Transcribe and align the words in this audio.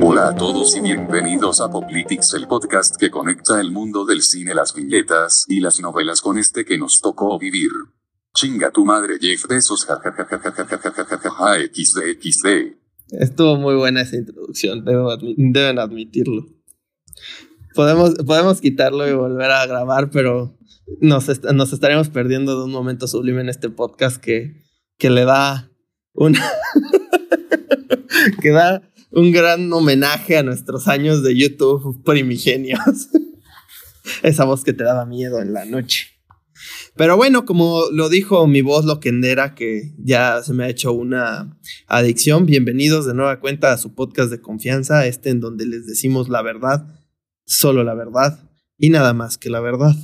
Hola 0.00 0.28
a 0.28 0.34
todos 0.36 0.76
y 0.76 0.80
bienvenidos 0.80 1.60
a 1.60 1.70
Poplitics, 1.70 2.34
el 2.34 2.46
podcast 2.46 2.96
que 2.96 3.10
conecta 3.10 3.60
el 3.60 3.70
mundo 3.72 4.04
del 4.04 4.22
cine, 4.22 4.54
las 4.54 4.74
viñetas 4.74 5.44
y 5.48 5.60
las 5.60 5.80
novelas 5.80 6.20
con 6.20 6.38
este 6.38 6.64
que 6.64 6.78
nos 6.78 7.00
tocó 7.00 7.38
vivir. 7.38 7.70
Chinga 8.34 8.70
tu 8.70 8.84
madre 8.84 9.14
Jeff 9.20 9.46
Bezos, 9.48 9.84
jajajajajajajajaja, 9.86 11.56
xd 11.72 12.18
xd. 12.20 12.76
Estuvo 13.10 13.56
muy 13.56 13.74
buena 13.76 14.02
esa 14.02 14.16
introducción, 14.16 14.84
deben 14.84 15.78
admitirlo. 15.78 16.46
Podemos, 17.74 18.14
podemos 18.26 18.60
quitarlo 18.60 19.08
y 19.08 19.14
volver 19.14 19.50
a 19.50 19.66
grabar, 19.66 20.10
pero 20.10 20.56
nos, 21.00 21.28
est- 21.28 21.44
nos 21.52 21.72
estaremos 21.72 22.08
perdiendo 22.08 22.58
de 22.58 22.64
un 22.64 22.70
momento 22.72 23.06
sublime 23.08 23.40
en 23.40 23.48
este 23.48 23.68
podcast 23.70 24.18
que, 24.22 24.62
que 24.98 25.10
le 25.10 25.24
da 25.24 25.70
un 26.12 26.36
que 28.42 28.50
da 28.50 28.82
un 29.10 29.32
gran 29.32 29.72
homenaje 29.72 30.36
a 30.36 30.42
nuestros 30.42 30.88
años 30.88 31.22
de 31.22 31.36
YouTube 31.36 32.02
primigenios. 32.04 33.08
Esa 34.22 34.44
voz 34.44 34.64
que 34.64 34.72
te 34.72 34.84
daba 34.84 35.06
miedo 35.06 35.40
en 35.40 35.52
la 35.52 35.64
noche. 35.64 36.08
Pero 36.96 37.16
bueno, 37.16 37.44
como 37.44 37.84
lo 37.90 38.08
dijo 38.08 38.46
mi 38.46 38.60
voz 38.60 38.84
loquendera, 38.84 39.54
que 39.54 39.92
ya 39.98 40.42
se 40.42 40.52
me 40.52 40.64
ha 40.64 40.68
hecho 40.68 40.92
una 40.92 41.58
adicción, 41.88 42.46
bienvenidos 42.46 43.06
de 43.06 43.14
nueva 43.14 43.40
cuenta 43.40 43.72
a 43.72 43.78
su 43.78 43.94
podcast 43.94 44.30
de 44.30 44.40
confianza, 44.40 45.06
este 45.06 45.30
en 45.30 45.40
donde 45.40 45.66
les 45.66 45.86
decimos 45.86 46.28
la 46.28 46.42
verdad, 46.42 46.86
solo 47.46 47.82
la 47.82 47.94
verdad 47.94 48.48
y 48.78 48.90
nada 48.90 49.12
más 49.12 49.38
que 49.38 49.50
la 49.50 49.60
verdad. 49.60 49.94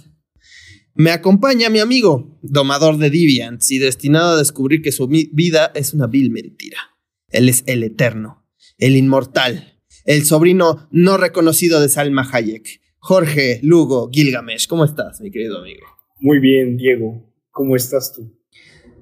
Me 0.94 1.12
acompaña 1.12 1.70
mi 1.70 1.78
amigo, 1.78 2.38
domador 2.42 2.98
de 2.98 3.10
Deviants 3.10 3.70
y 3.70 3.78
destinado 3.78 4.32
a 4.32 4.36
descubrir 4.36 4.82
que 4.82 4.92
su 4.92 5.06
vida 5.06 5.70
es 5.74 5.94
una 5.94 6.08
vil 6.08 6.30
mentira. 6.30 6.89
Él 7.30 7.48
es 7.48 7.62
el 7.66 7.82
eterno, 7.82 8.46
el 8.78 8.96
inmortal, 8.96 9.80
el 10.04 10.24
sobrino 10.24 10.88
no 10.90 11.16
reconocido 11.16 11.80
de 11.80 11.88
Salma 11.88 12.28
Hayek, 12.30 12.80
Jorge 12.98 13.60
Lugo 13.62 14.10
Gilgamesh. 14.12 14.66
¿Cómo 14.66 14.84
estás, 14.84 15.20
mi 15.20 15.30
querido 15.30 15.58
amigo? 15.58 15.86
Muy 16.18 16.38
bien, 16.38 16.76
Diego. 16.76 17.32
¿Cómo 17.50 17.76
estás 17.76 18.12
tú? 18.14 18.36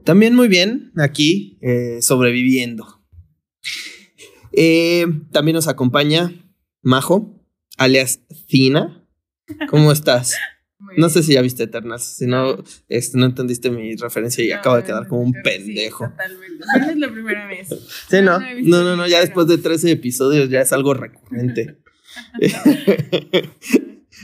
También 0.05 0.35
muy 0.35 0.49
bien, 0.49 0.93
aquí, 0.97 1.59
eh, 1.61 1.99
sobreviviendo. 2.01 3.03
Eh, 4.53 5.07
también 5.33 5.55
nos 5.55 5.69
acompaña 5.69 6.33
Majo, 6.83 7.45
alias 7.77 8.21
Cina. 8.47 9.07
¿Cómo 9.69 9.93
estás? 9.93 10.35
No 10.97 11.09
sé 11.09 11.23
si 11.23 11.33
ya 11.33 11.43
viste 11.43 11.65
Eternas, 11.65 12.05
si 12.17 12.27
no, 12.27 12.63
este, 12.89 13.19
no 13.19 13.27
entendiste 13.27 13.71
mi 13.71 13.97
referencia 13.97 14.45
y 14.45 14.49
No, 14.51 14.57
acabo 14.57 14.77
de 14.77 14.85
quedar 14.85 15.09
como 15.09 15.23
un 15.23 15.33
que 15.33 15.39
sí, 15.39 15.59
pendejo. 15.59 16.09
totalmente. 16.09 16.65
No 16.79 16.91
es 16.91 16.97
la 16.99 17.13
primera 17.13 17.47
vez. 17.49 17.69
Sí, 18.09 18.17
no, 18.23 18.39
No, 18.39 18.85
no 18.85 18.97
no, 18.97 19.07
ya 19.09 19.21
después 19.21 19.49
de 19.49 19.59
13 19.59 19.91
episodios 19.91 20.49
ya 20.51 20.61
es 20.61 20.73
algo 20.73 20.95
recurrente. 20.95 21.79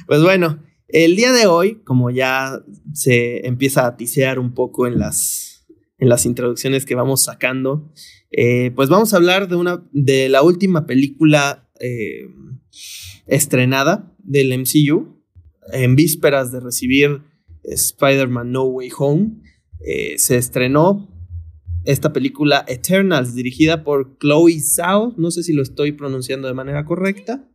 pues 0.06 0.22
bueno, 0.22 0.62
el 0.88 1.16
día 1.16 1.32
de 1.32 1.46
hoy, 1.46 1.82
como 1.82 2.10
ya 2.10 2.62
se 2.92 3.46
empieza 3.46 3.86
a 3.86 3.96
tisear 3.96 4.38
un 4.38 4.54
poco 4.54 4.86
en 4.86 4.98
las, 4.98 5.66
en 5.98 6.08
las 6.08 6.24
introducciones 6.26 6.84
que 6.86 6.94
vamos 6.94 7.24
sacando, 7.24 7.92
eh, 8.30 8.70
pues 8.74 8.88
vamos 8.88 9.12
a 9.12 9.16
hablar 9.16 9.48
de, 9.48 9.56
una, 9.56 9.82
de 9.92 10.28
la 10.28 10.42
última 10.42 10.86
película 10.86 11.68
eh, 11.80 12.28
estrenada 13.26 14.12
del 14.18 14.56
MCU, 14.58 15.13
en 15.72 15.96
vísperas 15.96 16.52
de 16.52 16.60
recibir 16.60 17.22
Spider-Man 17.62 18.52
No 18.52 18.64
Way 18.64 18.90
Home. 18.98 19.42
eh, 19.86 20.18
se 20.18 20.36
estrenó 20.36 21.10
esta 21.84 22.12
película 22.12 22.64
Eternals, 22.66 23.34
dirigida 23.34 23.84
por 23.84 24.18
Chloe 24.18 24.58
Zhao, 24.60 25.14
no 25.18 25.30
sé 25.30 25.42
si 25.42 25.52
lo 25.52 25.62
estoy 25.62 25.92
pronunciando 25.92 26.48
de 26.48 26.54
manera 26.54 26.84
correcta, 26.86 27.46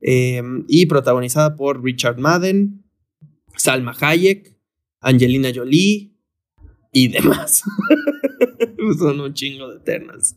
eh, 0.00 0.42
y 0.68 0.86
protagonizada 0.86 1.56
por 1.56 1.82
Richard 1.82 2.18
Madden, 2.18 2.84
Salma 3.56 3.96
Hayek, 3.98 4.56
Angelina 5.00 5.50
Jolie 5.54 6.16
y 6.92 7.08
demás. 7.08 7.62
Son 8.98 9.20
un 9.20 9.34
chingo 9.34 9.68
de 9.68 9.78
Eternals. 9.78 10.36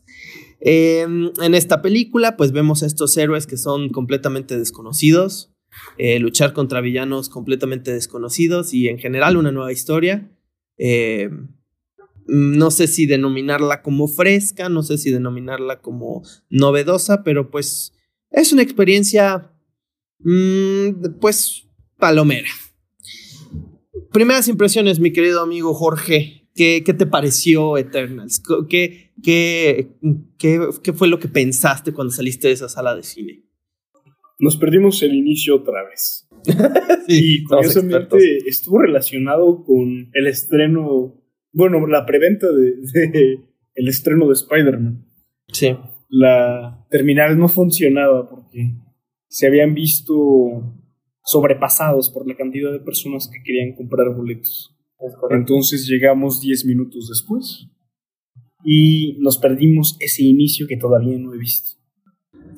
Eh, 0.60 1.02
en 1.02 1.54
esta 1.54 1.82
película, 1.82 2.36
pues 2.36 2.52
vemos 2.52 2.82
a 2.82 2.86
estos 2.86 3.16
héroes 3.16 3.46
que 3.46 3.56
son 3.56 3.88
completamente 3.88 4.58
desconocidos, 4.58 5.49
eh, 5.98 6.18
luchar 6.18 6.52
contra 6.52 6.80
villanos 6.80 7.28
completamente 7.28 7.92
desconocidos 7.92 8.74
y 8.74 8.88
en 8.88 8.98
general 8.98 9.36
una 9.36 9.52
nueva 9.52 9.72
historia. 9.72 10.30
Eh, 10.78 11.30
no 12.26 12.70
sé 12.70 12.86
si 12.86 13.06
denominarla 13.06 13.82
como 13.82 14.06
fresca, 14.06 14.68
no 14.68 14.82
sé 14.82 14.98
si 14.98 15.10
denominarla 15.10 15.80
como 15.80 16.22
novedosa, 16.48 17.24
pero 17.24 17.50
pues 17.50 17.92
es 18.30 18.52
una 18.52 18.62
experiencia, 18.62 19.52
mm, 20.20 21.18
pues, 21.20 21.66
palomera. 21.98 22.48
Primeras 24.12 24.48
impresiones, 24.48 25.00
mi 25.00 25.12
querido 25.12 25.40
amigo 25.40 25.74
Jorge, 25.74 26.48
¿qué, 26.54 26.82
qué 26.84 26.94
te 26.94 27.06
pareció 27.06 27.76
Eternals? 27.76 28.42
¿Qué, 28.68 29.12
qué, 29.22 29.96
qué, 30.38 30.68
qué 30.82 30.92
fue 30.92 31.08
lo 31.08 31.18
que 31.18 31.28
pensaste 31.28 31.92
cuando 31.92 32.12
saliste 32.12 32.48
de 32.48 32.54
esa 32.54 32.68
sala 32.68 32.94
de 32.94 33.02
cine? 33.02 33.49
Nos 34.40 34.56
perdimos 34.56 35.02
el 35.02 35.14
inicio 35.14 35.56
otra 35.56 35.84
vez. 35.88 36.28
y 37.08 37.44
curiosamente 37.44 38.38
estuvo 38.46 38.80
relacionado 38.80 39.62
con 39.62 40.10
el 40.12 40.26
estreno, 40.26 41.22
bueno, 41.52 41.86
la 41.86 42.06
preventa 42.06 42.46
de, 42.50 42.72
de 42.92 43.50
el 43.74 43.88
estreno 43.88 44.26
de 44.26 44.34
Spider-Man. 44.34 45.06
Sí, 45.52 45.76
La 46.08 46.86
terminal 46.90 47.38
no 47.38 47.48
funcionaba 47.48 48.28
porque 48.28 48.74
se 49.28 49.46
habían 49.46 49.74
visto 49.74 50.04
sobrepasados 51.24 52.10
por 52.10 52.26
la 52.26 52.36
cantidad 52.36 52.72
de 52.72 52.80
personas 52.80 53.28
que 53.32 53.42
querían 53.42 53.74
comprar 53.74 54.14
boletos. 54.14 54.76
Entonces 55.30 55.86
llegamos 55.86 56.40
10 56.40 56.66
minutos 56.66 57.08
después 57.08 57.68
y 58.64 59.16
nos 59.20 59.38
perdimos 59.38 59.96
ese 60.00 60.24
inicio 60.24 60.66
que 60.66 60.76
todavía 60.76 61.18
no 61.18 61.32
he 61.34 61.38
visto. 61.38 61.78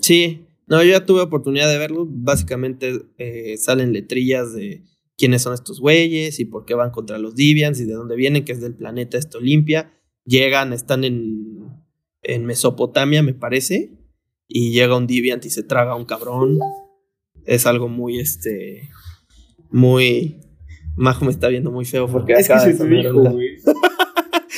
Sí, 0.01 0.47
no, 0.67 0.83
yo 0.83 0.91
ya 0.91 1.05
tuve 1.05 1.23
oportunidad 1.23 1.71
de 1.71 1.79
verlo. 1.79 2.07
Básicamente 2.09 3.03
eh, 3.19 3.57
salen 3.59 3.93
letrillas 3.93 4.55
de 4.55 4.85
quiénes 5.17 5.43
son 5.43 5.55
estos 5.55 5.81
güeyes 5.81 6.41
y 6.41 6.45
por 6.45 6.65
qué 6.65 6.75
van 6.75 6.91
contra 6.91 7.19
los 7.19 7.35
Divians 7.35 7.81
y 7.81 7.85
de 7.85 7.95
dónde 7.95 8.17
vienen, 8.17 8.45
que 8.45 8.53
es 8.53 8.61
del 8.61 8.75
planeta 8.75 9.19
esto 9.19 9.39
Olimpia. 9.39 9.93
Llegan, 10.25 10.73
están 10.73 11.05
en, 11.05 11.69
en 12.23 12.47
Mesopotamia, 12.47 13.23
me 13.23 13.35
parece, 13.35 13.93
y 14.47 14.73
llega 14.73 14.97
un 14.97 15.07
Diviant 15.07 15.45
y 15.45 15.51
se 15.51 15.63
traga 15.63 15.93
a 15.93 15.97
un 15.97 16.05
cabrón. 16.05 16.59
Es 17.45 17.67
algo 17.67 17.89
muy, 17.89 18.21
este, 18.21 18.89
muy... 19.71 20.41
Majo 20.95 21.25
me 21.25 21.31
está 21.31 21.49
viendo 21.49 21.71
muy 21.71 21.87
feo 21.87 22.07
porque 22.07 22.35
Es 22.35 22.47
que 22.47 22.53
acaba 22.53 22.69
de 22.69 22.77
sonar 22.77 23.03
dijo, 23.03 23.39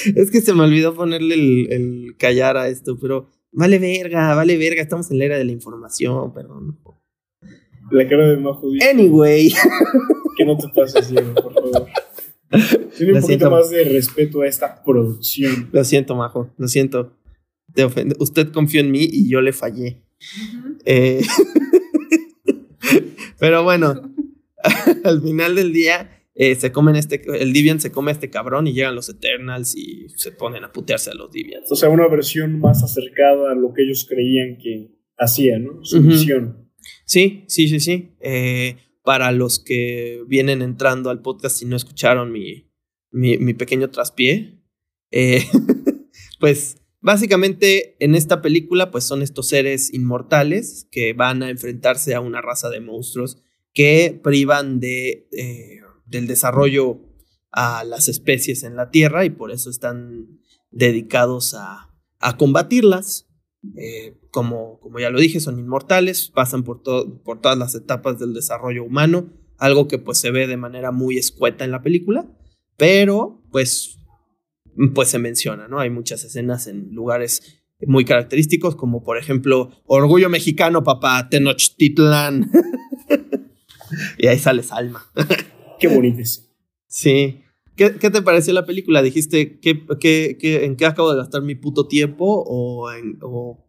es 0.17 0.31
que 0.33 0.41
se 0.41 0.53
me 0.53 0.65
olvidó 0.65 0.93
ponerle 0.93 1.35
el, 1.35 1.73
el 1.73 2.17
callar 2.19 2.57
a 2.57 2.69
esto, 2.69 2.99
pero 3.01 3.29
vale 3.55 3.79
verga, 3.79 4.35
vale 4.35 4.57
verga, 4.59 4.83
estamos 4.83 5.11
en 5.11 5.19
la 5.19 5.25
era 5.25 5.39
de 5.39 5.45
la 5.45 5.53
información, 5.53 6.33
perdón. 6.33 6.79
La 7.91 8.09
cara 8.09 8.29
de 8.29 8.37
Majo 8.39 8.71
dice 8.71 8.89
Anyway, 8.91 9.53
que 10.37 10.45
no 10.45 10.57
te 10.57 10.69
pases, 10.69 11.11
Diego, 11.11 11.35
por 11.35 11.53
favor. 11.55 11.87
Tiene 12.97 13.13
Lo 13.13 13.19
un 13.19 13.23
poquito 13.23 13.27
siento. 13.27 13.51
más 13.51 13.71
de 13.71 13.85
respeto 13.85 14.43
a 14.43 14.47
esta 14.47 14.83
producción. 14.85 15.69
lo 15.73 15.85
siento, 15.85 16.15
Majo, 16.17 16.51
lo 16.57 16.69
siento. 16.69 17.17
Te 17.75 17.85
ofende- 17.85 18.17
Usted 18.21 18.53
confió 18.53 18.81
en 18.81 18.91
mí 18.93 19.09
y 19.11 19.29
yo 19.29 19.41
le 19.41 19.53
fallé. 19.53 20.03
Eh, 20.85 21.23
pero 23.39 23.65
bueno, 23.65 24.15
al 25.05 25.23
final 25.23 25.55
del 25.57 25.73
día 25.73 26.14
eh, 26.37 26.57
se 26.57 26.73
comen 26.73 26.97
este, 26.97 27.23
el 27.41 27.53
Divian 27.53 27.81
se 27.81 27.93
come 27.93 28.11
a 28.11 28.15
este 28.15 28.29
cabrón 28.29 28.67
y 28.67 28.73
llegan 28.73 28.97
los 28.97 29.09
Eternals 29.09 29.77
y 29.77 30.09
se 30.17 30.33
ponen 30.33 30.65
a 30.65 30.73
putearse 30.73 31.11
a 31.11 31.15
los 31.15 31.31
Divians. 31.31 31.71
O 31.71 31.77
sea, 31.77 31.91
una 31.91 32.09
versión 32.09 32.59
más 32.59 32.83
acercada 32.83 33.53
a 33.53 33.55
lo 33.55 33.73
que 33.73 33.85
ellos 33.85 34.05
creían 34.09 34.59
que 34.61 34.91
hacía, 35.17 35.59
¿no? 35.59 35.85
Su 35.85 36.01
misión. 36.01 36.71
Sí, 37.05 37.45
sí, 37.47 37.69
sí, 37.69 37.79
sí. 37.79 38.17
Eh, 38.21 38.77
para 39.03 39.31
los 39.31 39.59
que 39.59 40.23
vienen 40.27 40.63
entrando 40.63 41.11
al 41.11 41.23
podcast 41.23 41.63
y 41.63 41.67
no 41.67 41.77
escucharon 41.77 42.33
mi, 42.33 42.69
mi, 43.13 43.39
mi 43.39 43.55
pequeño 43.55 43.91
traspié, 43.91 44.61
eh, 45.13 45.45
pues 46.41 46.79
básicamente 47.01 47.97
en 48.01 48.17
esta 48.17 48.43
película 48.43 48.91
pues 48.91 49.05
son 49.05 49.23
estos 49.23 49.49
seres 49.49 49.95
inmortales 49.95 50.89
que 50.91 51.13
van 51.13 51.45
a 51.45 51.51
enfrentarse 51.51 52.15
a 52.15 52.21
una 52.21 52.41
raza 52.41 52.71
de 52.71 52.81
monstruos 52.81 53.43
que 53.73 54.19
privan 54.23 54.81
de, 54.81 55.29
del 56.07 56.27
desarrollo 56.27 57.01
a 57.51 57.85
las 57.85 58.09
especies 58.09 58.63
en 58.65 58.77
la 58.77 58.91
Tierra 58.91 59.25
y 59.25 59.31
por 59.31 59.51
eso 59.53 59.71
están 59.71 60.41
dedicados 60.71 61.55
a, 61.55 61.91
a 62.19 62.37
combatirlas. 62.37 63.29
Eh, 63.79 64.19
como, 64.31 64.79
como 64.81 64.99
ya 64.99 65.09
lo 65.11 65.19
dije, 65.21 65.41
son 65.41 65.59
inmortales, 65.59 66.31
pasan 66.35 66.65
por, 66.65 66.83
to- 66.83 67.23
por 67.23 67.41
todas 67.41 67.57
las 67.57 67.75
etapas 67.75 68.19
del 68.19 68.35
desarrollo 68.35 68.85
humano, 68.85 69.33
algo 69.57 69.89
que 69.89 69.99
pues 69.99 70.19
se 70.19 70.31
ve 70.31 70.47
de 70.47 70.57
manera 70.59 70.91
muy 70.93 71.17
escueta 71.17 71.65
en 71.65 71.71
la 71.71 71.81
película, 71.81 72.27
pero 72.77 73.43
pues, 73.51 73.99
pues 74.95 75.09
se 75.09 75.19
menciona, 75.19 75.67
¿no? 75.69 75.79
Hay 75.81 75.89
muchas 75.89 76.25
escenas 76.25 76.67
en 76.67 76.91
lugares 76.93 77.63
muy 77.87 78.05
característicos, 78.05 78.77
como 78.77 79.03
por 79.03 79.17
ejemplo 79.17 79.71
Orgullo 79.87 80.29
Mexicano, 80.29 80.83
papá, 80.83 81.29
Tenochtitlan. 81.31 82.51
y 84.19 84.27
ahí 84.27 84.39
sale 84.39 84.63
Salma. 84.63 85.07
Qué 85.79 85.89
bonito 85.89 86.21
es. 86.21 86.51
Sí. 86.87 87.41
¿Qué, 87.77 87.97
¿Qué, 88.01 88.11
te 88.11 88.23
pareció 88.23 88.53
la 88.53 88.67
película? 88.67 89.03
¿Dijiste 89.03 89.59
¿qué, 89.59 89.85
qué, 90.01 90.37
qué, 90.41 90.65
en 90.65 90.77
qué 90.77 90.87
acabo 90.87 91.11
de 91.11 91.17
gastar 91.17 91.43
mi 91.43 91.57
puto 91.57 91.89
tiempo? 91.89 92.45
¿O, 92.47 92.93
en, 92.93 93.19
o 93.21 93.67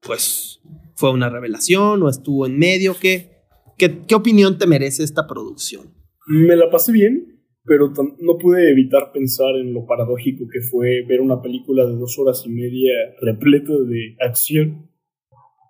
pues 0.00 0.60
fue 0.96 1.12
una 1.12 1.30
revelación? 1.30 2.02
¿O 2.02 2.08
estuvo 2.08 2.46
en 2.46 2.58
medio? 2.58 2.96
¿Qué, 3.00 3.44
qué, 3.76 4.00
qué 4.06 4.14
opinión 4.14 4.58
te 4.58 4.66
merece 4.66 5.04
esta 5.04 5.26
producción? 5.28 5.94
Me 6.26 6.56
la 6.56 6.68
pasé 6.68 6.90
bien, 6.90 7.44
pero 7.64 7.92
no 8.18 8.38
pude 8.38 8.70
evitar 8.70 9.12
pensar 9.12 9.54
en 9.56 9.72
lo 9.72 9.86
paradójico 9.86 10.46
que 10.52 10.60
fue 10.60 11.04
ver 11.06 11.20
una 11.20 11.40
película 11.40 11.86
de 11.86 11.94
dos 11.94 12.18
horas 12.18 12.42
y 12.44 12.48
media 12.48 12.92
repleta 13.20 13.72
de 13.72 14.16
acción, 14.20 14.90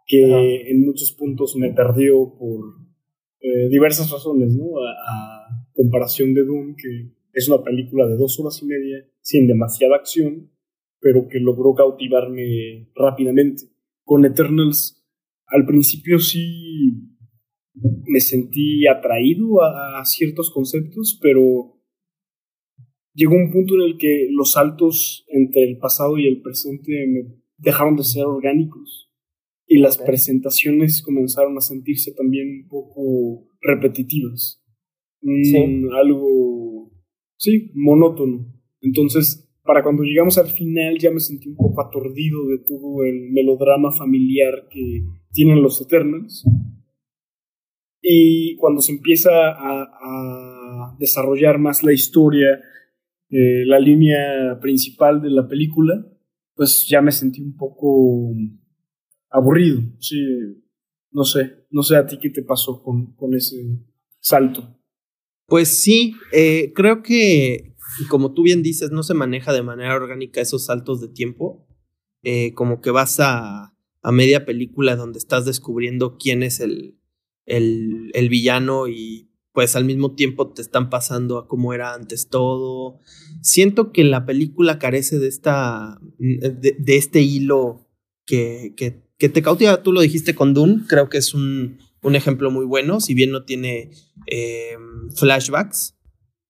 que 0.07 0.71
en 0.71 0.87
muchos 0.87 1.13
puntos 1.13 1.55
me 1.57 1.71
perdió 1.75 2.35
por 2.39 2.88
eh, 3.41 3.69
diversas 3.69 4.11
razones, 4.11 4.55
¿no? 4.57 4.67
A, 4.81 5.47
comparación 5.73 6.35
de 6.35 6.45
Doom, 6.45 6.75
que 6.75 7.13
es 7.33 7.49
una 7.49 7.63
película 7.63 8.09
de 8.09 8.17
dos 8.17 8.41
horas 8.41 8.61
y 8.63 8.67
media, 8.67 9.07
sin 9.21 9.47
demasiada 9.47 9.95
acción, 9.95 10.51
pero 11.01 11.29
que 11.29 11.39
logró 11.39 11.73
cautivarme 11.73 12.91
rápidamente. 12.97 13.63
Con 14.03 14.25
Eternals, 14.25 15.07
al 15.47 15.65
principio 15.67 16.19
sí 16.19 17.13
me 18.07 18.19
sentí 18.19 18.89
atraído 18.89 19.63
a, 19.63 20.01
a 20.01 20.05
ciertos 20.05 20.51
conceptos, 20.51 21.17
pero 21.23 21.81
llegó 23.15 23.37
un 23.37 23.53
punto 23.53 23.75
en 23.77 23.83
el 23.83 23.99
que 23.99 24.27
los 24.33 24.55
saltos 24.55 25.25
entre 25.29 25.63
el 25.63 25.79
pasado 25.79 26.19
y 26.19 26.27
el 26.27 26.43
presente 26.43 27.07
me 27.07 27.37
dejaron 27.57 27.95
de 27.95 28.03
ser 28.03 28.25
orgánicos 28.25 29.08
y 29.69 29.79
las 29.79 29.99
presentaciones 29.99 31.03
comenzaron 31.03 31.57
a 31.59 31.61
sentirse 31.61 32.13
también 32.13 32.63
un 32.63 32.69
poco 32.69 33.47
repetitivas. 33.61 34.65
Sí. 35.21 35.57
Algo, 35.95 36.91
sí, 37.37 37.71
monótono. 37.75 38.51
Entonces, 38.81 39.47
para 39.63 39.83
cuando 39.83 40.03
llegamos 40.03 40.39
al 40.39 40.49
final 40.49 40.99
ya 40.99 41.11
me 41.11 41.21
sentí 41.21 41.51
un 41.51 41.57
poco 41.57 41.83
aturdido 41.83 42.47
de 42.47 42.59
todo 42.67 43.05
el 43.05 43.31
melodrama 43.31 43.93
familiar 43.93 44.69
que 44.71 45.05
tienen 45.33 45.63
los 45.63 45.81
Eternals. 45.83 46.45
Y 48.01 48.57
cuando 48.57 48.81
se 48.81 48.93
empieza 48.93 49.31
a, 49.31 49.83
a 49.83 50.97
desarrollar 50.99 51.59
más 51.59 51.83
la 51.83 51.93
historia, 51.93 52.63
eh, 53.31 53.67
la 53.67 53.79
línea 53.79 54.59
principal 54.63 55.21
de 55.21 55.31
la 55.31 55.47
película, 55.47 56.07
pues 56.55 56.87
ya 56.89 57.03
me 57.03 57.13
sentí 57.13 57.43
un 57.43 57.55
poco 57.57 58.33
aburrido. 59.31 59.81
Sí, 59.99 60.17
no 61.11 61.25
sé, 61.25 61.67
no 61.71 61.83
sé 61.83 61.97
a 61.97 62.07
ti 62.07 62.19
qué 62.21 62.31
te 62.31 62.43
pasó 62.43 62.83
con, 62.83 63.15
con 63.15 63.35
ese 63.35 63.57
salto. 64.21 64.79
Pues 65.47 65.69
sí, 65.69 66.15
eh, 66.33 66.73
creo 66.75 67.03
que, 67.03 67.75
como 68.11 68.35
tú 68.35 68.43
bien 68.43 68.63
dices, 68.63 68.91
no 68.91 69.03
se 69.03 69.15
maneja 69.15 69.53
de 69.53 69.63
manera 69.63 69.95
orgánica 69.95 70.41
esos 70.41 70.67
saltos 70.67 71.01
de 71.01 71.09
tiempo. 71.09 71.67
Eh, 72.23 72.53
como 72.55 72.81
que 72.81 72.91
vas 72.91 73.19
a, 73.21 73.75
a, 74.03 74.13
media 74.13 74.45
película 74.45 74.97
donde 74.97 75.19
estás 75.19 75.45
descubriendo 75.45 76.19
quién 76.19 76.43
es 76.43 76.61
el, 76.61 76.99
el, 77.47 78.11
el, 78.13 78.29
villano 78.29 78.89
y 78.89 79.31
pues 79.53 79.77
al 79.77 79.85
mismo 79.85 80.17
tiempo 80.17 80.53
te 80.53 80.61
están 80.61 80.91
pasando 80.91 81.39
a 81.39 81.47
cómo 81.47 81.73
era 81.73 81.95
antes 81.95 82.29
todo. 82.29 82.99
Siento 83.41 83.93
que 83.93 84.05
la 84.05 84.27
película 84.27 84.79
carece 84.79 85.19
de, 85.19 85.29
esta, 85.29 85.99
de, 86.19 86.77
de 86.79 86.97
este 86.97 87.23
hilo 87.23 87.89
que, 88.27 88.75
que, 88.77 89.08
que 89.19 89.29
te 89.29 89.43
cautiva. 89.43 89.83
Tú 89.83 89.93
lo 89.93 90.01
dijiste 90.01 90.35
con 90.35 90.55
Dune, 90.55 90.85
creo 90.89 91.09
que 91.09 91.19
es 91.19 91.35
un 91.35 91.79
un 92.03 92.17
ejemplo 92.17 92.51
muy 92.51 92.65
bueno, 92.65 93.01
si 93.01 93.15
bien 93.15 93.31
no 93.31 93.45
tiene 93.45 93.91
eh, 94.27 94.77
flashbacks, 95.17 95.97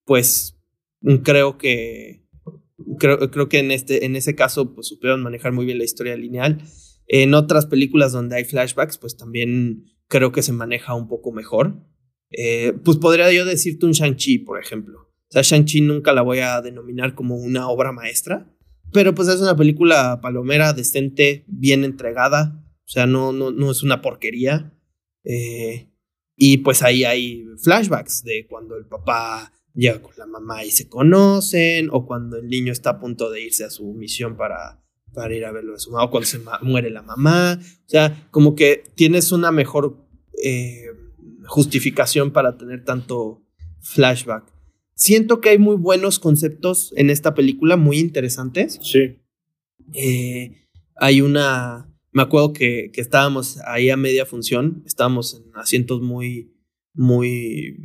pues 0.04 0.58
creo 1.22 1.58
que 1.58 2.26
creo, 2.98 3.30
creo 3.30 3.48
que 3.48 3.58
en 3.58 3.70
este 3.70 4.04
en 4.04 4.16
ese 4.16 4.34
caso 4.34 4.74
pues 4.74 4.88
supieron 4.88 5.22
manejar 5.22 5.52
muy 5.52 5.64
bien 5.64 5.78
la 5.78 5.84
historia 5.84 6.16
lineal. 6.16 6.62
En 7.06 7.32
otras 7.32 7.66
películas 7.66 8.12
donde 8.12 8.36
hay 8.36 8.44
flashbacks, 8.44 8.98
pues 8.98 9.16
también 9.16 9.84
creo 10.08 10.30
que 10.30 10.42
se 10.42 10.52
maneja 10.52 10.94
un 10.94 11.08
poco 11.08 11.32
mejor. 11.32 11.82
Eh, 12.30 12.74
pues 12.84 12.98
podría 12.98 13.32
yo 13.32 13.46
decirte 13.46 13.86
un 13.86 13.92
Shang-Chi, 13.92 14.40
por 14.40 14.60
ejemplo. 14.60 15.00
O 15.00 15.30
sea, 15.30 15.40
Shang-Chi 15.40 15.80
nunca 15.80 16.12
la 16.12 16.20
voy 16.20 16.40
a 16.40 16.60
denominar 16.60 17.14
como 17.14 17.36
una 17.36 17.68
obra 17.70 17.92
maestra, 17.92 18.54
pero 18.92 19.14
pues 19.14 19.28
es 19.28 19.40
una 19.40 19.56
película 19.56 20.20
palomera, 20.20 20.72
decente, 20.72 21.44
bien 21.46 21.84
entregada. 21.84 22.64
O 22.84 22.90
sea, 22.90 23.06
no, 23.06 23.32
no, 23.32 23.50
no 23.50 23.70
es 23.70 23.82
una 23.82 24.00
porquería. 24.00 24.72
Eh, 25.24 25.90
y 26.36 26.58
pues 26.58 26.82
ahí 26.82 27.04
hay 27.04 27.44
flashbacks 27.62 28.22
de 28.22 28.46
cuando 28.48 28.76
el 28.76 28.86
papá 28.86 29.52
llega 29.74 30.00
con 30.00 30.12
la 30.16 30.26
mamá 30.26 30.64
y 30.64 30.70
se 30.70 30.88
conocen, 30.88 31.88
o 31.92 32.06
cuando 32.06 32.36
el 32.36 32.48
niño 32.48 32.72
está 32.72 32.90
a 32.90 33.00
punto 33.00 33.30
de 33.30 33.42
irse 33.42 33.64
a 33.64 33.70
su 33.70 33.92
misión 33.92 34.36
para, 34.36 34.82
para 35.12 35.34
ir 35.34 35.44
a 35.44 35.52
verlo 35.52 35.74
a 35.74 35.78
su 35.78 35.90
mamá, 35.90 36.04
o 36.04 36.10
cuando 36.10 36.26
se 36.26 36.40
muere 36.62 36.90
la 36.90 37.02
mamá. 37.02 37.58
O 37.60 37.88
sea, 37.88 38.28
como 38.30 38.54
que 38.54 38.84
tienes 38.94 39.32
una 39.32 39.52
mejor 39.52 40.04
eh, 40.42 40.86
justificación 41.46 42.30
para 42.32 42.56
tener 42.56 42.84
tanto 42.84 43.42
flashback. 43.80 44.57
Siento 44.98 45.40
que 45.40 45.50
hay 45.50 45.58
muy 45.58 45.76
buenos 45.76 46.18
conceptos 46.18 46.92
en 46.96 47.08
esta 47.08 47.32
película, 47.34 47.76
muy 47.76 47.98
interesantes. 47.98 48.78
Sí. 48.82 49.20
Eh, 49.94 50.66
hay 50.96 51.22
una 51.22 51.88
me 52.18 52.22
acuerdo 52.22 52.52
que, 52.52 52.90
que, 52.92 53.00
estábamos 53.00 53.58
ahí 53.64 53.90
a 53.90 53.96
media 53.96 54.26
función, 54.26 54.82
estábamos 54.86 55.34
en 55.34 55.54
asientos 55.54 56.00
muy, 56.00 56.52
muy, 56.92 57.76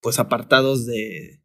pues 0.00 0.20
apartados 0.20 0.86
de, 0.86 1.42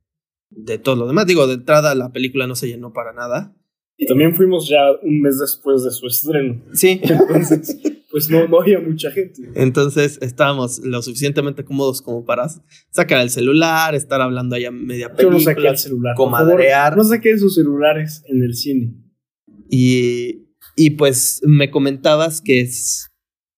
de 0.49 0.77
todo 0.77 0.95
lo 0.95 1.07
demás. 1.07 1.25
Digo, 1.25 1.47
de 1.47 1.55
entrada 1.55 1.95
la 1.95 2.11
película 2.11 2.45
no 2.45 2.55
se 2.55 2.67
llenó 2.67 2.93
para 2.93 3.13
nada. 3.13 3.55
Y 3.97 4.05
también 4.07 4.35
fuimos 4.35 4.67
ya 4.67 4.79
un 5.01 5.21
mes 5.21 5.39
después 5.39 5.83
de 5.83 5.91
su 5.91 6.07
estreno. 6.07 6.63
Sí. 6.73 6.99
Entonces, 7.03 7.77
pues 8.09 8.29
no, 8.29 8.47
no 8.47 8.61
había 8.61 8.79
mucha 8.79 9.11
gente. 9.11 9.41
Entonces 9.55 10.19
estábamos 10.21 10.79
lo 10.79 11.01
suficientemente 11.01 11.63
cómodos 11.63 12.01
como 12.01 12.25
para 12.25 12.47
sacar 12.91 13.21
el 13.21 13.29
celular, 13.29 13.95
estar 13.95 14.21
hablando 14.21 14.55
allá 14.55 14.71
media 14.71 15.09
película. 15.09 15.23
Yo 15.23 15.31
no 15.31 15.39
saqué 15.39 15.67
el 15.67 15.77
celular. 15.77 16.15
Comadrear. 16.15 16.97
no 16.97 17.03
saqué 17.03 17.37
sus 17.37 17.55
celulares 17.55 18.23
en 18.27 18.43
el 18.43 18.55
cine. 18.55 18.93
Y, 19.69 20.47
y 20.75 20.91
pues 20.91 21.41
me 21.43 21.71
comentabas 21.71 22.41
que 22.41 22.61
es. 22.61 23.11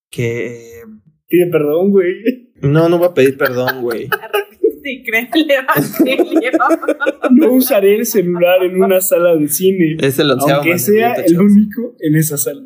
que. 0.10 0.84
Pide 1.28 1.48
perdón, 1.48 1.92
güey. 1.92 2.14
No, 2.62 2.88
no 2.88 2.98
voy 2.98 3.08
a 3.08 3.14
pedir 3.14 3.38
perdón, 3.38 3.82
güey. 3.82 4.10
Evangelio. 4.86 6.52
No 7.32 7.54
usaré 7.54 7.96
el 7.96 8.06
celular 8.06 8.64
en 8.64 8.82
una 8.82 9.02
sala 9.02 9.36
de 9.36 9.48
cine. 9.48 9.98
Es 10.00 10.20
el 10.20 10.32
Aunque 10.32 10.78
sea 10.80 11.14
el 11.14 11.40
único 11.40 11.96
en 12.00 12.16
esa 12.16 12.38
sala. 12.38 12.62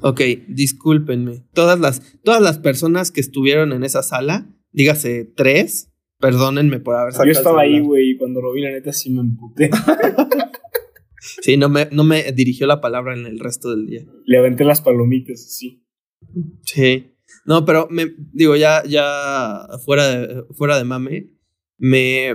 Ok, 0.00 0.20
discúlpenme. 0.48 1.44
Todas 1.52 1.78
las, 1.78 2.18
todas 2.22 2.40
las 2.40 2.58
personas 2.58 3.10
que 3.10 3.20
estuvieron 3.20 3.72
en 3.72 3.84
esa 3.84 4.02
sala, 4.02 4.48
dígase 4.72 5.24
tres, 5.36 5.92
perdónenme 6.18 6.80
por 6.80 6.96
haber 6.96 7.12
sacado 7.12 7.26
Yo 7.26 7.32
estaba 7.32 7.62
ahí, 7.62 7.80
güey, 7.80 8.12
y 8.12 8.16
cuando 8.16 8.40
lo 8.40 8.52
vi, 8.52 8.62
la 8.62 8.70
neta 8.70 8.92
sí 8.92 9.10
me 9.10 9.20
emputé. 9.20 9.70
Sí, 11.42 11.56
no 11.56 11.68
me, 11.68 11.86
no 11.92 12.02
me 12.02 12.32
dirigió 12.32 12.66
la 12.66 12.80
palabra 12.80 13.14
en 13.14 13.26
el 13.26 13.38
resto 13.38 13.70
del 13.70 13.86
día. 13.86 14.04
Le 14.24 14.38
aventé 14.38 14.64
las 14.64 14.80
palomitas, 14.80 15.54
sí. 15.54 15.84
Sí. 16.64 17.14
No, 17.44 17.64
pero 17.64 17.88
me 17.90 18.06
digo, 18.32 18.56
ya, 18.56 18.82
ya 18.84 19.66
fuera 19.84 20.08
de, 20.08 20.44
fuera 20.52 20.78
de 20.78 20.84
mame, 20.84 21.30
me, 21.78 22.32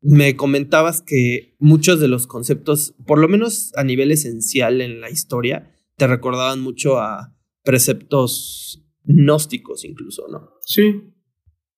me 0.00 0.36
comentabas 0.36 1.02
que 1.02 1.56
muchos 1.58 2.00
de 2.00 2.08
los 2.08 2.26
conceptos, 2.26 2.94
por 3.06 3.18
lo 3.18 3.28
menos 3.28 3.72
a 3.76 3.84
nivel 3.84 4.10
esencial 4.10 4.80
en 4.80 5.00
la 5.00 5.10
historia, 5.10 5.74
te 5.96 6.06
recordaban 6.06 6.60
mucho 6.60 6.98
a 6.98 7.34
preceptos 7.64 8.84
gnósticos 9.04 9.84
incluso, 9.84 10.26
¿no? 10.28 10.50
Sí. 10.64 11.02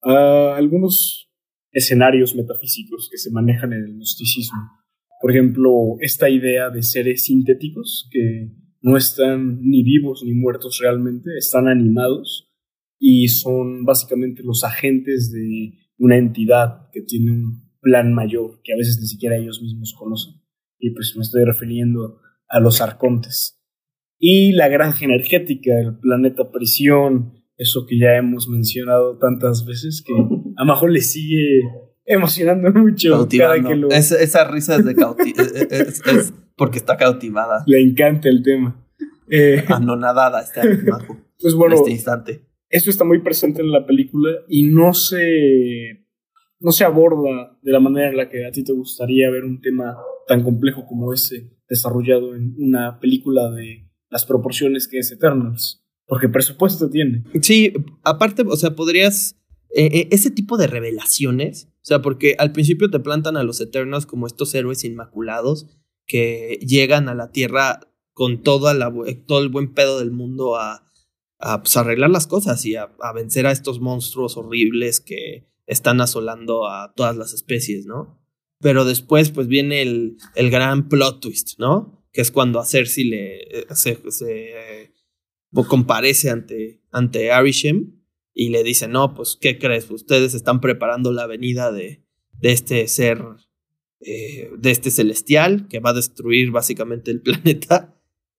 Algunos 0.03 1.31
escenarios 1.73 2.35
metafísicos 2.35 3.09
que 3.11 3.19
se 3.19 3.31
manejan 3.31 3.73
en 3.73 3.85
el 3.85 3.95
gnosticismo 3.95 4.81
por 5.21 5.31
ejemplo, 5.31 5.97
esta 6.01 6.31
idea 6.31 6.71
de 6.71 6.83
seres 6.83 7.25
sintéticos 7.25 8.09
que 8.11 8.49
no 8.83 8.97
están 8.97 9.61
ni 9.63 9.83
vivos 9.83 10.23
ni 10.25 10.33
muertos 10.33 10.79
realmente, 10.81 11.31
están 11.39 11.69
animados 11.69 12.51
y 12.99 13.29
son 13.29 13.85
básicamente 13.85 14.43
los 14.45 14.65
agentes 14.65 15.31
de 15.33 15.73
una 15.99 16.17
entidad 16.17 16.89
que 16.93 17.03
tiene 17.03 17.31
un 17.33 17.71
plan 17.81 18.13
mayor 18.13 18.61
que 18.63 18.73
a 18.73 18.77
veces 18.77 18.99
ni 19.01 19.07
siquiera 19.07 19.37
ellos 19.37 19.61
mismos 19.63 19.95
conocen. 19.99 20.35
Y 20.79 20.91
pues 20.91 21.15
me 21.17 21.23
estoy 21.23 21.45
refiriendo 21.45 22.21
a 22.49 22.61
los 22.61 22.81
arcontes. 22.81 23.59
Y 24.19 24.53
la 24.53 24.69
granja 24.69 25.05
energética, 25.05 25.79
el 25.81 25.99
planeta 25.99 26.51
prisión, 26.51 27.35
eso 27.57 27.87
que 27.87 27.99
ya 27.99 28.17
hemos 28.17 28.49
mencionado 28.49 29.19
tantas 29.19 29.65
veces, 29.67 30.03
que 30.07 30.13
a 30.57 30.65
Majo 30.65 30.89
le 30.89 31.01
sigue 31.01 31.61
emocionando 32.05 32.71
mucho 32.73 33.11
cada 33.39 33.55
que 33.69 33.77
lo... 33.77 33.89
Es- 33.91 34.13
esa 34.13 34.51
risa 34.51 34.77
es 34.77 34.85
de 34.85 34.95
cauti 34.95 35.33
es, 35.39 35.53
es- 35.71 36.03
es 36.07 36.33
porque 36.61 36.77
está 36.77 36.99
cautivada. 36.99 37.65
Le 37.67 37.81
encanta 37.81 38.29
el 38.29 38.43
tema. 38.43 38.87
Eh, 39.31 39.65
Anonadada 39.69 40.43
está 40.43 40.61
Majo, 40.87 41.17
pues 41.41 41.55
en 41.55 41.59
bueno, 41.59 41.77
este 41.77 41.91
instante. 41.91 42.45
esto 42.69 42.91
está 42.91 43.03
muy 43.03 43.21
presente 43.21 43.63
en 43.63 43.73
la 43.73 43.87
película 43.87 44.31
y 44.47 44.65
no 44.65 44.93
se, 44.93 46.05
no 46.59 46.71
se 46.71 46.85
aborda 46.85 47.57
de 47.63 47.73
la 47.73 47.81
manera 47.81 48.11
en 48.11 48.19
la 48.19 48.29
que 48.29 48.45
a 48.45 48.51
ti 48.53 48.63
te 48.63 48.75
gustaría 48.75 49.31
ver 49.31 49.47
un 49.47 49.63
tema 49.63 49.97
tan 50.29 50.43
complejo 50.43 50.85
como 50.87 51.15
ese 51.15 51.51
desarrollado 51.67 52.35
en 52.35 52.55
una 52.59 53.01
película 53.01 53.51
de 53.51 53.89
las 54.11 54.27
proporciones 54.27 54.87
que 54.87 54.99
es 54.99 55.11
Eternals. 55.13 55.83
Porque 56.05 56.29
presupuesto 56.29 56.91
tiene. 56.91 57.25
Sí, 57.41 57.73
aparte, 58.05 58.43
o 58.47 58.57
sea, 58.57 58.77
podrías. 58.77 59.35
eh, 59.75 59.89
eh, 59.93 60.09
ese 60.11 60.31
tipo 60.31 60.59
de 60.59 60.67
revelaciones. 60.67 61.69
O 61.77 61.87
sea, 61.87 62.03
porque 62.03 62.35
al 62.39 62.53
principio 62.53 62.91
te 62.91 63.01
plantan 63.01 63.39
a 63.39 63.45
los 63.45 63.63
Eternals 63.63 64.05
como 64.05 64.27
estos 64.27 64.55
héroes 64.55 64.85
inmaculados 64.85 65.80
que 66.11 66.59
llegan 66.61 67.09
a 67.09 67.15
la 67.15 67.31
Tierra 67.31 67.79
con 68.15 68.43
todo 68.43 68.69
el 68.73 69.49
buen 69.49 69.73
pedo 69.73 70.01
del 70.01 70.11
mundo 70.11 70.57
a, 70.57 70.85
pues, 71.39 71.77
arreglar 71.77 72.11
las 72.11 72.27
cosas 72.27 72.67
y 72.67 72.75
a, 72.75 72.91
vencer 73.15 73.47
a 73.47 73.53
estos 73.53 73.79
monstruos 73.79 74.37
horribles 74.37 74.99
que 74.99 75.47
están 75.67 76.01
asolando 76.01 76.67
a 76.67 76.95
todas 76.97 77.17
las 77.17 77.33
especies, 77.33 77.87
¿no? 77.87 78.21
Pero 78.59 78.85
después, 78.85 79.31
pues 79.31 79.47
viene 79.47 79.83
el, 79.83 80.19
gran 80.35 80.89
plot 80.89 81.21
twist, 81.21 81.61
¿no? 81.61 82.05
Que 82.13 82.23
es 82.23 82.33
cuando 82.33 82.59
a 82.59 82.67
Cersei 82.67 83.05
le, 83.05 83.61
eh, 83.61 83.67
se, 83.75 84.01
eh, 84.29 84.93
comparece 85.69 86.31
ante, 86.31 86.83
ante 86.91 87.31
Arishem 87.31 88.01
y 88.35 88.49
le 88.49 88.65
dice, 88.65 88.89
no, 88.89 89.15
pues, 89.15 89.39
¿qué 89.41 89.61
crees? 89.61 89.89
Ustedes 89.89 90.35
están 90.35 90.61
preparando 90.61 91.13
la 91.13 91.29
venida 91.29 91.71
de 91.71 92.03
este 92.43 92.89
ser, 92.89 93.23
eh, 94.01 94.51
de 94.57 94.71
este 94.71 94.91
celestial 94.91 95.69
que 95.69 95.81
va 95.81 95.91
a 95.91 95.95
destruir 95.95 96.51
básicamente 96.51 97.11
el 97.11 97.21
planeta. 97.23 97.97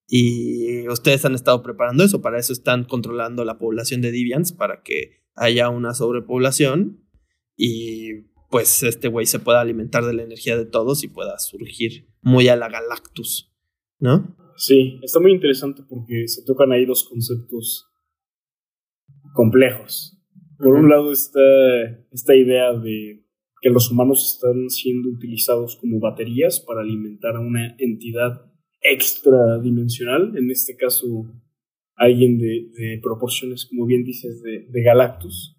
Y 0.07 0.87
ustedes 0.89 1.23
han 1.23 1.35
estado 1.35 1.63
preparando 1.63 2.03
eso, 2.03 2.21
para 2.21 2.37
eso 2.39 2.51
están 2.51 2.83
controlando 2.83 3.45
la 3.45 3.57
población 3.57 4.01
de 4.01 4.11
Deviants, 4.11 4.51
para 4.51 4.83
que 4.83 5.21
haya 5.35 5.69
una 5.69 5.93
sobrepoblación 5.93 7.07
y 7.55 8.23
pues 8.49 8.83
este 8.83 9.07
güey 9.07 9.25
se 9.25 9.39
pueda 9.39 9.61
alimentar 9.61 10.03
de 10.03 10.13
la 10.13 10.23
energía 10.23 10.57
de 10.57 10.65
todos 10.65 11.03
y 11.03 11.07
pueda 11.07 11.39
surgir 11.39 12.09
muy 12.21 12.49
a 12.49 12.57
la 12.57 12.67
Galactus, 12.67 13.53
¿no? 13.99 14.35
Sí, 14.57 14.99
está 15.01 15.19
muy 15.19 15.31
interesante 15.31 15.83
porque 15.87 16.27
se 16.27 16.43
tocan 16.43 16.71
ahí 16.71 16.85
dos 16.85 17.07
conceptos 17.07 17.87
complejos. 19.33 20.17
Por 20.57 20.75
un 20.75 20.89
lado 20.89 21.11
está 21.11 21.39
esta 22.11 22.35
idea 22.35 22.73
de 22.73 23.25
que 23.61 23.69
los 23.69 23.91
humanos 23.91 24.33
están 24.33 24.69
siendo 24.69 25.09
utilizados 25.09 25.75
como 25.75 25.99
baterías 25.99 26.59
para 26.59 26.81
alimentar 26.81 27.35
a 27.35 27.39
una 27.39 27.75
entidad 27.77 28.51
extradimensional, 28.81 30.35
en 30.35 30.49
este 30.49 30.75
caso 30.75 31.31
alguien 31.95 32.39
de, 32.39 32.99
proporciones, 33.03 33.67
como 33.67 33.85
bien 33.85 34.03
dices, 34.03 34.41
de, 34.41 34.65
de 34.67 34.81
Galactus. 34.81 35.55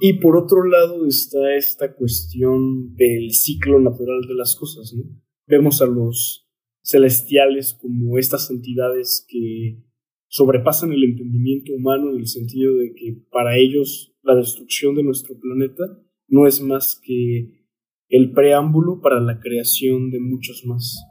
Y 0.00 0.14
por 0.14 0.36
otro 0.36 0.62
lado 0.64 1.06
está 1.06 1.56
esta 1.56 1.94
cuestión 1.94 2.94
del 2.94 3.32
ciclo 3.32 3.80
natural 3.80 4.20
de 4.28 4.34
las 4.34 4.54
cosas, 4.54 4.94
¿no? 4.94 5.02
Vemos 5.48 5.82
a 5.82 5.86
los 5.86 6.48
celestiales 6.82 7.74
como 7.74 8.16
estas 8.18 8.48
entidades 8.50 9.26
que 9.28 9.82
sobrepasan 10.28 10.92
el 10.92 11.02
entendimiento 11.02 11.72
humano 11.72 12.10
en 12.12 12.18
el 12.20 12.28
sentido 12.28 12.76
de 12.76 12.92
que 12.94 13.16
para 13.30 13.56
ellos 13.56 14.14
la 14.22 14.36
destrucción 14.36 14.94
de 14.94 15.02
nuestro 15.02 15.38
planeta 15.40 15.84
no 16.28 16.46
es 16.46 16.60
más 16.60 17.00
que 17.04 17.64
el 18.08 18.32
preámbulo 18.32 19.00
para 19.00 19.20
la 19.20 19.38
creación 19.40 20.10
de 20.10 20.20
muchos 20.20 20.64
más. 20.66 21.04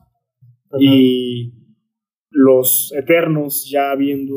Y 0.79 1.53
los 2.29 2.91
eternos, 2.95 3.69
ya 3.71 3.91
habiendo 3.91 4.35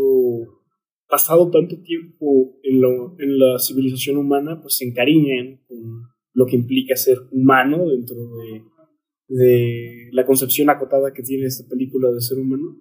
pasado 1.09 1.51
tanto 1.51 1.81
tiempo 1.83 2.59
en, 2.63 2.81
lo- 2.81 3.17
en 3.19 3.39
la 3.39 3.59
civilización 3.59 4.17
humana, 4.17 4.61
pues 4.61 4.77
se 4.77 4.85
encariñan 4.87 5.61
con 5.67 5.79
lo 6.33 6.47
que 6.47 6.57
implica 6.57 6.95
ser 6.97 7.19
humano 7.33 7.89
dentro 7.89 8.17
de, 8.17 8.63
de 9.29 10.09
la 10.13 10.25
concepción 10.25 10.71
acotada 10.71 11.13
que 11.13 11.23
tiene 11.23 11.47
esta 11.47 11.69
película 11.69 12.11
de 12.13 12.21
ser 12.21 12.39
humano, 12.39 12.77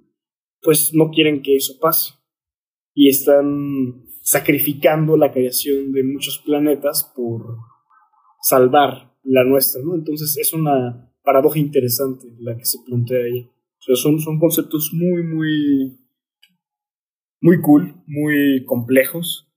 pues 0.62 0.94
no 0.94 1.10
quieren 1.10 1.42
que 1.42 1.56
eso 1.56 1.78
pase. 1.82 2.14
Y 2.94 3.10
están 3.10 4.04
sacrificando 4.22 5.18
la 5.18 5.32
creación 5.32 5.92
de 5.92 6.04
muchos 6.04 6.38
planetas 6.46 7.12
por 7.16 7.58
salvar 8.42 9.14
la 9.24 9.44
nuestra, 9.44 9.82
¿no? 9.84 9.96
Entonces 9.96 10.38
es 10.38 10.54
una 10.54 11.12
paradoja 11.24 11.60
interesante 11.60 12.28
la 12.40 12.58
que 12.58 12.66
se 12.66 12.80
plantea 12.86 13.24
ahí. 13.26 13.42
O 13.42 13.82
sea, 13.82 13.96
son, 13.96 14.20
son 14.20 14.40
conceptos 14.40 14.92
muy, 14.94 15.24
muy, 15.24 15.98
muy 17.42 17.62
cool, 17.62 17.96
muy 18.08 18.66
complejos, 18.66 19.48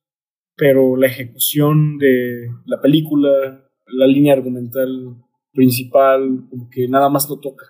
pero 0.56 0.96
la 0.96 1.06
ejecución 1.08 1.98
de 1.98 2.48
la 2.66 2.80
película, 2.80 3.68
la 3.86 4.06
línea 4.06 4.34
argumental 4.34 5.16
principal, 5.52 6.46
como 6.48 6.68
que 6.70 6.88
nada 6.88 7.08
más 7.08 7.28
lo 7.28 7.38
toca, 7.40 7.64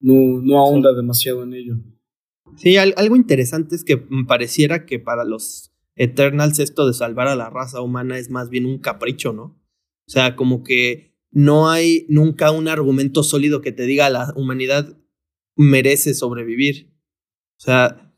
no, 0.00 0.40
no 0.42 0.58
ahonda 0.58 0.92
demasiado 0.94 1.42
en 1.44 1.54
ello. 1.54 1.74
Sí, 2.56 2.76
al- 2.76 2.94
algo 2.96 3.16
interesante 3.16 3.76
es 3.76 3.84
que 3.84 3.96
pareciera 4.26 4.84
que 4.86 4.98
para 4.98 5.24
los 5.24 5.72
Eternals 5.96 6.58
esto 6.58 6.86
de 6.86 6.94
salvar 6.94 7.28
a 7.28 7.36
la 7.36 7.50
raza 7.50 7.82
humana 7.82 8.18
es 8.18 8.30
más 8.30 8.48
bien 8.48 8.66
un 8.66 8.78
capricho, 8.78 9.32
¿no? 9.32 9.59
O 10.10 10.12
sea, 10.12 10.34
como 10.34 10.64
que 10.64 11.14
no 11.30 11.70
hay 11.70 12.04
nunca 12.08 12.50
un 12.50 12.66
argumento 12.66 13.22
sólido 13.22 13.60
que 13.60 13.70
te 13.70 13.84
diga 13.84 14.10
la 14.10 14.32
humanidad 14.34 14.98
merece 15.54 16.14
sobrevivir. 16.14 16.92
O 17.58 17.60
sea, 17.60 18.12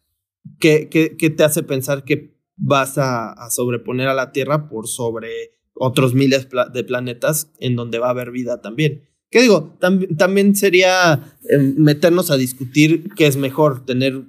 ¿qué, 0.58 0.88
qué, 0.88 1.18
qué 1.18 1.28
te 1.28 1.44
hace 1.44 1.62
pensar 1.62 2.04
que 2.04 2.34
vas 2.56 2.96
a, 2.96 3.34
sobreponer 3.50 4.08
a 4.08 4.14
la 4.14 4.32
Tierra 4.32 4.70
por 4.70 4.88
sobre 4.88 5.58
otros 5.74 6.14
miles 6.14 6.48
de 6.72 6.82
planetas 6.82 7.52
en 7.60 7.76
donde 7.76 7.98
va 7.98 8.06
a 8.06 8.12
haber 8.12 8.30
vida 8.30 8.62
también? 8.62 9.06
¿Qué 9.30 9.42
digo? 9.42 9.76
Tam- 9.78 10.16
también 10.16 10.56
sería 10.56 11.36
eh, 11.50 11.58
meternos 11.58 12.30
a 12.30 12.38
discutir 12.38 13.10
qué 13.16 13.26
es 13.26 13.36
mejor, 13.36 13.84
tener 13.84 14.24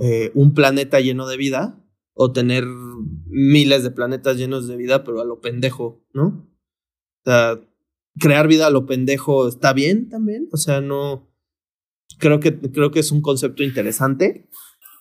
eh, 0.00 0.32
un 0.34 0.52
planeta 0.52 0.98
lleno 0.98 1.28
de 1.28 1.36
vida 1.36 1.80
o 2.12 2.32
tener 2.32 2.64
miles 3.26 3.84
de 3.84 3.92
planetas 3.92 4.36
llenos 4.36 4.66
de 4.66 4.76
vida, 4.76 5.04
pero 5.04 5.20
a 5.20 5.24
lo 5.24 5.40
pendejo, 5.40 6.04
¿no? 6.12 6.52
Sea, 7.24 7.60
crear 8.18 8.48
vida 8.48 8.66
a 8.66 8.70
lo 8.70 8.86
pendejo 8.86 9.48
está 9.48 9.72
bien 9.72 10.08
también, 10.08 10.48
o 10.52 10.56
sea, 10.56 10.80
no... 10.80 11.30
Creo 12.18 12.38
que, 12.38 12.56
creo 12.60 12.90
que 12.92 13.00
es 13.00 13.10
un 13.10 13.22
concepto 13.22 13.64
interesante. 13.64 14.48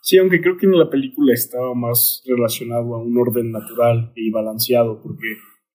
Sí, 0.01 0.17
aunque 0.17 0.41
creo 0.41 0.57
que 0.57 0.65
en 0.65 0.77
la 0.77 0.89
película 0.89 1.33
estaba 1.33 1.75
más 1.75 2.23
relacionado 2.25 2.95
a 2.95 3.03
un 3.03 3.17
orden 3.17 3.51
natural 3.51 4.11
y 4.15 4.31
balanceado, 4.31 5.01
porque 5.01 5.27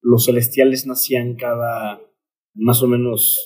los 0.02 0.26
celestiales 0.26 0.86
nacían 0.86 1.36
cada 1.36 2.00
más 2.54 2.82
o 2.82 2.88
menos 2.88 3.38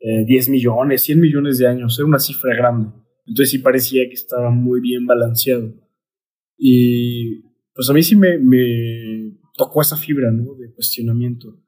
eh, 0.00 0.24
10 0.26 0.50
millones, 0.50 1.02
100 1.02 1.20
millones 1.20 1.58
de 1.58 1.66
años, 1.66 1.98
era 1.98 2.06
una 2.06 2.18
cifra 2.18 2.54
grande. 2.54 2.92
Entonces 3.26 3.50
sí 3.50 3.58
parecía 3.58 4.06
que 4.08 4.14
estaba 4.14 4.50
muy 4.50 4.80
bien 4.80 5.06
balanceado. 5.06 5.74
Y 6.56 7.42
pues 7.74 7.88
a 7.90 7.92
mí 7.92 8.02
sí 8.02 8.16
me, 8.16 8.38
me 8.38 9.38
tocó 9.56 9.82
esa 9.82 9.96
fibra, 9.96 10.30
¿no? 10.30 10.54
De 10.54 10.72
cuestionamiento. 10.72 11.60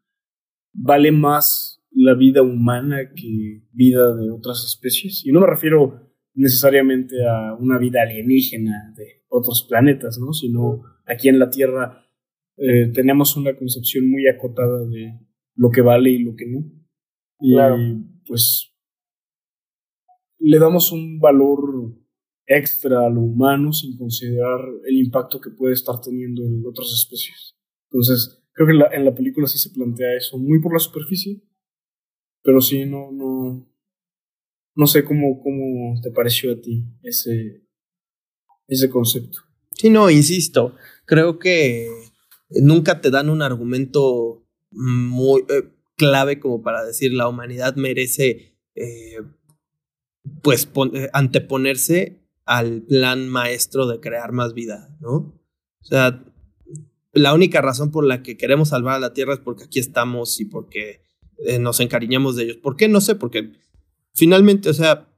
¿Vale 0.73 1.12
más 1.12 1.83
la 1.91 2.15
vida 2.15 2.43
humana 2.43 3.12
que 3.15 3.65
vida 3.73 4.15
de 4.15 4.31
otras 4.31 4.65
especies? 4.65 5.25
Y 5.27 5.33
no 5.33 5.41
me 5.41 5.47
refiero 5.47 6.11
necesariamente 6.35 7.17
a 7.27 7.55
una 7.55 7.79
vida 7.79 8.03
alienígena 8.03 8.93
de 8.97 9.25
otros 9.29 9.67
planetas, 9.69 10.19
¿no? 10.19 10.33
Sino 10.33 10.83
aquí 11.07 11.29
en 11.29 11.39
la 11.39 11.50
Tierra 11.50 12.05
eh, 12.57 12.89
tenemos 12.93 13.37
una 13.37 13.57
concepción 13.57 14.11
muy 14.11 14.29
acotada 14.29 14.87
de 14.87 15.19
lo 15.57 15.71
que 15.71 15.81
vale 15.81 16.11
y 16.11 16.23
lo 16.23 16.35
que 16.37 16.47
no. 16.47 16.71
Y 17.41 17.55
Claro. 17.55 17.77
pues 18.27 18.75
le 20.39 20.59
damos 20.59 20.93
un 20.93 21.19
valor 21.21 21.95
extra 22.47 23.07
a 23.07 23.11
lo 23.11 23.21
humano 23.21 23.73
sin 23.73 23.97
considerar 23.97 24.61
el 24.87 24.97
impacto 24.97 25.41
que 25.41 25.50
puede 25.50 25.75
estar 25.75 26.00
teniendo 26.00 26.43
en 26.43 26.62
otras 26.67 26.93
especies. 26.93 27.57
Entonces, 27.91 28.39
creo 28.52 28.66
que 28.66 28.73
en 28.73 28.78
la, 28.78 28.88
en 28.92 29.04
la 29.04 29.14
película 29.14 29.47
sí 29.47 29.59
se 29.59 29.71
plantea 29.71 30.16
eso, 30.16 30.38
muy 30.38 30.61
por 30.61 30.73
la 30.73 30.78
superficie, 30.78 31.42
pero 32.42 32.61
sí, 32.61 32.87
no, 32.87 33.11
no, 33.12 33.66
no 34.75 34.87
sé 34.87 35.04
cómo, 35.04 35.42
cómo 35.42 36.00
te 36.00 36.11
pareció 36.11 36.52
a 36.52 36.61
ti 36.61 36.85
ese, 37.02 37.66
ese 38.66 38.88
concepto. 38.88 39.38
Sí, 39.73 39.90
no, 39.90 40.11
insisto, 40.11 40.76
creo 41.07 41.38
que 41.38 41.88
nunca 42.50 43.00
te 43.00 43.11
dan 43.11 43.30
un 43.30 43.42
argumento 43.42 44.47
muy 44.71 45.42
eh, 45.49 45.71
clave 45.97 46.40
como 46.40 46.62
para 46.62 46.85
decir 46.85 47.12
la 47.12 47.28
humanidad 47.28 47.76
merece 47.76 48.57
eh, 48.75 49.23
pues 50.42 50.69
eh, 50.95 51.09
anteponerse 51.12 52.21
al 52.45 52.83
plan 52.83 53.28
maestro 53.28 53.87
de 53.87 54.00
crear 54.00 54.33
más 54.33 54.54
vida, 54.54 54.97
¿no? 55.00 55.40
O 55.80 55.85
sea, 55.85 56.25
la 57.12 57.35
única 57.35 57.61
razón 57.61 57.90
por 57.90 58.05
la 58.05 58.23
que 58.23 58.37
queremos 58.37 58.71
salvar 58.71 58.97
a 58.97 59.00
la 59.00 59.12
Tierra 59.12 59.35
es 59.35 59.40
porque 59.40 59.64
aquí 59.64 59.79
estamos 59.79 60.40
y 60.40 60.45
porque 60.45 61.02
eh, 61.47 61.59
nos 61.59 61.81
encariñamos 61.81 62.37
de 62.37 62.45
ellos. 62.45 62.57
¿Por 62.57 62.76
qué? 62.76 62.88
No 62.88 63.00
sé, 63.00 63.14
porque 63.14 63.52
finalmente, 64.14 64.69
o 64.69 64.75
sea, 64.75 65.09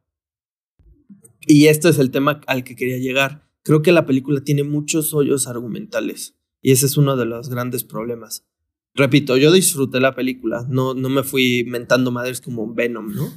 y 1.47 1.67
este 1.67 1.89
es 1.89 1.99
el 1.99 2.11
tema 2.11 2.41
al 2.47 2.65
que 2.65 2.77
quería 2.77 2.99
llegar. 2.99 3.49
Creo 3.63 3.83
que 3.83 3.93
la 3.93 4.07
película 4.07 4.43
tiene 4.43 4.65
muchos 4.65 5.15
hoyos 5.15 5.47
argumentales 5.47 6.37
y 6.61 6.73
ese 6.73 6.87
es 6.87 6.97
uno 6.97 7.17
de 7.17 7.27
los 7.27 7.49
grandes 7.49 7.85
problemas. 7.85 8.47
Repito, 8.95 9.37
yo 9.37 9.53
disfruté 9.53 10.01
la 10.01 10.15
película, 10.15 10.67
no, 10.69 10.95
no 10.95 11.09
me 11.09 11.23
fui 11.23 11.65
mentando 11.65 12.11
madres 12.11 12.41
como 12.41 12.73
Venom, 12.73 13.15
¿no? 13.15 13.33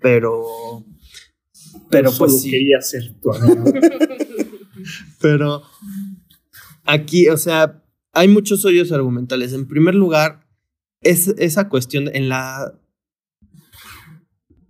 Pero. 0.00 0.44
Pero 1.90 2.10
Solo 2.12 2.30
pues 2.30 2.42
sí. 2.42 2.50
quería 2.50 2.80
ser 2.80 3.14
tu 3.20 3.30
Pero 5.20 5.62
aquí, 6.84 7.28
o 7.28 7.36
sea, 7.36 7.83
hay 8.14 8.28
muchos 8.28 8.64
hoyos 8.64 8.92
argumentales. 8.92 9.52
En 9.52 9.66
primer 9.66 9.94
lugar, 9.94 10.46
es 11.02 11.28
esa 11.38 11.68
cuestión 11.68 12.08
en 12.14 12.28
la. 12.28 12.78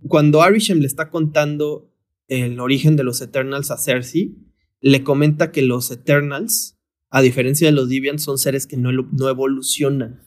Cuando 0.07 0.41
Arishem 0.41 0.79
le 0.79 0.87
está 0.87 1.09
contando 1.09 1.91
el 2.27 2.59
origen 2.59 2.95
de 2.95 3.03
los 3.03 3.21
Eternals 3.21 3.71
a 3.71 3.77
Cersei, 3.77 4.35
le 4.81 5.03
comenta 5.03 5.51
que 5.51 5.61
los 5.61 5.89
Eternals, 5.91 6.77
a 7.09 7.21
diferencia 7.21 7.67
de 7.67 7.73
los 7.73 7.89
Deviants, 7.89 8.23
son 8.23 8.37
seres 8.37 8.67
que 8.67 8.77
no, 8.77 8.89
evolucionan. 9.29 10.21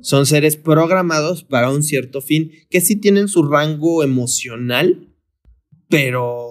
Son 0.00 0.24
seres 0.24 0.56
programados 0.56 1.44
para 1.44 1.70
un 1.70 1.82
cierto 1.82 2.22
fin, 2.22 2.52
que 2.70 2.80
sí 2.80 2.96
tienen 2.96 3.28
su 3.28 3.42
rango 3.42 4.02
emocional, 4.02 5.14
pero. 5.88 6.46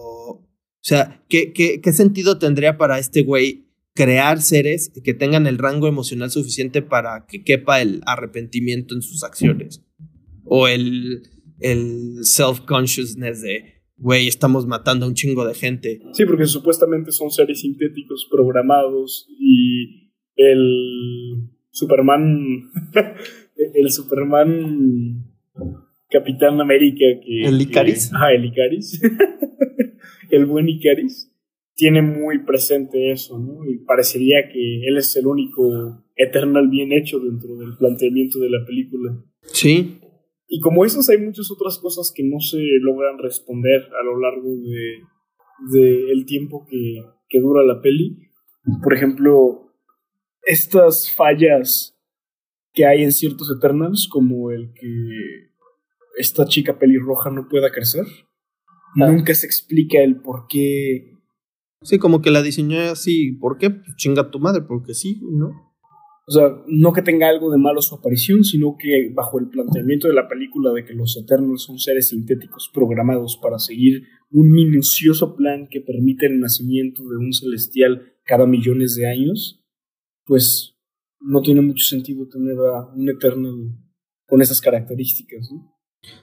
O 0.82 0.82
sea, 0.82 1.24
¿qué, 1.28 1.52
qué, 1.52 1.82
qué 1.82 1.92
sentido 1.94 2.40
tendría 2.40 2.78
para 2.78 3.00
este 3.00 3.22
güey 3.22 3.69
crear 4.00 4.42
seres 4.42 4.94
que 5.04 5.14
tengan 5.14 5.46
el 5.46 5.58
rango 5.58 5.86
emocional 5.90 6.32
suficiente 6.32 6.82
para 6.82 7.26
que 7.28 7.44
quepa 7.44 7.82
el 7.82 8.00
arrepentimiento 8.06 8.96
en 8.96 9.02
sus 9.02 9.26
acciones? 9.26 9.86
O 10.46 10.70
el, 10.70 11.24
el 11.60 12.20
self-consciousness 12.24 13.42
de, 13.42 13.84
güey, 13.98 14.30
estamos 14.30 14.66
matando 14.66 15.06
a 15.06 15.10
un 15.10 15.16
chingo 15.16 15.46
de 15.46 15.54
gente. 15.54 16.02
Sí, 16.14 16.24
porque 16.26 16.46
supuestamente 16.46 17.12
son 17.12 17.30
seres 17.30 17.60
sintéticos 17.60 18.26
programados 18.32 19.28
y 19.38 20.14
el 20.38 21.50
Superman, 21.70 22.72
el 23.74 23.92
Superman 23.92 25.26
Capitán 26.10 26.62
América 26.62 27.04
que... 27.22 27.50
¿El 27.50 27.62
Icaris? 27.62 28.12
Ah, 28.14 28.32
el 28.32 28.46
Icaris. 28.46 29.02
el 30.32 30.46
buen 30.46 30.70
Icaris 30.70 31.30
tiene 31.80 32.02
muy 32.02 32.44
presente 32.44 33.10
eso, 33.10 33.40
¿no? 33.40 33.64
Y 33.66 33.78
parecería 33.86 34.50
que 34.52 34.82
él 34.86 34.98
es 34.98 35.16
el 35.16 35.28
único 35.28 36.04
Eternal 36.18 36.68
bien 36.68 36.92
hecho 36.92 37.20
dentro 37.20 37.56
del 37.56 37.78
planteamiento 37.78 38.38
de 38.40 38.50
la 38.50 38.66
película. 38.66 39.24
Sí. 39.44 40.02
Y 40.50 40.60
como 40.60 40.84
esas 40.84 41.08
hay 41.08 41.20
muchas 41.20 41.50
otras 41.50 41.78
cosas 41.78 42.12
que 42.14 42.24
no 42.26 42.42
se 42.42 42.58
logran 42.82 43.18
responder 43.18 43.84
a 43.98 44.04
lo 44.04 44.20
largo 44.20 44.50
de, 44.58 45.04
de 45.72 46.12
el 46.12 46.26
tiempo 46.26 46.66
que, 46.70 47.02
que 47.30 47.40
dura 47.40 47.64
la 47.64 47.82
peli. 47.82 48.28
Por 48.84 48.94
ejemplo, 48.94 49.72
estas 50.44 51.16
fallas 51.16 51.98
que 52.74 52.86
hay 52.86 53.04
en 53.04 53.14
ciertos 53.14 53.50
Eternals, 53.58 54.10
como 54.12 54.52
el 54.52 54.74
que 54.74 55.50
esta 56.18 56.46
chica 56.46 56.78
pelirroja 56.78 57.30
no 57.30 57.48
pueda 57.48 57.72
crecer. 57.72 58.04
Ah. 59.00 59.10
Nunca 59.10 59.34
se 59.34 59.46
explica 59.46 60.02
el 60.02 60.20
por 60.20 60.48
qué. 60.50 61.19
Sí, 61.82 61.98
como 61.98 62.22
que 62.22 62.32
la 62.32 62.42
diseñó 62.42 62.80
así. 62.82 63.32
¿Por 63.34 63.58
qué? 63.58 63.70
Pues 63.70 63.96
chinga 63.96 64.32
tu 64.32 64.40
madre, 64.40 64.62
porque 64.62 64.94
sí, 64.94 65.20
¿no? 65.22 65.70
O 66.28 66.32
sea, 66.32 66.64
no 66.68 66.94
que 66.94 67.02
tenga 67.02 67.28
algo 67.28 67.50
de 67.52 67.58
malo 67.58 67.82
su 67.82 67.96
aparición, 67.96 68.44
sino 68.44 68.76
que 68.78 69.12
bajo 69.16 69.40
el 69.40 69.50
planteamiento 69.50 70.08
de 70.08 70.14
la 70.14 70.28
película 70.28 70.72
de 70.72 70.86
que 70.86 70.94
los 70.94 71.18
Eternals 71.18 71.64
son 71.64 71.80
seres 71.80 72.10
sintéticos 72.10 72.70
programados 72.72 73.40
para 73.42 73.58
seguir 73.58 74.04
un 74.30 74.52
minucioso 74.52 75.36
plan 75.36 75.68
que 75.72 75.82
permite 75.82 76.28
el 76.28 76.40
nacimiento 76.40 77.02
de 77.02 77.18
un 77.18 77.34
celestial 77.34 78.14
cada 78.26 78.46
millones 78.46 78.96
de 78.96 79.08
años, 79.08 79.66
pues 80.26 80.76
no 81.20 81.42
tiene 81.42 81.62
mucho 81.62 81.86
sentido 81.86 82.28
tener 82.28 82.58
a 82.60 82.94
un 82.94 83.10
Eternal 83.10 83.76
con 84.28 84.42
esas 84.44 84.62
características, 84.62 85.50
¿no? 85.52 85.76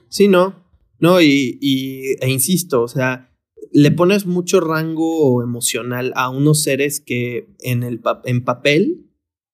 Sí, 0.07 0.29
no. 0.29 0.65
No, 0.99 1.21
y, 1.21 1.57
y 1.59 2.15
e 2.21 2.29
insisto, 2.29 2.81
o 2.81 2.87
sea, 2.87 3.26
le 3.71 3.91
pones 3.91 4.25
mucho 4.25 4.59
rango 4.59 5.41
emocional 5.43 6.13
a 6.15 6.29
unos 6.29 6.63
seres 6.63 6.99
que 6.99 7.53
en, 7.59 7.83
el 7.83 8.01
en 8.25 8.43
papel 8.43 9.07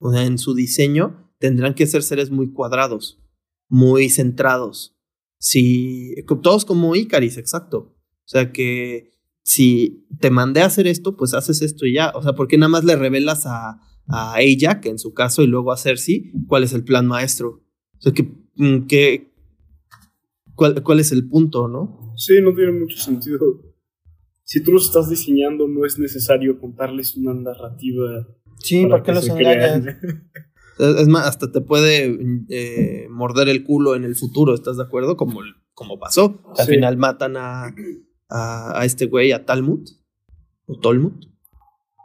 o 0.05 0.11
sea, 0.11 0.25
en 0.25 0.37
su 0.37 0.53
diseño, 0.53 1.31
tendrán 1.39 1.75
que 1.75 1.87
ser 1.87 2.03
seres 2.03 2.29
muy 2.29 2.51
cuadrados, 2.51 3.23
muy 3.69 4.09
centrados. 4.09 4.97
Si, 5.39 6.13
todos 6.41 6.65
como 6.65 6.97
Icaris, 6.97 7.37
exacto. 7.37 7.95
O 8.17 8.27
sea 8.27 8.51
que 8.51 9.13
si 9.43 10.05
te 10.19 10.29
mandé 10.29 10.59
a 10.59 10.65
hacer 10.65 10.87
esto, 10.87 11.15
pues 11.15 11.33
haces 11.33 11.61
esto 11.61 11.85
y 11.85 11.93
ya. 11.93 12.11
O 12.15 12.21
sea, 12.21 12.33
¿por 12.33 12.49
qué 12.49 12.57
nada 12.57 12.67
más 12.67 12.83
le 12.83 12.97
revelas 12.97 13.45
a, 13.45 13.79
a 14.09 14.41
ella, 14.41 14.81
que 14.81 14.89
en 14.89 14.99
su 14.99 15.13
caso, 15.13 15.41
y 15.41 15.47
luego 15.47 15.71
a 15.71 15.77
Cersei, 15.77 16.33
cuál 16.47 16.65
es 16.65 16.73
el 16.73 16.83
plan 16.83 17.07
maestro? 17.07 17.63
O 17.97 18.01
sea, 18.01 18.11
que, 18.11 18.29
que 18.89 19.33
cuál, 20.53 20.83
cuál 20.83 20.99
es 20.99 21.13
el 21.13 21.29
punto, 21.29 21.69
¿no? 21.69 22.13
Sí, 22.17 22.41
no 22.41 22.53
tiene 22.53 22.73
mucho 22.73 22.97
sentido. 22.97 23.39
Si 24.43 24.63
tú 24.63 24.71
los 24.71 24.85
estás 24.85 25.09
diseñando, 25.09 25.67
no 25.67 25.85
es 25.85 25.97
necesario 25.99 26.59
contarles 26.59 27.15
una 27.15 27.33
narrativa 27.33 28.27
Sí, 28.63 28.85
¿para, 28.85 29.03
qué 29.03 29.11
los 29.11 29.27
engañas? 29.27 29.97
Es 30.79 31.07
más, 31.07 31.27
hasta 31.27 31.51
te 31.51 31.61
puede 31.61 32.17
eh, 32.49 33.07
morder 33.09 33.47
el 33.47 33.63
culo 33.63 33.95
en 33.95 34.05
el 34.05 34.15
futuro, 34.15 34.55
¿estás 34.55 34.77
de 34.77 34.83
acuerdo? 34.83 35.17
Como, 35.17 35.41
como 35.75 35.99
pasó. 35.99 36.41
Al 36.57 36.65
sí. 36.65 36.71
final 36.71 36.97
matan 36.97 37.37
a, 37.37 37.75
a, 38.29 38.79
a, 38.79 38.85
este 38.85 39.05
güey, 39.05 39.33
a 39.33 39.45
Talmud. 39.45 39.87
O 40.65 40.79
Tolmud. 40.79 41.13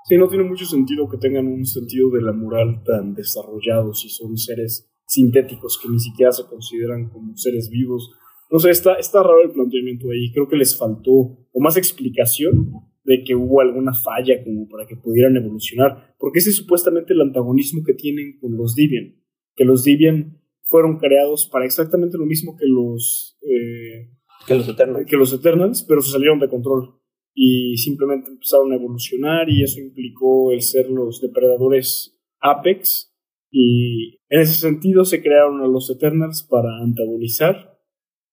Sí, 0.05 0.19
no 0.19 0.29
tiene 0.29 0.45
mucho 0.45 0.67
sentido 0.67 1.09
que 1.09 1.17
tengan 1.17 1.47
un 1.47 1.65
sentido 1.65 2.11
de 2.11 2.21
la 2.21 2.33
moral 2.33 2.83
tan 2.85 3.15
desarrollado 3.15 3.95
si 3.95 4.11
son 4.11 4.37
seres 4.37 4.91
sintéticos 5.07 5.79
que 5.83 5.89
ni 5.89 5.99
siquiera 5.99 6.33
se 6.33 6.45
consideran 6.45 7.09
como 7.09 7.37
seres 7.37 7.71
vivos. 7.71 8.11
No 8.51 8.59
sé, 8.59 8.71
está, 8.71 8.95
está 8.95 9.23
raro 9.23 9.43
el 9.43 9.51
planteamiento 9.51 10.11
ahí. 10.11 10.33
Creo 10.33 10.49
que 10.49 10.57
les 10.57 10.77
faltó 10.77 11.13
o 11.13 11.61
más 11.61 11.77
explicación 11.77 12.73
de 13.05 13.25
que 13.25 13.35
hubo 13.35 13.61
alguna 13.61 13.93
falla 13.95 14.43
como 14.45 14.69
para 14.69 14.87
que 14.87 14.97
pudieran 14.97 15.37
evolucionar, 15.37 16.15
porque 16.19 16.41
ese 16.41 16.51
es 16.51 16.57
supuestamente 16.57 17.15
el 17.15 17.23
antagonismo 17.23 17.83
que 17.83 17.95
tienen 17.95 18.39
con 18.39 18.55
los 18.57 18.75
Divian, 18.75 19.17
que 19.57 19.65
los 19.65 19.83
Divian 19.83 20.43
fueron 20.63 20.99
creados 20.99 21.49
para 21.51 21.65
exactamente 21.65 22.19
lo 22.19 22.27
mismo 22.27 22.55
que 22.57 22.67
los 22.67 23.39
eh, 23.41 24.11
que 24.47 24.55
los 24.55 24.69
Eternals, 24.69 25.07
que 25.07 25.17
los 25.17 25.33
Eternals, 25.33 25.85
pero 25.89 26.03
se 26.03 26.13
salieron 26.13 26.39
de 26.39 26.51
control 26.51 27.01
y 27.35 27.77
simplemente 27.79 28.31
empezaron 28.31 28.73
a 28.73 28.77
evolucionar 28.77 29.49
y 29.49 29.63
eso 29.63 29.81
implicó 29.81 30.53
el 30.53 30.61
ser 30.61 30.91
los 30.91 31.21
depredadores 31.21 32.19
Apex 32.41 33.15
y 33.51 34.19
en 34.29 34.41
ese 34.41 34.55
sentido 34.55 35.05
se 35.05 35.23
crearon 35.23 35.63
a 35.63 35.67
los 35.67 35.89
Eternals 35.91 36.47
para 36.49 36.77
antagonizar. 36.83 37.78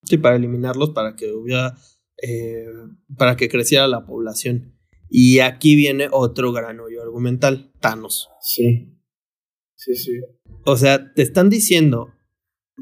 Sí, 0.08 0.18
para 0.18 0.36
eliminarlos, 0.36 0.90
para 0.90 1.16
que 1.16 1.32
hubiera 1.32 1.76
eh, 2.22 2.66
para 3.18 3.36
que 3.36 3.48
creciera 3.48 3.86
la 3.88 4.06
población. 4.06 4.74
Y 5.08 5.40
aquí 5.40 5.76
viene 5.76 6.08
otro 6.10 6.52
gran 6.52 6.80
hoyo 6.80 7.02
argumental, 7.02 7.72
Thanos. 7.80 8.28
Sí. 8.40 8.92
Sí, 9.74 9.94
sí. 9.94 10.12
O 10.64 10.76
sea, 10.76 11.12
te 11.12 11.22
están 11.22 11.50
diciendo, 11.50 12.12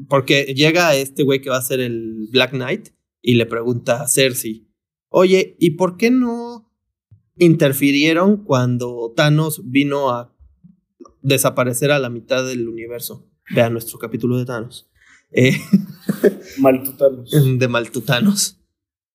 porque 0.09 0.53
llega 0.55 0.95
este 0.95 1.23
güey 1.23 1.41
que 1.41 1.49
va 1.49 1.57
a 1.57 1.61
ser 1.61 1.81
el 1.81 2.29
Black 2.31 2.51
Knight 2.51 2.89
y 3.21 3.35
le 3.35 3.45
pregunta 3.45 4.01
a 4.01 4.07
Cersei, 4.07 4.67
oye, 5.09 5.55
¿y 5.59 5.71
por 5.71 5.97
qué 5.97 6.09
no 6.09 6.71
interfirieron 7.37 8.43
cuando 8.43 9.13
Thanos 9.15 9.69
vino 9.69 10.09
a 10.09 10.35
desaparecer 11.21 11.91
a 11.91 11.99
la 11.99 12.09
mitad 12.09 12.45
del 12.45 12.67
universo? 12.67 13.29
Vean 13.53 13.73
nuestro 13.73 13.99
capítulo 13.99 14.37
de 14.37 14.45
Thanos. 14.45 14.89
Eh, 15.31 15.57
Maltutanos. 16.59 17.31
De 17.59 17.67
Maltutanos. 17.67 18.59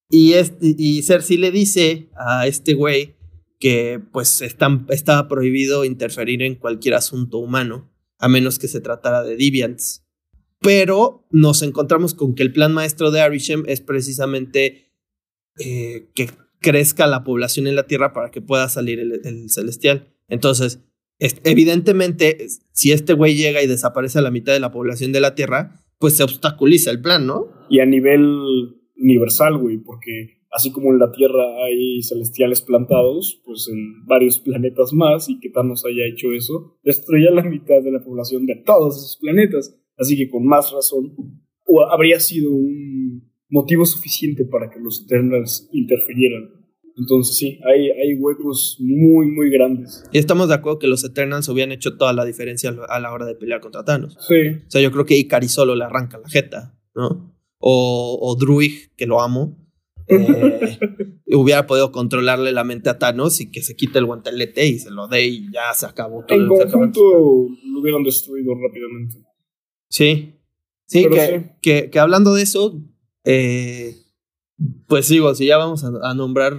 Y, 0.08 0.32
este, 0.32 0.74
y 0.76 1.02
Cersei 1.02 1.36
le 1.36 1.50
dice 1.52 2.10
a 2.16 2.46
este 2.46 2.74
güey 2.74 3.16
que 3.60 4.00
pues 4.12 4.40
estaba 4.42 5.28
prohibido 5.28 5.84
interferir 5.84 6.42
en 6.42 6.56
cualquier 6.56 6.94
asunto 6.94 7.38
humano, 7.38 7.92
a 8.18 8.28
menos 8.28 8.58
que 8.58 8.68
se 8.68 8.80
tratara 8.80 9.22
de 9.22 9.36
Deviants. 9.36 10.04
Pero 10.60 11.26
nos 11.30 11.62
encontramos 11.62 12.14
con 12.14 12.34
que 12.34 12.42
el 12.42 12.52
plan 12.52 12.72
maestro 12.72 13.10
de 13.10 13.20
Arishem 13.20 13.64
es 13.66 13.80
precisamente 13.80 14.92
eh, 15.58 16.10
que 16.14 16.30
crezca 16.60 17.06
la 17.06 17.22
población 17.22 17.66
en 17.66 17.76
la 17.76 17.86
Tierra 17.86 18.12
para 18.12 18.30
que 18.30 18.42
pueda 18.42 18.68
salir 18.68 18.98
el, 18.98 19.20
el 19.24 19.50
celestial. 19.50 20.12
Entonces, 20.28 20.80
es, 21.18 21.36
evidentemente, 21.44 22.46
si 22.72 22.92
este 22.92 23.12
güey 23.12 23.36
llega 23.36 23.62
y 23.62 23.66
desaparece 23.66 24.18
a 24.18 24.22
la 24.22 24.30
mitad 24.30 24.52
de 24.52 24.60
la 24.60 24.72
población 24.72 25.12
de 25.12 25.20
la 25.20 25.34
Tierra, 25.34 25.82
pues 26.00 26.16
se 26.16 26.24
obstaculiza 26.24 26.90
el 26.90 27.00
plan, 27.00 27.26
¿no? 27.26 27.46
Y 27.68 27.78
a 27.78 27.86
nivel 27.86 28.24
universal, 28.96 29.58
güey, 29.58 29.78
porque 29.78 30.40
así 30.50 30.72
como 30.72 30.90
en 30.90 30.98
la 30.98 31.12
Tierra 31.12 31.62
hay 31.64 32.02
celestiales 32.02 32.62
plantados, 32.62 33.40
pues 33.44 33.68
en 33.70 34.06
varios 34.06 34.40
planetas 34.40 34.92
más, 34.92 35.28
y 35.28 35.38
que 35.38 35.50
Thanos 35.50 35.84
haya 35.84 36.06
hecho 36.10 36.32
eso, 36.32 36.78
destruye 36.82 37.30
la 37.30 37.42
mitad 37.42 37.82
de 37.82 37.92
la 37.92 38.02
población 38.02 38.46
de 38.46 38.56
todos 38.56 38.96
esos 38.96 39.18
planetas. 39.20 39.78
Así 39.96 40.16
que 40.16 40.30
con 40.30 40.44
más 40.46 40.72
razón, 40.72 41.14
habría 41.90 42.18
sido 42.18 42.50
un 42.50 43.30
motivo 43.50 43.84
suficiente 43.84 44.46
para 44.46 44.70
que 44.70 44.80
los 44.80 45.04
Eternals 45.04 45.68
interfirieran. 45.72 46.59
Entonces 47.00 47.36
sí, 47.36 47.58
hay, 47.66 47.90
hay 47.90 48.14
huecos 48.14 48.76
muy, 48.78 49.26
muy 49.26 49.50
grandes. 49.50 50.04
Y 50.12 50.18
estamos 50.18 50.48
de 50.48 50.54
acuerdo 50.54 50.78
que 50.78 50.86
los 50.86 51.02
Eternals 51.02 51.48
hubieran 51.48 51.72
hecho 51.72 51.96
toda 51.96 52.12
la 52.12 52.26
diferencia 52.26 52.76
a 52.88 53.00
la 53.00 53.10
hora 53.10 53.24
de 53.24 53.34
pelear 53.34 53.60
contra 53.60 53.84
Thanos. 53.86 54.18
Sí. 54.28 54.34
O 54.66 54.70
sea, 54.70 54.82
yo 54.82 54.92
creo 54.92 55.06
que 55.06 55.16
Ikari 55.16 55.48
solo 55.48 55.74
le 55.74 55.84
arranca 55.84 56.18
la 56.18 56.28
jeta, 56.28 56.78
¿no? 56.94 57.34
O, 57.58 58.18
o 58.20 58.36
Druig, 58.36 58.94
que 58.96 59.06
lo 59.06 59.22
amo, 59.22 59.56
eh, 60.08 60.78
hubiera 61.34 61.66
podido 61.66 61.90
controlarle 61.90 62.52
la 62.52 62.64
mente 62.64 62.90
a 62.90 62.98
Thanos 62.98 63.40
y 63.40 63.50
que 63.50 63.62
se 63.62 63.76
quite 63.76 63.98
el 63.98 64.04
guantelete 64.04 64.66
y 64.66 64.78
se 64.78 64.90
lo 64.90 65.08
dé 65.08 65.26
y 65.26 65.50
ya 65.50 65.72
se 65.72 65.86
acabó 65.86 66.22
todo. 66.26 66.38
En 66.38 66.48
conjunto 66.48 67.00
lo 67.00 67.80
hubieran 67.80 68.02
destruido 68.02 68.52
rápidamente. 68.54 69.24
Sí. 69.88 70.36
Sí, 70.84 71.08
que, 71.08 71.26
sí. 71.26 71.50
Que, 71.62 71.90
que 71.90 71.98
hablando 71.98 72.34
de 72.34 72.42
eso, 72.42 72.78
eh, 73.24 73.94
pues 74.86 75.08
digo, 75.08 75.34
si 75.34 75.46
ya 75.46 75.56
vamos 75.56 75.82
a, 75.82 75.92
a 76.02 76.12
nombrar 76.12 76.58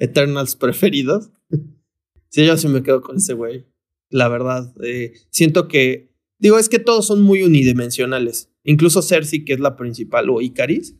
Eternals 0.00 0.56
preferidos, 0.56 1.30
sí, 2.30 2.44
yo 2.44 2.56
sí 2.56 2.66
me 2.68 2.82
quedo 2.82 3.00
con 3.02 3.18
ese 3.18 3.34
güey. 3.34 3.66
La 4.08 4.28
verdad, 4.28 4.74
eh, 4.82 5.12
siento 5.30 5.68
que, 5.68 6.12
digo, 6.38 6.58
es 6.58 6.68
que 6.68 6.80
todos 6.80 7.06
son 7.06 7.22
muy 7.22 7.42
unidimensionales. 7.44 8.52
Incluso 8.64 9.02
Cersei, 9.02 9.44
que 9.44 9.52
es 9.52 9.60
la 9.60 9.76
principal, 9.76 10.28
o 10.30 10.40
Icaris, 10.40 10.96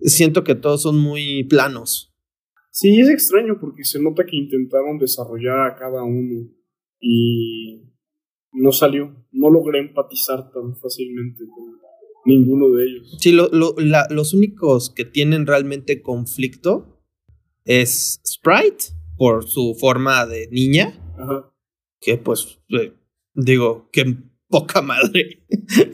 siento 0.00 0.42
que 0.42 0.54
todos 0.56 0.82
son 0.82 0.98
muy 0.98 1.44
planos. 1.44 2.12
Sí, 2.70 2.98
es 2.98 3.08
extraño 3.08 3.58
porque 3.60 3.84
se 3.84 4.02
nota 4.02 4.24
que 4.26 4.36
intentaron 4.36 4.98
desarrollar 4.98 5.60
a 5.70 5.76
cada 5.76 6.02
uno 6.02 6.50
y 7.00 7.84
no 8.52 8.72
salió. 8.72 9.14
No 9.30 9.48
logré 9.50 9.78
empatizar 9.80 10.50
tan 10.50 10.74
fácilmente 10.76 11.44
con 11.46 11.74
ninguno 12.26 12.70
de 12.74 12.84
ellos. 12.86 13.16
Sí, 13.20 13.30
lo- 13.32 13.48
lo- 13.52 13.74
la- 13.78 14.08
los 14.10 14.34
únicos 14.34 14.90
que 14.90 15.04
tienen 15.04 15.46
realmente 15.46 16.02
conflicto 16.02 16.93
es 17.64 18.20
Sprite, 18.26 18.86
por 19.16 19.48
su 19.48 19.76
forma 19.78 20.26
de 20.26 20.48
niña, 20.50 20.98
Ajá. 21.18 21.52
que 22.00 22.16
pues 22.18 22.58
eh, 22.70 22.92
digo 23.34 23.88
que 23.92 24.16
poca 24.48 24.82
madre 24.82 25.44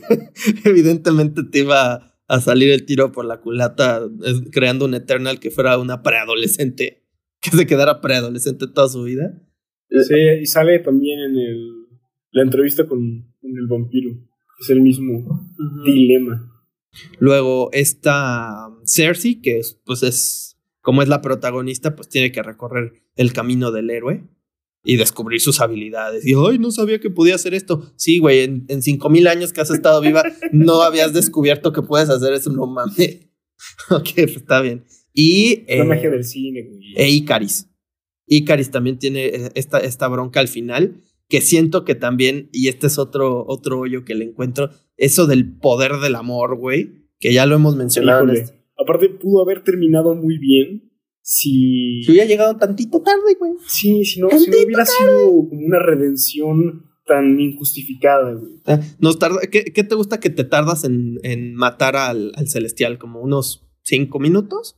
evidentemente 0.65 1.43
te 1.45 1.61
iba 1.61 2.17
a 2.27 2.41
salir 2.41 2.71
el 2.71 2.85
tiro 2.85 3.13
por 3.13 3.25
la 3.25 3.41
culata 3.41 4.03
eh, 4.25 4.51
creando 4.53 4.85
un 4.85 4.95
Eternal 4.95 5.41
que 5.41 5.51
fuera 5.51 5.79
una 5.79 6.03
preadolescente 6.03 7.07
que 7.41 7.51
se 7.51 7.67
quedara 7.67 8.01
preadolescente 8.01 8.67
toda 8.67 8.89
su 8.89 9.03
vida 9.05 9.41
Sí, 9.91 10.15
y 10.41 10.47
sale 10.47 10.79
también 10.79 11.19
en 11.19 11.37
el, 11.37 11.71
la 12.31 12.43
entrevista 12.43 12.87
con, 12.87 13.35
con 13.41 13.51
el 13.59 13.67
vampiro. 13.69 14.11
Es 14.61 14.71
el 14.71 14.83
mismo 14.83 15.51
dilema. 15.85 16.49
luego 17.19 17.71
esta 17.73 18.69
Cersei 18.85 19.41
que 19.41 19.59
es, 19.59 19.81
pues 19.85 20.03
es 20.03 20.50
como 20.81 21.03
es 21.03 21.09
la 21.09 21.21
protagonista 21.23 21.95
pues 21.97 22.09
tiene 22.09 22.33
que 22.33 22.43
recorrer 22.43 22.93
el 23.17 23.33
camino 23.33 23.71
del 23.71 23.91
héroe 23.91 24.25
y 24.83 24.97
descubrir 24.97 25.41
sus 25.41 25.61
habilidades. 25.61 26.27
Y, 26.27 26.35
ay, 26.35 26.59
no 26.59 26.71
sabía 26.71 27.01
que 27.01 27.11
podía 27.11 27.35
hacer 27.35 27.53
esto. 27.55 27.93
Sí, 27.97 28.19
güey, 28.19 28.41
en, 28.41 28.65
en 28.69 28.83
5000 28.83 29.27
años 29.27 29.53
que 29.53 29.61
has 29.61 29.71
estado 29.71 30.01
viva, 30.01 30.23
no 30.53 30.83
habías 30.83 31.13
descubierto 31.13 31.73
que 31.73 31.83
puedes 31.83 32.09
hacer 32.09 32.33
eso, 32.33 32.51
no 32.51 32.67
mames. 32.67 33.21
ok, 33.91 34.09
pues 34.15 34.37
está 34.37 34.61
bien. 34.61 34.85
Y. 35.13 35.65
la 35.69 35.75
eh, 35.75 35.85
magia 35.85 36.11
del 36.11 36.25
cine, 36.25 36.63
güey. 36.63 36.95
e 36.97 37.09
Icaris. 37.11 37.69
Icaris 38.27 38.71
también 38.71 38.99
tiene 38.99 39.27
eh, 39.27 39.51
esta, 39.55 39.79
esta 39.81 40.09
bronca 40.09 40.41
al 40.41 40.49
final, 40.49 41.03
que 41.29 41.41
siento 41.41 41.85
que 41.85 41.95
también, 41.95 42.49
y 42.53 42.69
este 42.69 42.87
es 42.87 42.99
otro, 42.99 43.45
otro 43.47 43.81
hoyo 43.81 44.05
que 44.05 44.15
le 44.15 44.25
encuentro, 44.25 44.71
eso 44.97 45.27
del 45.27 45.59
poder 45.59 45.97
del 45.99 46.15
amor, 46.15 46.57
güey, 46.57 47.09
que 47.19 47.35
ya 47.35 47.45
lo 47.45 47.57
hemos 47.57 47.77
mencionado. 47.77 48.25
en 48.31 48.37
este- 48.37 48.60
Aparte, 48.91 49.09
pudo 49.11 49.43
haber 49.43 49.63
terminado 49.63 50.15
muy 50.15 50.39
bien 50.39 50.91
si. 51.23 52.03
Si 52.05 52.11
hubiera 52.11 52.27
llegado 52.27 52.57
tantito 52.57 53.01
tarde, 53.03 53.37
güey. 53.39 53.53
Sí, 53.67 54.05
si 54.05 54.21
no, 54.21 54.29
si 54.31 54.51
no 54.51 54.57
hubiera 54.65 54.85
sido 54.85 55.27
como 55.49 55.65
una 55.67 55.79
redención 55.79 56.87
tan 57.07 57.41
injustificada, 57.41 58.35
güey. 58.35 58.53
Ah, 58.67 58.81
Nos 58.99 59.19
tarda, 59.19 59.41
¿qué, 59.51 59.65
qué 59.65 59.85
te 59.85 59.95
gusta 59.95 60.21
que 60.21 60.31
te 60.31 60.45
tardas 60.45 60.85
en, 60.85 61.19
en 61.23 61.55
matar 61.55 61.97
al, 61.97 62.33
al 62.35 62.49
celestial? 62.49 62.99
¿Como 62.99 63.21
unos 63.21 63.69
cinco 63.83 64.19
minutos? 64.19 64.77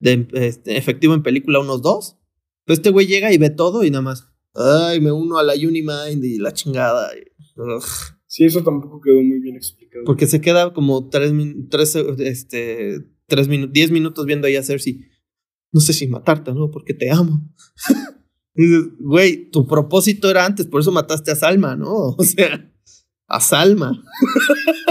De 0.00 0.26
este, 0.32 0.76
efectivo 0.76 1.14
en 1.14 1.22
película, 1.22 1.60
unos 1.60 1.82
dos. 1.82 2.18
Pues 2.66 2.78
este 2.78 2.90
güey 2.90 3.06
llega 3.06 3.32
y 3.32 3.38
ve 3.38 3.50
todo 3.50 3.84
y 3.84 3.90
nada 3.90 4.02
más. 4.02 4.28
Ay, 4.54 5.00
me 5.00 5.12
uno 5.12 5.38
a 5.38 5.42
la 5.42 5.54
Unimind 5.54 6.24
y 6.24 6.38
la 6.38 6.52
chingada. 6.52 7.10
ugh. 7.56 7.82
Sí, 8.26 8.44
eso 8.44 8.62
tampoco 8.62 9.00
quedó 9.02 9.20
muy 9.22 9.40
bien 9.40 9.56
explicado. 9.56 10.04
Porque 10.06 10.26
se 10.26 10.40
queda 10.40 10.72
como 10.72 11.10
tres, 11.10 11.32
tres, 11.68 11.94
este, 12.18 13.00
tres 13.34 13.48
minutos, 13.48 13.72
diez 13.72 13.90
minutos 13.90 14.26
viendo 14.26 14.46
ahí 14.46 14.56
a 14.56 14.62
Cersei. 14.62 15.00
No 15.72 15.80
sé 15.80 15.94
si 15.94 16.06
matarte 16.06 16.52
no, 16.52 16.70
porque 16.70 16.92
te 16.92 17.10
amo. 17.10 17.40
Dices, 18.54 18.90
güey, 19.00 19.48
tu 19.50 19.66
propósito 19.66 20.28
era 20.30 20.44
antes, 20.44 20.66
por 20.66 20.82
eso 20.82 20.92
mataste 20.92 21.30
a 21.30 21.36
Salma, 21.36 21.74
¿no? 21.76 21.88
O 22.18 22.22
sea, 22.22 22.70
a 23.26 23.40
Salma. 23.40 24.02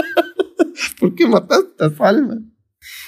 ¿Por 0.98 1.14
qué 1.14 1.28
mataste 1.28 1.84
a 1.84 1.90
Salma? 1.96 2.42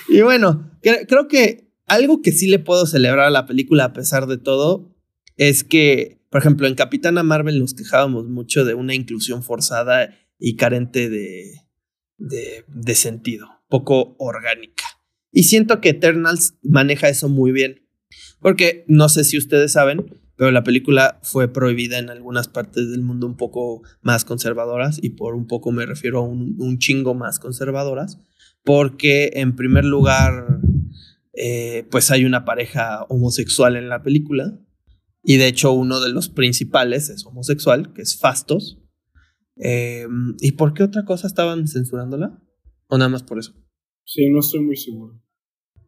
Y 0.09 0.21
bueno, 0.23 0.71
cre- 0.83 1.05
creo 1.09 1.27
que 1.27 1.73
algo 1.87 2.23
que 2.23 2.31
sí 2.31 2.47
le 2.47 2.61
puedo 2.61 2.87
celebrar 2.87 3.27
a 3.27 3.31
la 3.31 3.45
película 3.47 3.87
a 3.87 3.93
pesar 3.93 4.29
de 4.29 4.39
todo 4.39 4.95
es 5.37 5.65
que, 5.65 6.25
por 6.31 6.41
ejemplo, 6.41 6.69
en 6.69 6.77
Capitana 6.77 7.25
Marvel 7.25 7.59
nos 7.59 7.75
quejábamos 7.75 8.29
mucho 8.29 8.65
de 8.65 8.75
una 8.75 8.95
inclusión 8.95 9.43
forzada 9.43 10.15
y 10.39 10.55
carente 10.55 11.11
de, 11.11 11.55
de 12.19 12.95
sentido, 12.95 13.49
poco 13.69 14.15
orgánica. 14.21 14.85
Y 15.35 15.43
siento 15.43 15.81
que 15.81 15.91
Eternals 15.91 16.55
maneja 16.63 17.09
eso 17.09 17.29
muy 17.29 17.51
bien. 17.51 17.83
Porque 18.41 18.85
no 18.87 19.09
sé 19.09 19.25
si 19.25 19.37
ustedes 19.37 19.73
saben, 19.73 20.07
pero 20.37 20.53
la 20.53 20.63
película 20.63 21.19
fue 21.23 21.53
prohibida 21.53 21.99
en 21.99 22.09
algunas 22.09 22.47
partes 22.47 22.91
del 22.91 23.03
mundo 23.03 23.27
un 23.27 23.37
poco 23.37 23.83
más 24.01 24.25
conservadoras, 24.25 25.03
y 25.03 25.11
por 25.11 25.35
un 25.35 25.49
poco 25.49 25.73
me 25.73 25.87
refiero 25.87 26.21
a 26.21 26.23
un, 26.23 26.79
chingo 26.79 27.15
más 27.15 27.41
conservadoras, 27.41 28.21
porque 28.63 29.33
en 29.35 29.57
primer 29.57 29.85
lugar, 29.85 30.61
eh, 31.33 31.87
pues 31.91 32.13
hay 32.13 32.25
una 32.25 32.45
pareja 32.45 33.03
homosexual 33.09 33.77
en 33.77 33.89
la 33.89 34.03
película, 34.05 34.61
y 35.25 35.37
de 35.37 35.49
hecho 35.49 35.73
uno 35.73 36.01
de 36.01 36.13
los 36.13 36.29
principales 36.29 37.09
es 37.09 37.27
homosexual, 37.27 37.93
que 37.93 38.03
es 38.03 38.19
Fastos. 38.19 38.79
Eh, 39.57 40.07
¿Y 40.41 40.53
por 40.53 40.75
qué 40.75 40.85
otra 40.85 41.05
cosa 41.05 41.27
estaban 41.27 41.67
censurándola? 41.67 42.41
¿O 42.89 42.99
nada 42.99 43.09
más 43.09 43.23
por 43.23 43.39
eso? 43.39 43.55
Sí, 44.05 44.29
no 44.31 44.41
estoy 44.41 44.61
muy 44.61 44.77
seguro. 44.77 45.24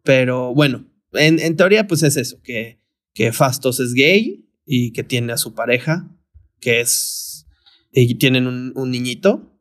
Pero 0.06 0.54
bueno, 0.54 0.86
en, 1.12 1.56
teoría 1.56 1.86
pues 1.86 2.02
es 2.04 2.16
eso, 2.16 2.40
que, 2.42 2.78
que 3.12 3.32
Fastos 3.32 3.80
es 3.80 3.92
gay 3.92 4.48
y 4.64 4.92
que 4.92 5.02
tiene 5.02 5.32
a 5.32 5.36
su 5.36 5.54
pareja, 5.54 6.16
que 6.60 6.80
es... 6.80 7.46
y 7.92 8.14
tienen 8.14 8.46
un, 8.46 8.72
un 8.76 8.90
niñito. 8.92 9.52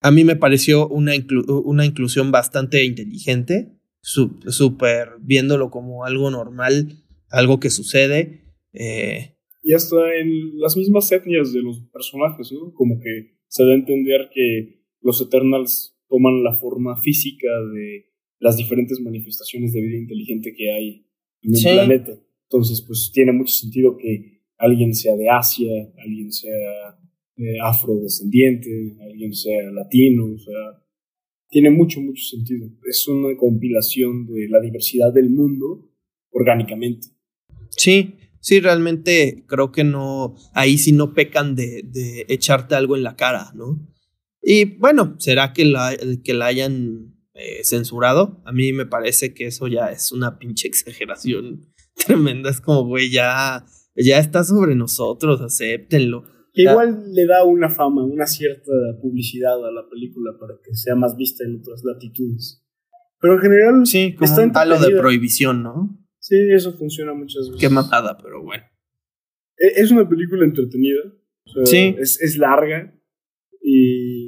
A 0.00 0.10
mí 0.10 0.24
me 0.24 0.36
pareció 0.36 0.88
una, 0.88 1.12
una 1.64 1.84
inclusión 1.84 2.32
bastante 2.32 2.82
inteligente, 2.84 3.76
súper 4.00 5.10
viéndolo 5.20 5.70
como 5.70 6.04
algo 6.06 6.30
normal, 6.30 7.04
algo 7.28 7.60
que 7.60 7.68
sucede. 7.68 8.46
eh, 8.72 9.36
Y 9.62 9.74
hasta 9.74 9.96
en 10.18 10.58
las 10.58 10.78
mismas 10.78 11.12
etnias 11.12 11.52
de 11.52 11.60
los 11.60 11.82
personajes, 11.92 12.50
¿no? 12.52 12.72
Como 12.72 12.98
que 12.98 13.36
se 13.48 13.64
da 13.64 13.72
a 13.72 13.74
entender 13.74 14.30
que 14.32 14.80
los 15.02 15.20
Eternals 15.20 15.98
toman 16.08 16.42
la 16.42 16.56
forma 16.56 16.96
física 17.02 17.48
de 17.74 18.09
las 18.40 18.56
diferentes 18.56 19.00
manifestaciones 19.00 19.72
de 19.72 19.80
vida 19.82 19.98
inteligente 19.98 20.52
que 20.56 20.72
hay 20.72 21.06
en 21.42 21.50
el 21.52 21.56
Sí. 21.56 21.68
planeta. 21.72 22.12
Entonces, 22.44 22.82
pues 22.86 23.10
tiene 23.14 23.32
mucho 23.32 23.52
sentido 23.52 23.96
que 23.96 24.40
alguien 24.58 24.92
sea 24.94 25.14
de 25.16 25.28
Asia, 25.30 25.70
alguien 26.04 26.32
sea 26.32 26.98
eh, 27.36 27.56
afrodescendiente, 27.62 28.96
alguien 29.02 29.32
sea 29.32 29.70
latino, 29.70 30.26
o 30.26 30.38
sea, 30.38 30.82
tiene 31.48 31.70
mucho, 31.70 32.00
mucho 32.00 32.22
sentido. 32.22 32.68
Es 32.88 33.06
una 33.08 33.36
compilación 33.36 34.26
de 34.26 34.48
la 34.48 34.60
diversidad 34.60 35.12
del 35.12 35.30
mundo 35.30 35.90
orgánicamente. 36.32 37.08
Sí, 37.70 38.14
sí, 38.40 38.60
realmente 38.60 39.44
creo 39.46 39.72
que 39.72 39.84
no, 39.84 40.34
ahí 40.54 40.76
sí 40.76 40.92
no 40.92 41.14
pecan 41.14 41.54
de, 41.54 41.82
de 41.84 42.26
echarte 42.28 42.74
algo 42.74 42.96
en 42.96 43.04
la 43.04 43.16
cara, 43.16 43.52
¿no? 43.54 43.86
Y 44.42 44.64
bueno, 44.76 45.16
¿será 45.18 45.52
que 45.52 45.64
la, 45.64 45.96
que 46.22 46.34
la 46.34 46.46
hayan 46.46 47.09
eh, 47.40 47.64
censurado? 47.64 48.42
A 48.44 48.52
mí 48.52 48.72
me 48.72 48.86
parece 48.86 49.32
que 49.34 49.46
eso 49.46 49.66
ya 49.68 49.86
es 49.90 50.12
una 50.12 50.38
pinche 50.38 50.68
exageración 50.68 51.72
tremenda. 52.06 52.50
Es 52.50 52.60
como, 52.60 52.84
güey, 52.86 53.10
ya, 53.10 53.64
ya 53.96 54.18
está 54.18 54.44
sobre 54.44 54.74
nosotros, 54.74 55.40
acéptenlo. 55.40 56.24
Que 56.52 56.62
igual 56.62 57.12
le 57.14 57.26
da 57.26 57.44
una 57.44 57.68
fama, 57.68 58.04
una 58.04 58.26
cierta 58.26 58.72
publicidad 59.00 59.54
a 59.64 59.70
la 59.70 59.88
película 59.88 60.32
para 60.38 60.54
que 60.64 60.74
sea 60.74 60.96
más 60.96 61.16
vista 61.16 61.44
en 61.44 61.60
otras 61.60 61.82
latitudes. 61.84 62.64
Pero 63.20 63.34
en 63.34 63.40
general, 63.40 63.86
Sí, 63.86 64.14
como 64.14 64.24
está 64.30 64.42
un 64.42 64.50
palo 64.52 64.78
de 64.80 64.90
prohibición, 64.96 65.62
¿no? 65.62 65.96
Sí, 66.18 66.36
eso 66.52 66.72
funciona 66.72 67.14
muchas 67.14 67.46
veces. 67.48 67.60
Qué 67.60 67.68
mamada, 67.68 68.18
pero 68.22 68.42
bueno. 68.42 68.64
E- 69.56 69.80
Es 69.80 69.90
una 69.90 70.08
película 70.08 70.44
entretenida. 70.44 71.00
o 71.44 71.50
sea, 71.52 71.66
Sí. 71.66 71.94
Es, 71.98 72.20
es 72.20 72.36
larga. 72.36 72.94
Y 73.62 74.19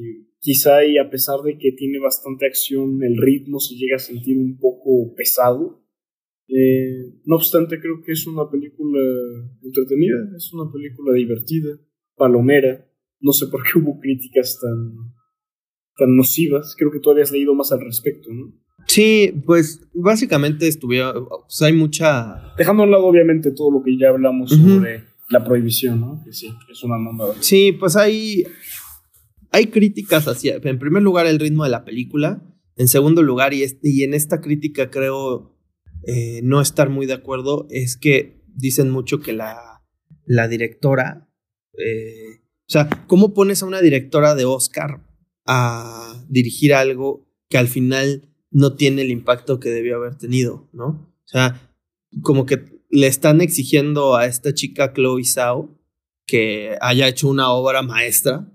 quizá 0.42 0.84
y 0.84 0.98
a 0.98 1.08
pesar 1.08 1.40
de 1.42 1.56
que 1.56 1.72
tiene 1.72 2.00
bastante 2.00 2.46
acción, 2.46 3.02
el 3.02 3.16
ritmo 3.16 3.60
se 3.60 3.76
llega 3.76 3.96
a 3.96 4.00
sentir 4.00 4.36
un 4.36 4.58
poco 4.58 5.14
pesado. 5.16 5.80
Eh, 6.48 7.14
no 7.24 7.36
obstante, 7.36 7.80
creo 7.80 8.02
que 8.04 8.12
es 8.12 8.26
una 8.26 8.50
película 8.50 9.00
entretenida, 9.62 10.16
es 10.36 10.52
una 10.52 10.70
película 10.70 11.14
divertida, 11.14 11.78
palomera. 12.16 12.86
No 13.20 13.32
sé 13.32 13.46
por 13.46 13.62
qué 13.62 13.78
hubo 13.78 14.00
críticas 14.00 14.58
tan, 14.60 15.14
tan 15.96 16.16
nocivas. 16.16 16.74
Creo 16.76 16.90
que 16.90 16.98
tú 16.98 17.12
habías 17.12 17.30
leído 17.30 17.54
más 17.54 17.70
al 17.70 17.80
respecto, 17.80 18.28
¿no? 18.32 18.52
Sí, 18.88 19.32
pues 19.46 19.88
básicamente 19.94 20.66
estuvieron, 20.66 21.28
pues 21.28 21.62
hay 21.62 21.72
mucha... 21.72 22.52
Dejando 22.58 22.82
a 22.82 22.86
un 22.86 22.90
lado 22.90 23.06
obviamente 23.06 23.52
todo 23.52 23.70
lo 23.70 23.82
que 23.82 23.96
ya 23.96 24.08
hablamos 24.08 24.50
sobre 24.50 25.04
la 25.30 25.44
prohibición, 25.44 26.00
¿no? 26.00 26.22
Que 26.24 26.32
sí, 26.32 26.48
es 26.70 26.82
una 26.82 26.98
mamada. 26.98 27.34
Sí, 27.40 27.72
pues 27.72 27.96
hay, 27.96 28.44
hay 29.52 29.66
críticas 29.66 30.26
hacia, 30.26 30.56
en 30.56 30.78
primer 30.78 31.02
lugar, 31.02 31.26
el 31.26 31.38
ritmo 31.38 31.64
de 31.64 31.70
la 31.70 31.84
película. 31.84 32.42
En 32.76 32.88
segundo 32.88 33.22
lugar, 33.22 33.52
y, 33.52 33.62
en 34.02 34.14
esta 34.14 34.40
crítica 34.40 34.90
creo 34.90 35.54
eh, 36.06 36.40
no 36.42 36.60
estar 36.62 36.88
muy 36.88 37.04
de 37.04 37.12
acuerdo, 37.12 37.66
es 37.70 37.98
que 37.98 38.42
dicen 38.54 38.90
mucho 38.90 39.20
que 39.20 39.34
la, 39.34 39.84
la 40.24 40.48
directora, 40.48 41.30
eh, 41.78 42.40
o 42.66 42.72
sea, 42.72 42.88
¿cómo 43.06 43.34
pones 43.34 43.62
a 43.62 43.66
una 43.66 43.82
directora 43.82 44.34
de 44.34 44.46
Oscar 44.46 45.06
a 45.46 46.24
dirigir 46.28 46.72
algo 46.72 47.28
que 47.50 47.58
al 47.58 47.68
final 47.68 48.34
no 48.50 48.74
tiene 48.74 49.02
el 49.02 49.10
impacto 49.10 49.60
que 49.60 49.68
debió 49.68 49.96
haber 49.96 50.16
tenido, 50.16 50.70
¿no? 50.72 51.14
O 51.24 51.28
sea, 51.28 51.76
como 52.22 52.46
que 52.46 52.80
le 52.88 53.06
están 53.06 53.40
exigiendo 53.40 54.16
a 54.16 54.26
esta 54.26 54.54
chica 54.54 54.92
Chloe 54.94 55.24
Zhao 55.24 55.78
que 56.26 56.76
haya 56.80 57.08
hecho 57.08 57.28
una 57.28 57.50
obra 57.50 57.82
maestra 57.82 58.51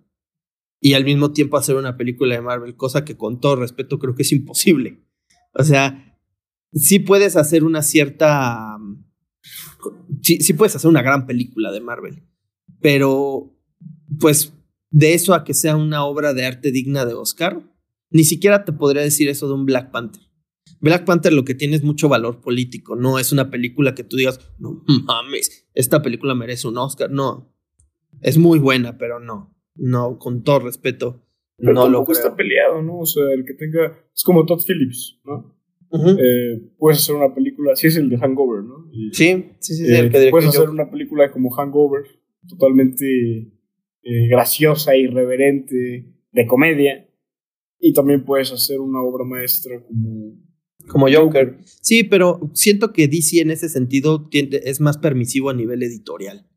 y 0.80 0.94
al 0.94 1.06
mismo 1.06 1.32
tiempo 1.32 1.58
hacer 1.58 1.76
una 1.76 1.98
película 1.98 2.36
de 2.36 2.42
Marvel, 2.42 2.76
cosa 2.76 3.04
que 3.04 3.18
con 3.18 3.40
todo 3.40 3.56
respeto 3.56 4.00
creo 4.00 4.16
que 4.16 4.22
es 4.22 4.32
imposible. 4.32 5.04
O 5.54 5.63
sea, 5.63 6.20
sí 6.74 7.00
puedes 7.00 7.36
hacer 7.36 7.63
una 7.63 7.82
cierta... 7.82 8.78
Sí, 10.22 10.54
puedes 10.54 10.76
hacer 10.76 10.90
una 10.90 11.02
gran 11.02 11.26
película 11.26 11.72
de 11.72 11.80
Marvel, 11.80 12.24
pero 12.82 13.56
pues 14.20 14.54
de 14.90 15.13
eso 15.13 15.34
a 15.34 15.44
que 15.44 15.54
sea 15.54 15.78
una 15.78 16.04
obra 16.04 16.34
de 16.34 16.46
arte 16.46 16.72
digna 16.72 17.06
de 17.06 17.13
Oscar, 17.13 17.63
ni 18.10 18.24
siquiera 18.24 18.66
te 18.66 18.74
podría 18.74 19.02
decir 19.02 19.30
eso 19.30 19.48
de 19.48 19.54
un 19.54 19.66
Black 19.66 19.92
Panther. 19.92 20.24
Black 20.82 21.06
Panther 21.06 21.32
lo 21.32 21.46
que 21.46 21.56
tiene 21.56 21.76
es 21.76 21.84
mucho 21.84 22.10
valor 22.10 22.42
político, 22.42 22.96
no 22.96 23.20
es 23.20 23.32
una 23.32 23.50
película 23.50 23.96
que 23.96 24.04
tú 24.04 24.18
digas, 24.18 24.40
no 24.60 24.84
mames, 25.06 25.68
esta 25.74 26.02
película 26.02 26.36
merece 26.36 26.68
un 26.68 26.78
Oscar, 26.78 27.10
no. 27.10 27.54
Es 28.22 28.38
muy 28.38 28.60
buena, 28.60 28.98
pero 28.98 29.20
no, 29.20 29.57
no, 29.78 30.18
con 30.20 30.44
todo 30.44 30.60
respeto. 30.60 31.24
Pero 31.58 31.74
no 31.74 31.84
tampoco 31.84 32.00
lo 32.02 32.06
creo. 32.06 32.18
está 32.18 32.36
peleado, 32.36 32.82
¿no? 32.84 33.00
O 33.00 33.06
sea, 33.06 33.24
el 33.34 33.44
que 33.46 33.54
tenga. 33.54 33.98
Es 34.16 34.24
como 34.24 34.46
Todd 34.46 34.62
Phillips, 34.68 35.20
¿no? 35.26 35.56
Eh, 36.20 36.62
puedes 36.78 37.00
hacer 37.00 37.16
una 37.16 37.34
película. 37.34 37.76
Sí, 37.76 37.88
es 37.88 37.96
el 37.98 38.10
de 38.10 38.18
Hangover, 38.18 38.63
¿no? 38.63 38.90
Y, 38.92 39.10
Sí, 39.13 39.46
sí, 39.60 39.74
sí, 39.76 39.86
sí, 39.86 39.92
eh, 39.94 40.00
el 40.00 40.12
que 40.12 40.30
puedes 40.30 40.50
hacer 40.50 40.70
una 40.70 40.92
película 40.92 41.32
como 41.32 41.50
Hangover, 41.50 42.04
totalmente 42.48 43.06
eh, 44.04 44.28
graciosa, 44.30 44.96
irreverente, 44.96 46.13
de 46.32 46.46
comedia. 46.48 47.10
Y 47.80 47.94
también 47.94 48.26
puedes 48.26 48.52
hacer 48.52 48.80
una 48.80 49.02
obra 49.02 49.24
maestra 49.24 49.82
como. 49.84 50.36
como 50.90 51.08
Joker. 51.12 51.58
Sí, 51.63 52.04
pero 52.04 52.50
siento 52.54 52.92
que 52.92 53.08
DC 53.08 53.40
en 53.42 53.52
ese 53.52 53.70
sentido 53.70 54.28
tiende- 54.30 54.62
es 54.66 54.82
más 54.82 54.98
permisivo 54.98 55.50
a 55.50 55.54
nivel 55.54 55.82
editorial. 55.84 56.48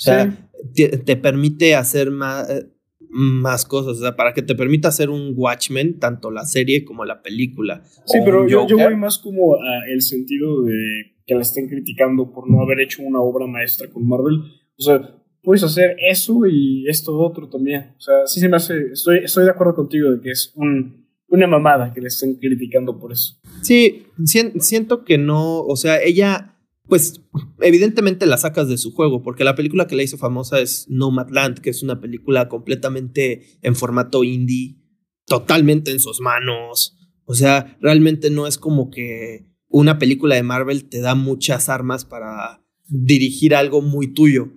O 0.00 0.02
sea, 0.02 0.48
te, 0.74 0.88
te 0.98 1.16
permite 1.16 1.74
hacer 1.74 2.10
más, 2.10 2.48
eh, 2.48 2.66
más 3.10 3.64
cosas. 3.66 3.98
O 3.98 4.00
sea, 4.00 4.16
para 4.16 4.32
que 4.32 4.40
te 4.42 4.54
permita 4.54 4.88
hacer 4.88 5.10
un 5.10 5.34
Watchmen, 5.36 5.98
tanto 5.98 6.30
la 6.30 6.44
serie 6.46 6.84
como 6.84 7.04
la 7.04 7.20
película. 7.22 7.82
Sí, 8.06 8.18
pero 8.24 8.48
yo, 8.48 8.66
yo 8.66 8.78
voy 8.78 8.96
más 8.96 9.18
como 9.18 9.56
a 9.56 9.86
el 9.92 10.00
sentido 10.02 10.62
de 10.62 11.16
que 11.26 11.34
la 11.34 11.42
estén 11.42 11.68
criticando 11.68 12.32
por 12.32 12.50
no 12.50 12.62
haber 12.62 12.80
hecho 12.80 13.02
una 13.02 13.20
obra 13.20 13.46
maestra 13.46 13.88
con 13.90 14.06
Marvel. 14.08 14.38
O 14.78 14.82
sea, 14.82 15.16
puedes 15.42 15.62
hacer 15.62 15.96
eso 16.10 16.46
y 16.46 16.88
esto 16.88 17.16
otro 17.18 17.48
también. 17.48 17.92
O 17.98 18.00
sea, 18.00 18.26
sí 18.26 18.40
se 18.40 18.48
me 18.48 18.56
hace. 18.56 18.74
Estoy, 18.92 19.18
estoy 19.24 19.44
de 19.44 19.50
acuerdo 19.50 19.74
contigo 19.74 20.10
de 20.10 20.20
que 20.22 20.30
es 20.30 20.52
un, 20.56 21.06
una 21.28 21.46
mamada 21.46 21.92
que 21.92 22.00
le 22.00 22.08
estén 22.08 22.36
criticando 22.36 22.98
por 22.98 23.12
eso. 23.12 23.34
Sí, 23.62 24.06
sien- 24.24 24.60
siento 24.60 25.04
que 25.04 25.18
no, 25.18 25.60
o 25.60 25.76
sea, 25.76 26.02
ella, 26.02 26.56
pues 26.90 27.22
evidentemente 27.60 28.26
la 28.26 28.36
sacas 28.36 28.68
de 28.68 28.76
su 28.76 28.92
juego, 28.92 29.22
porque 29.22 29.44
la 29.44 29.54
película 29.54 29.86
que 29.86 29.96
la 29.96 30.02
hizo 30.02 30.18
famosa 30.18 30.60
es 30.60 30.86
Nomadland, 30.90 31.60
que 31.60 31.70
es 31.70 31.82
una 31.82 32.00
película 32.00 32.50
completamente 32.50 33.58
en 33.62 33.74
formato 33.74 34.24
indie, 34.24 34.76
totalmente 35.24 35.92
en 35.92 36.00
sus 36.00 36.20
manos. 36.20 36.98
O 37.24 37.34
sea, 37.34 37.78
realmente 37.80 38.28
no 38.28 38.46
es 38.46 38.58
como 38.58 38.90
que 38.90 39.46
una 39.68 39.98
película 39.98 40.34
de 40.34 40.42
Marvel 40.42 40.88
te 40.88 41.00
da 41.00 41.14
muchas 41.14 41.68
armas 41.68 42.04
para 42.04 42.62
dirigir 42.88 43.54
algo 43.54 43.80
muy 43.80 44.12
tuyo. 44.12 44.52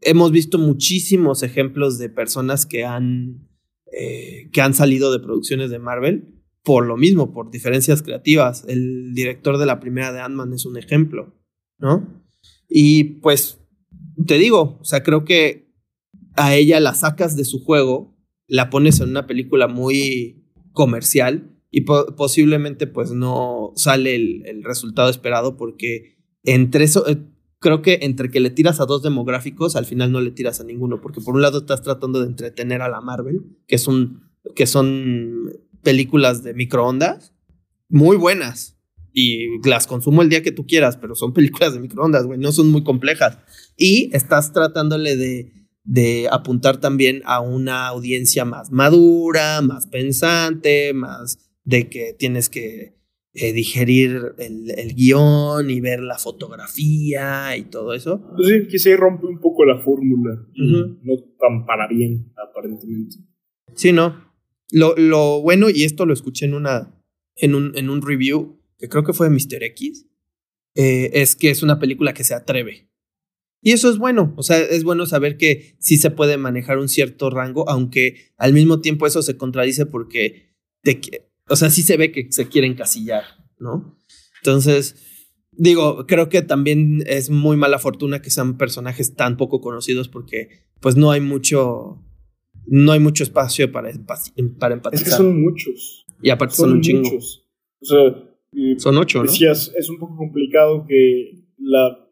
Hemos 0.00 0.32
visto 0.32 0.58
muchísimos 0.58 1.42
ejemplos 1.42 1.96
de 1.98 2.10
personas 2.10 2.66
que 2.66 2.84
han, 2.84 3.48
eh, 3.92 4.50
que 4.52 4.60
han 4.60 4.74
salido 4.74 5.12
de 5.12 5.20
producciones 5.20 5.70
de 5.70 5.78
Marvel 5.78 6.34
por 6.64 6.86
lo 6.86 6.96
mismo, 6.98 7.32
por 7.32 7.50
diferencias 7.50 8.02
creativas. 8.02 8.64
El 8.68 9.14
director 9.14 9.56
de 9.56 9.64
la 9.64 9.80
primera 9.80 10.12
de 10.12 10.20
Ant-Man 10.20 10.52
es 10.52 10.66
un 10.66 10.76
ejemplo, 10.76 11.37
¿no? 11.78 12.22
Y 12.68 13.04
pues, 13.20 13.60
te 14.26 14.38
digo, 14.38 14.78
o 14.80 14.84
sea, 14.84 15.02
creo 15.02 15.24
que 15.24 15.72
a 16.36 16.54
ella 16.54 16.80
la 16.80 16.94
sacas 16.94 17.36
de 17.36 17.44
su 17.44 17.64
juego, 17.64 18.16
la 18.46 18.70
pones 18.70 19.00
en 19.00 19.10
una 19.10 19.26
película 19.26 19.68
muy 19.68 20.44
comercial 20.72 21.54
y 21.70 21.82
po- 21.82 22.14
posiblemente 22.16 22.86
pues 22.86 23.10
no 23.12 23.72
sale 23.76 24.14
el, 24.14 24.46
el 24.46 24.64
resultado 24.64 25.10
esperado 25.10 25.56
porque 25.56 26.16
entre 26.44 26.84
eso, 26.84 27.06
eh, 27.08 27.18
creo 27.58 27.82
que 27.82 27.98
entre 28.02 28.30
que 28.30 28.40
le 28.40 28.50
tiras 28.50 28.80
a 28.80 28.86
dos 28.86 29.02
demográficos, 29.02 29.76
al 29.76 29.84
final 29.84 30.12
no 30.12 30.20
le 30.20 30.30
tiras 30.30 30.60
a 30.60 30.64
ninguno, 30.64 31.00
porque 31.00 31.20
por 31.20 31.34
un 31.34 31.42
lado 31.42 31.58
estás 31.58 31.82
tratando 31.82 32.20
de 32.20 32.26
entretener 32.26 32.80
a 32.82 32.88
la 32.88 33.00
Marvel, 33.00 33.42
que 33.66 33.74
es 33.74 33.86
un, 33.88 34.22
que 34.54 34.66
son 34.66 35.50
películas 35.82 36.42
de 36.42 36.54
microondas 36.54 37.34
muy 37.88 38.16
buenas 38.16 38.77
y 39.20 39.68
las 39.68 39.86
consumo 39.86 40.22
el 40.22 40.28
día 40.28 40.42
que 40.42 40.52
tú 40.52 40.66
quieras, 40.66 40.96
pero 40.96 41.14
son 41.14 41.32
películas 41.32 41.74
de 41.74 41.80
microondas, 41.80 42.24
güey, 42.26 42.38
no 42.38 42.52
son 42.52 42.70
muy 42.70 42.84
complejas. 42.84 43.38
Y 43.76 44.10
estás 44.14 44.52
tratándole 44.52 45.16
de, 45.16 45.52
de 45.84 46.28
apuntar 46.30 46.78
también 46.78 47.22
a 47.24 47.40
una 47.40 47.86
audiencia 47.88 48.44
más 48.44 48.70
madura, 48.70 49.60
más 49.62 49.86
pensante, 49.86 50.92
más 50.92 51.38
de 51.64 51.88
que 51.88 52.14
tienes 52.18 52.48
que 52.48 52.96
eh, 53.34 53.52
digerir 53.52 54.34
el, 54.38 54.70
el 54.76 54.94
guion 54.94 55.70
y 55.70 55.80
ver 55.80 56.00
la 56.00 56.18
fotografía 56.18 57.56
y 57.56 57.62
todo 57.64 57.94
eso. 57.94 58.20
Pues 58.36 58.48
sí, 58.48 58.66
quizá 58.68 58.96
rompe 58.96 59.26
un 59.26 59.40
poco 59.40 59.64
la 59.64 59.78
fórmula. 59.78 60.46
y 60.54 60.74
Ujú. 60.74 60.98
No 61.02 61.12
tan 61.38 61.66
para 61.66 61.88
bien, 61.88 62.32
aparentemente. 62.36 63.16
Sí, 63.74 63.92
no. 63.92 64.28
Lo, 64.70 64.94
lo 64.96 65.40
bueno, 65.40 65.68
y 65.70 65.84
esto 65.84 66.04
lo 66.06 66.12
escuché 66.12 66.46
en 66.46 66.54
una. 66.54 66.94
En 67.40 67.54
un, 67.54 67.70
en 67.76 67.88
un 67.88 68.02
review, 68.02 68.57
que 68.78 68.88
creo 68.88 69.04
que 69.04 69.12
fue 69.12 69.28
de 69.28 69.34
Mr. 69.34 69.62
X. 69.64 70.06
eh, 70.74 71.10
es 71.14 71.34
que 71.36 71.50
es 71.50 71.62
una 71.62 71.78
película 71.78 72.14
que 72.14 72.24
se 72.24 72.34
atreve. 72.34 72.88
Y 73.60 73.72
eso 73.72 73.90
es 73.90 73.98
bueno. 73.98 74.32
O 74.36 74.42
sea, 74.44 74.58
es 74.58 74.84
bueno 74.84 75.04
saber 75.06 75.36
que 75.36 75.74
sí 75.80 75.96
se 75.96 76.10
puede 76.10 76.36
manejar 76.36 76.78
un 76.78 76.88
cierto 76.88 77.28
rango, 77.30 77.68
aunque 77.68 78.32
al 78.36 78.52
mismo 78.52 78.80
tiempo 78.80 79.06
eso 79.06 79.20
se 79.22 79.36
contradice 79.36 79.84
porque 79.86 80.54
te, 80.82 81.00
o 81.48 81.56
sea, 81.56 81.70
sí 81.70 81.82
se 81.82 81.96
ve 81.96 82.12
que 82.12 82.30
se 82.30 82.46
quieren 82.48 82.74
casillar, 82.74 83.24
¿no? 83.58 83.96
Entonces, 84.42 84.94
digo, 85.50 86.06
creo 86.06 86.28
que 86.28 86.42
también 86.42 87.02
es 87.06 87.30
muy 87.30 87.56
mala 87.56 87.80
fortuna 87.80 88.22
que 88.22 88.30
sean 88.30 88.56
personajes 88.56 89.14
tan 89.16 89.36
poco 89.36 89.60
conocidos 89.60 90.08
porque 90.08 90.50
pues 90.80 90.94
no 90.94 91.10
hay 91.10 91.20
mucho 91.20 92.00
no 92.66 92.92
hay 92.92 93.00
mucho 93.00 93.24
espacio 93.24 93.72
para, 93.72 93.90
para 94.06 94.20
Es 94.20 94.32
empatizar. 94.36 95.04
que 95.04 95.10
son 95.10 95.40
muchos. 95.42 96.06
y 96.22 96.30
aparte 96.30 96.54
son, 96.54 96.68
Son 96.68 96.76
un 96.76 96.80
chingo. 96.82 97.10
O 97.80 97.84
sea, 97.84 98.27
eh, 98.52 98.74
Son 98.78 98.96
ocho, 98.96 99.18
¿no? 99.18 99.30
decías, 99.30 99.72
es 99.76 99.88
un 99.88 99.98
poco 99.98 100.16
complicado 100.16 100.84
que 100.88 101.44
la, 101.58 102.08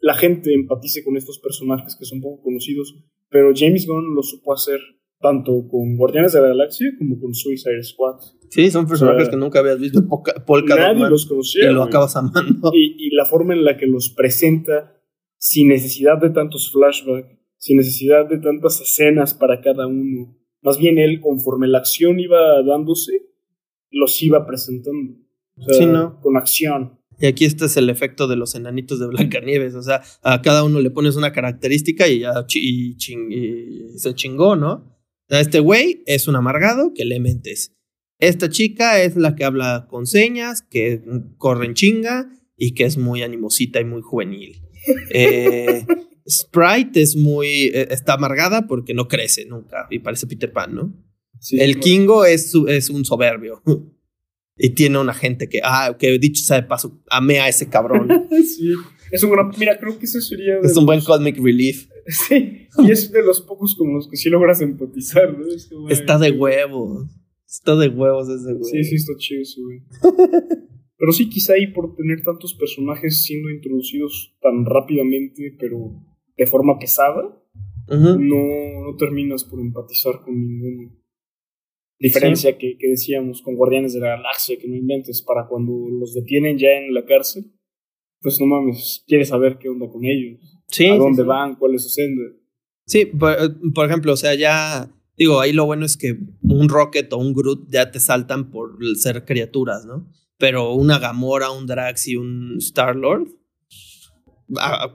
la 0.00 0.14
gente 0.14 0.52
empatice 0.54 1.04
con 1.04 1.16
estos 1.16 1.38
personajes 1.38 1.96
que 1.98 2.04
son 2.04 2.20
poco 2.20 2.42
conocidos, 2.42 2.94
pero 3.30 3.52
James 3.54 3.86
Gunn 3.86 4.14
lo 4.14 4.22
supo 4.22 4.52
hacer 4.54 4.80
tanto 5.20 5.66
con 5.68 5.96
Guardianes 5.96 6.32
de 6.34 6.40
la 6.40 6.48
Galaxia 6.48 6.88
como 6.98 7.18
con 7.18 7.34
Suicide 7.34 7.82
Squad. 7.82 8.16
Sí, 8.50 8.70
son 8.70 8.86
personajes 8.86 9.22
O 9.22 9.24
sea, 9.24 9.30
que 9.30 9.36
nunca 9.38 9.60
habías 9.60 9.80
visto. 9.80 10.06
Polka, 10.06 10.44
Polka 10.44 10.76
Nadie 10.76 11.08
los 11.08 11.24
y 11.24 11.28
conocía. 11.28 11.70
lo 11.70 11.78
güey. 11.78 11.88
acabas 11.88 12.14
amando. 12.16 12.70
y, 12.74 13.06
y 13.06 13.10
la 13.14 13.24
forma 13.24 13.54
en 13.54 13.64
la 13.64 13.76
que 13.78 13.86
los 13.86 14.10
presenta 14.10 15.00
sin 15.38 15.68
necesidad 15.68 16.18
de 16.20 16.30
tantos 16.30 16.70
flashbacks, 16.72 17.38
sin 17.56 17.78
necesidad 17.78 18.28
de 18.28 18.38
tantas 18.38 18.80
escenas 18.82 19.32
para 19.34 19.60
cada 19.62 19.86
uno. 19.86 20.36
Más 20.62 20.78
bien 20.78 20.98
él, 20.98 21.20
conforme 21.20 21.68
la 21.68 21.78
acción 21.78 22.20
iba 22.20 22.62
dándose, 22.62 23.22
los 23.90 24.22
iba 24.22 24.46
presentando. 24.46 25.14
O 25.56 25.64
sea, 25.64 25.78
Sí, 25.78 25.86
¿no? 25.86 26.20
Con 26.20 26.36
acción. 26.36 26.98
Y 27.20 27.26
aquí 27.26 27.44
este 27.44 27.66
es 27.66 27.76
el 27.76 27.90
efecto 27.90 28.26
de 28.26 28.36
los 28.36 28.54
enanitos 28.56 28.98
de 28.98 29.06
Blancanieves. 29.06 29.74
O 29.74 29.82
sea, 29.82 30.02
a 30.22 30.42
cada 30.42 30.64
uno 30.64 30.80
le 30.80 30.90
pones 30.90 31.14
una 31.16 31.32
característica 31.32 32.08
y 32.08 32.20
ya 32.20 32.32
y 32.54 32.96
chin- 32.96 33.30
y 33.30 33.98
se 33.98 34.14
chingó, 34.14 34.56
¿no? 34.56 34.92
sea, 35.28 35.40
este 35.40 35.60
güey 35.60 36.02
es 36.06 36.26
un 36.28 36.36
amargado 36.36 36.92
que 36.94 37.04
le 37.04 37.20
mentes. 37.20 37.72
Esta 38.18 38.48
chica 38.48 39.00
es 39.02 39.16
la 39.16 39.34
que 39.36 39.44
habla 39.44 39.86
con 39.88 40.06
señas, 40.06 40.62
que 40.62 41.02
corre 41.38 41.66
en 41.66 41.74
chinga 41.74 42.30
y 42.56 42.74
que 42.74 42.84
es 42.84 42.96
muy 42.98 43.22
animosita 43.22 43.80
y 43.80 43.84
muy 43.84 44.02
juvenil. 44.02 44.60
Eh, 45.14 45.86
Sprite 46.28 47.00
es 47.00 47.16
muy. 47.16 47.70
eh, 47.74 47.88
está 47.90 48.14
amargada 48.14 48.66
porque 48.66 48.92
no 48.94 49.08
crece 49.08 49.46
nunca 49.46 49.86
y 49.90 49.98
parece 50.00 50.26
Peter 50.26 50.52
Pan, 50.52 50.74
¿no? 50.74 50.94
Sí, 51.40 51.58
el 51.60 51.72
claro. 51.72 51.84
Kingo 51.84 52.24
es, 52.26 52.52
es 52.68 52.90
un 52.90 53.04
soberbio. 53.04 53.62
Y 54.56 54.70
tiene 54.70 54.98
una 54.98 55.14
gente 55.14 55.48
que, 55.48 55.60
ah, 55.64 55.96
que 55.98 56.18
dicho 56.18 56.42
sea 56.44 56.60
de 56.60 56.66
paso, 56.68 57.02
amé 57.10 57.40
a 57.40 57.48
ese 57.48 57.68
cabrón. 57.68 58.08
Sí. 58.44 58.72
Es 59.10 59.22
un 59.22 59.30
gran. 59.30 59.50
Mira, 59.58 59.78
creo 59.78 59.98
que 59.98 60.06
ese 60.06 60.20
sería. 60.20 60.58
es 60.62 60.76
un 60.76 60.86
buen 60.86 61.00
comic 61.00 61.36
relief. 61.38 61.88
Sí. 62.06 62.68
Y 62.78 62.90
es 62.90 63.10
de 63.12 63.22
los 63.24 63.40
pocos 63.40 63.74
con 63.76 63.94
los 63.94 64.08
que 64.08 64.16
sí 64.18 64.28
logras 64.28 64.60
empatizar, 64.60 65.38
¿no? 65.38 65.46
Es 65.46 65.70
Está 65.88 66.18
de 66.18 66.32
huevos. 66.32 67.08
Está 67.46 67.76
de 67.76 67.88
huevos 67.88 68.28
ese 68.28 68.52
güey. 68.52 68.64
Sí, 68.70 68.84
sí, 68.84 68.96
está 68.96 69.12
chido 69.16 69.40
ese 69.40 69.60
güey. 69.62 69.82
Pero 70.98 71.12
sí, 71.12 71.28
quizá 71.30 71.54
ahí 71.54 71.68
por 71.68 71.94
tener 71.96 72.22
tantos 72.22 72.54
personajes 72.54 73.22
siendo 73.24 73.48
introducidos 73.50 74.36
tan 74.40 74.64
rápidamente, 74.64 75.54
pero 75.58 75.78
de 76.36 76.46
forma 76.46 76.78
pesada, 76.78 77.22
Ujú. 77.88 78.18
no, 78.18 78.90
no 78.90 78.96
terminas 78.96 79.44
por 79.44 79.60
empatizar 79.60 80.22
con 80.24 80.34
ninguna 80.34 80.90
diferencia 81.98 82.58
que, 82.58 82.76
que 82.78 82.88
decíamos 82.88 83.42
con 83.42 83.54
Guardianes 83.56 83.94
de 83.94 84.00
la 84.00 84.16
Galaxia, 84.16 84.58
que 84.58 84.68
no 84.68 84.74
inventes, 84.74 85.22
para 85.22 85.46
cuando 85.48 85.72
los 85.90 86.14
detienen 86.14 86.58
ya 86.58 86.70
en 86.72 86.92
la 86.92 87.04
cárcel, 87.04 87.52
pues 88.20 88.40
no 88.40 88.46
mames, 88.46 89.04
quieres 89.06 89.28
saber 89.28 89.58
qué 89.58 89.68
onda 89.68 89.88
con 89.88 90.04
ellos, 90.04 90.40
Sí, 90.68 90.86
a 90.86 90.96
dónde 90.96 91.22
sí. 91.22 91.28
van, 91.28 91.56
cuál 91.56 91.74
es 91.74 91.82
su 91.82 91.90
senda. 91.90 92.22
Sí, 92.86 93.06
por, 93.06 93.36
por 93.72 93.86
ejemplo, 93.86 94.12
o 94.12 94.16
sea, 94.16 94.34
ya. 94.34 94.90
Digo, 95.16 95.40
ahí 95.40 95.52
lo 95.52 95.64
bueno 95.66 95.86
es 95.86 95.96
que 95.96 96.18
un 96.42 96.68
Rocket 96.68 97.12
o 97.12 97.18
un 97.18 97.32
Groot 97.34 97.68
ya 97.70 97.90
te 97.92 98.00
saltan 98.00 98.50
por 98.50 98.76
ser 98.96 99.24
criaturas, 99.24 99.84
¿no? 99.86 100.10
Pero 100.38 100.72
una 100.74 100.98
Gamora, 100.98 101.50
un 101.52 101.66
Drax 101.66 102.08
y 102.08 102.16
un 102.16 102.56
Star 102.58 102.96
Lord. 102.96 103.28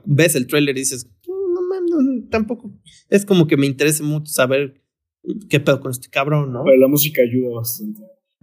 ves 0.04 0.34
el 0.34 0.46
trailer 0.46 0.76
y 0.76 0.80
dices, 0.80 1.08
no 1.26 1.62
mames, 1.62 1.90
no, 1.90 2.28
tampoco. 2.28 2.70
Es 3.08 3.24
como 3.24 3.46
que 3.46 3.56
me 3.56 3.66
interesa 3.66 4.04
mucho 4.04 4.30
saber 4.30 4.79
qué 5.48 5.60
pedo 5.60 5.80
con 5.80 5.90
este 5.90 6.08
cabrón, 6.08 6.52
¿no? 6.52 6.64
Pero 6.64 6.76
la 6.78 6.88
música 6.88 7.22
ayuda 7.22 7.54
bastante. 7.56 8.00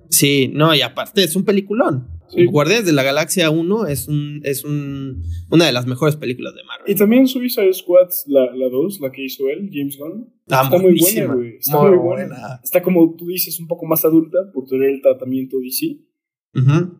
Sí, 0.09 0.49
no, 0.53 0.73
y 0.73 0.81
aparte 0.81 1.23
es 1.23 1.35
un 1.35 1.43
peliculón. 1.43 2.07
Sí. 2.29 2.45
Guardianes 2.45 2.85
de 2.85 2.93
la 2.93 3.03
Galaxia 3.03 3.49
1 3.49 3.87
es 3.87 4.07
un 4.07 4.41
es 4.43 4.63
un 4.65 5.23
una 5.49 5.65
de 5.65 5.71
las 5.71 5.85
mejores 5.85 6.15
películas 6.17 6.53
de 6.55 6.61
Y 6.61 6.65
Marvel. 6.65 6.95
también 6.97 7.27
Suicide 7.27 7.73
Squad, 7.73 8.09
la, 8.27 8.53
la 8.55 8.69
2, 8.69 8.99
la 9.01 9.11
que 9.11 9.23
hizo 9.23 9.47
él, 9.49 9.69
James 9.71 9.97
Gunn, 9.97 10.33
Ah, 10.49 10.61
está 10.63 10.77
muy 10.79 10.97
buena, 10.99 11.33
güey. 11.33 11.55
Está 11.57 11.77
Muy 11.81 11.89
muy, 11.89 11.97
buena. 11.99 12.25
buena. 12.27 12.59
Está 12.63 12.81
como 12.81 13.15
tú 13.17 13.27
dices, 13.27 13.59
un 13.59 13.67
poco 13.67 13.85
más 13.85 14.03
adulta 14.05 14.37
por 14.53 14.65
tener 14.65 14.89
el 14.89 15.01
tratamiento 15.01 15.57
DC, 15.59 15.99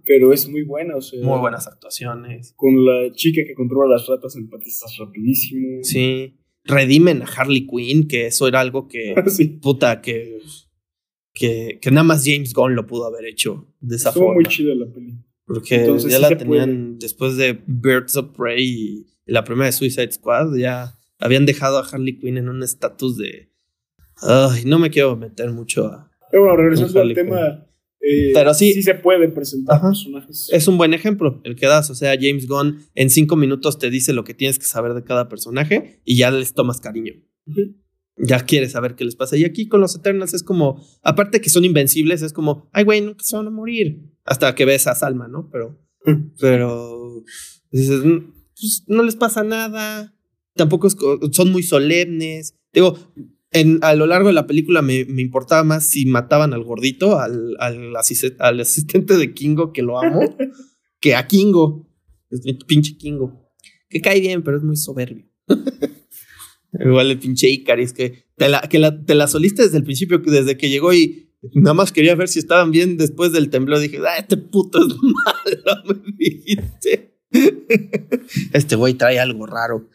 pero 0.05 0.33
es 0.33 0.47
muy 0.49 0.63
buena, 0.63 0.95
o 0.97 1.01
sea. 1.01 1.23
Muy 1.23 1.39
buenas 1.39 1.67
actuaciones. 1.67 2.53
Con 2.55 2.85
la 2.85 3.11
chica 3.13 3.41
que 3.47 3.53
controla 3.55 3.95
las 3.95 4.07
ratas 4.07 4.35
empatizas 4.35 4.95
rapidísimo. 4.97 5.79
Sí. 5.83 6.35
Redimen 6.67 7.21
a 7.21 7.25
Harley 7.25 7.65
Quinn, 7.67 8.07
que 8.07 8.27
eso 8.27 8.47
era 8.47 8.59
algo 8.59 8.87
que 8.87 9.15
sí. 9.27 9.45
puta 9.61 10.01
que 10.01 10.39
que, 11.33 11.77
que 11.81 11.91
nada 11.91 12.03
más 12.03 12.23
James 12.25 12.53
Gunn 12.53 12.75
lo 12.75 12.87
pudo 12.87 13.05
haber 13.05 13.25
hecho 13.25 13.67
de 13.79 13.95
esa 13.97 14.09
Estuvo 14.09 14.25
forma. 14.25 14.35
muy 14.41 14.45
chida 14.45 14.73
la 14.73 14.87
peli. 14.91 15.13
Porque 15.45 15.75
Entonces 15.75 16.11
ya 16.11 16.17
sí 16.17 16.21
la 16.23 16.37
tenían 16.37 16.97
después 16.99 17.37
de 17.37 17.59
Birds 17.67 18.17
of 18.17 18.35
Prey 18.35 18.63
y 18.65 19.07
la 19.25 19.43
primera 19.43 19.67
de 19.67 19.71
Suicide 19.71 20.11
Squad, 20.11 20.55
ya 20.57 20.97
habían 21.19 21.45
dejado 21.45 21.77
a 21.77 21.87
Harley 21.87 22.17
Quinn 22.19 22.37
en 22.37 22.49
un 22.49 22.63
estatus 22.63 23.17
de. 23.17 23.51
Ay, 24.21 24.63
no 24.65 24.79
me 24.79 24.89
quiero 24.89 25.15
meter 25.15 25.51
mucho 25.51 25.85
a. 25.85 26.09
Pero 26.31 26.43
bueno, 26.43 26.57
regresando 26.57 27.01
al 27.01 27.13
tema. 27.13 27.66
Eh, 28.09 28.31
Pero 28.33 28.53
sí. 28.53 28.81
se 28.81 28.95
pueden 28.95 29.33
presentar 29.33 29.77
Ajá. 29.77 29.89
personajes. 29.89 30.49
Es 30.51 30.67
un 30.67 30.77
buen 30.77 30.93
ejemplo 30.93 31.41
el 31.43 31.55
que 31.55 31.65
das. 31.67 31.89
O 31.89 31.95
sea, 31.95 32.15
James 32.19 32.47
Gunn 32.47 32.79
en 32.95 33.09
cinco 33.09 33.35
minutos 33.35 33.77
te 33.79 33.89
dice 33.89 34.13
lo 34.13 34.23
que 34.23 34.33
tienes 34.33 34.59
que 34.59 34.65
saber 34.65 34.93
de 34.93 35.03
cada 35.03 35.27
personaje 35.29 36.01
y 36.05 36.17
ya 36.17 36.31
les 36.31 36.53
tomas 36.53 36.79
cariño. 36.79 37.13
Ya 38.17 38.39
quieres 38.45 38.71
saber 38.71 38.95
qué 38.95 39.05
les 39.05 39.15
pasa. 39.15 39.37
Y 39.37 39.45
aquí 39.45 39.67
con 39.67 39.79
los 39.81 39.95
Eternals 39.95 40.33
es 40.33 40.41
como, 40.43 40.83
aparte 41.03 41.39
que 41.41 41.49
son 41.49 41.65
invencibles, 41.65 42.21
es 42.23 42.33
como, 42.33 42.67
ay, 42.73 42.83
güey, 42.83 43.01
nunca 43.01 43.23
se 43.23 43.35
van 43.37 43.47
a 43.47 43.51
morir. 43.51 44.01
Hasta 44.25 44.55
que 44.55 44.65
ves 44.65 44.87
a 44.87 44.95
Salma, 44.95 45.27
¿no? 45.27 45.49
Pero, 45.51 45.79
pero 46.39 47.23
dices, 47.71 48.03
"Mm, 48.03 48.31
pues 48.59 48.83
no 48.87 49.03
les 49.03 49.15
pasa 49.15 49.43
nada. 49.43 50.15
Tampoco 50.55 50.87
es 50.87 50.95
son 51.31 51.51
muy 51.51 51.61
solemnes. 51.61 52.55
Digo, 52.73 52.97
en, 53.51 53.79
a 53.81 53.95
lo 53.95 54.05
largo 54.07 54.27
de 54.27 54.33
la 54.33 54.45
película 54.47 54.81
me, 54.81 55.05
me 55.05 55.21
importaba 55.21 55.63
más 55.63 55.85
si 55.85 56.05
mataban 56.05 56.53
al 56.53 56.63
gordito, 56.63 57.19
al, 57.19 57.55
al, 57.59 57.93
asiste- 57.95 58.35
al 58.39 58.59
asistente 58.59 59.15
de 59.17 59.33
Kingo, 59.33 59.71
que 59.73 59.81
lo 59.83 59.99
amo, 60.01 60.21
que 60.99 61.15
a 61.15 61.27
Kingo. 61.27 61.87
Es 62.29 62.43
mi 62.43 62.53
pinche 62.55 62.97
Kingo. 62.97 63.49
Que 63.89 64.01
cae 64.01 64.19
bien, 64.19 64.43
pero 64.43 64.57
es 64.57 64.63
muy 64.63 64.75
soberbio. 64.75 65.25
Igual 66.79 67.11
el 67.11 67.19
pinche 67.19 67.49
Icaris, 67.49 67.93
que, 67.93 68.25
te 68.35 68.49
la, 68.49 68.61
que 68.61 68.79
la- 68.79 69.03
te 69.03 69.15
la 69.15 69.27
soliste 69.27 69.63
desde 69.63 69.77
el 69.77 69.83
principio, 69.83 70.21
que 70.21 70.31
desde 70.31 70.57
que 70.57 70.69
llegó 70.69 70.93
y 70.93 71.29
nada 71.53 71.73
más 71.73 71.91
quería 71.91 72.15
ver 72.15 72.27
si 72.27 72.39
estaban 72.39 72.71
bien 72.71 72.97
después 72.97 73.31
del 73.31 73.49
temblor. 73.49 73.79
Dije, 73.79 73.99
ah, 74.05 74.17
este 74.19 74.35
puto 74.37 74.79
es 74.85 74.93
malo, 75.01 75.83
me 76.05 76.13
dijiste. 76.17 77.17
Este 78.53 78.75
güey 78.75 78.93
trae 78.95 79.19
algo 79.19 79.45
raro. 79.45 79.89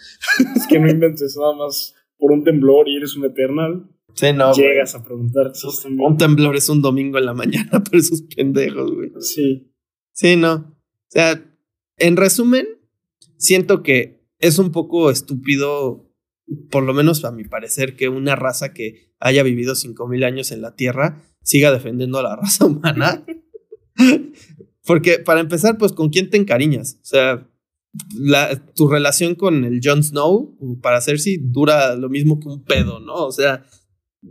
Es 0.57 0.67
que 0.67 0.79
no 0.79 0.91
inventes 0.91 1.37
nada 1.39 1.55
más 1.55 1.95
por 2.23 2.31
un 2.31 2.45
temblor 2.45 2.89
y 2.89 2.97
eres 2.97 3.17
un 3.17 3.25
eternal. 3.25 3.85
Sí, 4.15 4.33
no. 4.33 4.55
llegas 4.55 4.95
a 4.95 5.03
preguntar. 5.03 5.53
Un 5.99 6.17
temblor 6.17 6.55
es 6.55 6.69
un 6.69 6.81
domingo 6.81 7.19
en 7.19 7.27
la 7.27 7.35
mañana, 7.35 7.83
pero 7.91 7.99
esos 7.99 8.23
pendejos, 8.23 8.95
güey. 8.95 9.11
Sí. 9.19 9.73
Sí, 10.13 10.37
no. 10.37 10.55
O 10.55 11.09
sea, 11.09 11.45
en 11.99 12.17
resumen, 12.17 12.69
siento 13.39 13.83
que 13.83 14.23
es 14.39 14.61
un 14.61 14.71
poco 14.71 15.11
estúpido, 15.11 16.09
por 16.71 16.85
lo 16.85 16.95
menos 16.95 17.25
a 17.25 17.33
mi 17.33 17.43
parecer, 17.43 17.97
que 17.97 18.09
una 18.09 18.37
raza 18.37 18.73
que 18.73 19.13
haya 19.19 19.43
vivido 19.43 19.75
5000 19.75 20.23
años 20.23 20.53
en 20.53 20.63
la 20.63 20.77
Tierra 20.77 21.25
siga 21.43 21.73
defendiendo 21.73 22.21
a 22.21 22.23
la 22.23 22.37
raza 22.41 22.67
humana. 22.67 23.25
Porque 24.87 25.19
para 25.19 25.41
empezar, 25.41 25.77
pues, 25.77 25.91
¿con 25.91 26.11
quién 26.11 26.31
te 26.31 26.37
encariñas? 26.37 26.99
O 27.03 27.05
sea, 27.05 27.49
la- 28.19 28.57
tu 28.75 28.89
relación 28.89 29.35
con 29.35 29.65
el 29.65 29.81
Jon 29.83 30.03
Snow, 30.03 30.57
para 30.81 31.01
Cersei, 31.01 31.39
dura 31.43 31.95
lo 31.97 32.09
mismo 32.09 32.41
que 32.41 32.49
un 32.49 32.65
pedo, 32.65 33.01
¿no? 33.01 33.15
O 33.27 33.33
sea, 33.33 33.65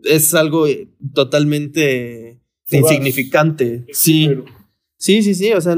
es 0.04 0.34
algo 0.34 0.68
eh, 0.68 0.88
totalmente 1.14 2.42
Fugaz. 2.66 2.92
insignificante. 2.92 3.86
Sí. 3.92 4.30
Sí, 4.98 5.22
sí, 5.24 5.34
sí, 5.34 5.52
o 5.52 5.60
sea, 5.62 5.76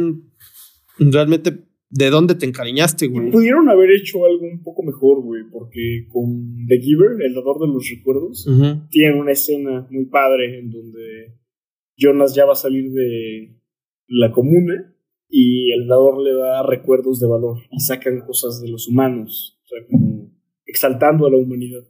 realmente, 1.00 1.64
¿de 1.90 2.10
dónde 2.10 2.36
te 2.36 2.46
encariñaste, 2.46 3.08
güey? 3.08 3.32
pudieron 3.32 3.70
haber 3.70 3.92
hecho 3.92 4.26
algo 4.26 4.46
un 4.46 4.62
poco 4.62 4.84
mejor, 4.84 5.22
güey, 5.22 5.44
porque 5.52 6.06
con 6.12 6.66
The 6.68 6.78
Giver, 6.80 7.22
el 7.26 7.34
dador 7.34 7.60
de 7.62 7.68
los 7.68 7.90
recuerdos, 7.90 8.46
Ujú. 8.48 8.88
tienen 8.90 9.18
una 9.20 9.32
escena 9.32 9.88
muy 9.90 10.06
padre 10.06 10.60
en 10.60 10.72
donde 10.72 11.38
Jonas 11.98 12.36
ya 12.36 12.46
va 12.46 12.54
a 12.54 12.58
salir 12.58 12.92
de 12.92 13.56
la 14.08 14.32
comuna 14.32 14.93
y 15.36 15.72
el 15.72 15.88
dador 15.88 16.22
le 16.22 16.32
da 16.34 16.62
recuerdos 16.62 17.20
de 17.20 17.26
valor 17.28 17.58
y 17.72 17.80
sacan 17.80 18.22
cosas 18.22 18.62
de 18.62 18.70
los 18.70 18.88
humanos, 18.88 19.60
o 19.64 19.68
sea, 19.68 19.80
como 19.90 20.32
exaltando 20.66 21.26
a 21.26 21.32
la 21.32 21.38
humanidad. 21.38 21.84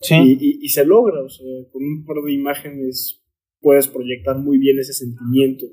Sí. 0.00 0.14
Y, 0.16 0.32
y- 0.38 0.58
y 0.60 0.68
se 0.68 0.84
logra, 0.84 1.22
o 1.22 1.28
sea, 1.30 1.46
con 1.72 1.82
un 1.82 2.04
par 2.04 2.16
de 2.22 2.32
imágenes 2.34 3.22
puedes 3.60 3.88
proyectar 3.88 4.36
muy 4.38 4.58
bien 4.58 4.78
ese 4.78 4.92
sentimiento. 4.92 5.64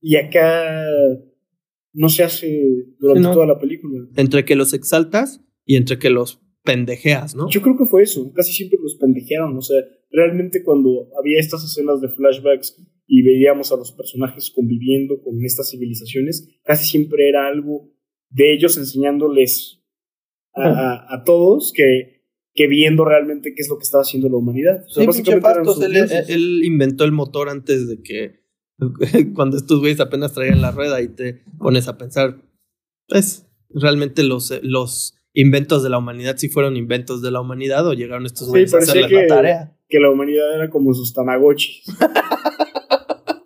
Y 0.00 0.16
acá 0.16 0.86
no 1.92 2.08
se 2.08 2.22
hace 2.24 2.86
durante 2.98 3.20
Sí, 3.20 3.26
no. 3.28 3.34
toda 3.34 3.46
la 3.46 3.58
película. 3.58 4.06
Entre 4.16 4.44
que 4.44 4.56
los 4.56 4.72
exaltas 4.72 5.44
y 5.66 5.76
entre 5.76 5.98
que 5.98 6.08
los 6.10 6.40
pendejeas, 6.64 7.34
¿no? 7.34 7.48
Yo 7.50 7.60
creo 7.62 7.76
que 7.76 7.84
fue 7.86 8.02
eso, 8.04 8.32
casi 8.34 8.52
siempre 8.52 8.78
los 8.82 8.94
pendejearon, 8.96 9.56
o 9.56 9.62
sea, 9.62 9.76
realmente 10.10 10.62
cuando 10.62 11.08
había 11.18 11.38
estas 11.40 11.64
escenas 11.64 12.00
de 12.00 12.08
flashbacks 12.08 12.76
y 13.10 13.22
veíamos 13.22 13.72
a 13.72 13.76
los 13.76 13.90
personajes 13.92 14.50
conviviendo 14.54 15.22
con 15.22 15.42
estas 15.44 15.70
civilizaciones, 15.70 16.46
casi 16.62 16.84
siempre 16.84 17.28
era 17.28 17.46
algo 17.48 17.90
de 18.30 18.52
ellos 18.52 18.76
enseñándoles 18.76 19.82
a, 20.54 20.68
a- 20.68 21.14
a 21.14 21.24
todos 21.24 21.72
que, 21.74 22.22
que 22.54 22.66
viendo 22.66 23.04
realmente 23.06 23.54
qué 23.54 23.62
es 23.62 23.68
lo 23.70 23.78
que 23.78 23.84
estaba 23.84 24.02
haciendo 24.02 24.28
la 24.28 24.36
humanidad. 24.36 24.84
O 24.84 24.88
sea, 24.90 25.00
Sí, 25.02 25.06
básicamente 25.06 25.48
Fastos, 25.48 25.82
él, 25.82 25.96
él 26.28 26.60
inventó 26.64 27.04
el 27.04 27.12
motor 27.12 27.48
antes 27.48 27.88
de 27.88 28.02
que 28.02 28.40
cuando 29.34 29.56
estos 29.56 29.80
güeyes 29.80 30.00
apenas 30.00 30.34
traían 30.34 30.60
la 30.60 30.70
rueda 30.70 31.00
y 31.00 31.08
te 31.08 31.42
pones 31.58 31.88
a 31.88 31.96
pensar, 31.96 32.42
pues 33.08 33.46
realmente 33.70 34.22
los, 34.22 34.50
eh, 34.50 34.60
los 34.62 35.14
inventos 35.32 35.82
de 35.82 35.88
la 35.88 35.96
humanidad 35.98 36.36
sí 36.36 36.48
fueron 36.50 36.76
inventos 36.76 37.22
de 37.22 37.30
la 37.30 37.40
humanidad 37.40 37.86
o 37.86 37.94
llegaron 37.94 38.26
estos 38.26 38.46
Sí, 38.46 38.50
güeyes 38.50 38.74
a 38.74 38.78
parecía 38.78 39.00
hacerle 39.00 39.16
la 39.16 39.22
que- 39.22 39.26
tarea. 39.28 39.78
que 39.88 39.98
la 40.00 40.10
humanidad 40.10 40.54
era 40.54 40.68
como 40.68 40.92
sus 40.92 41.14
tamagotchis. 41.14 41.84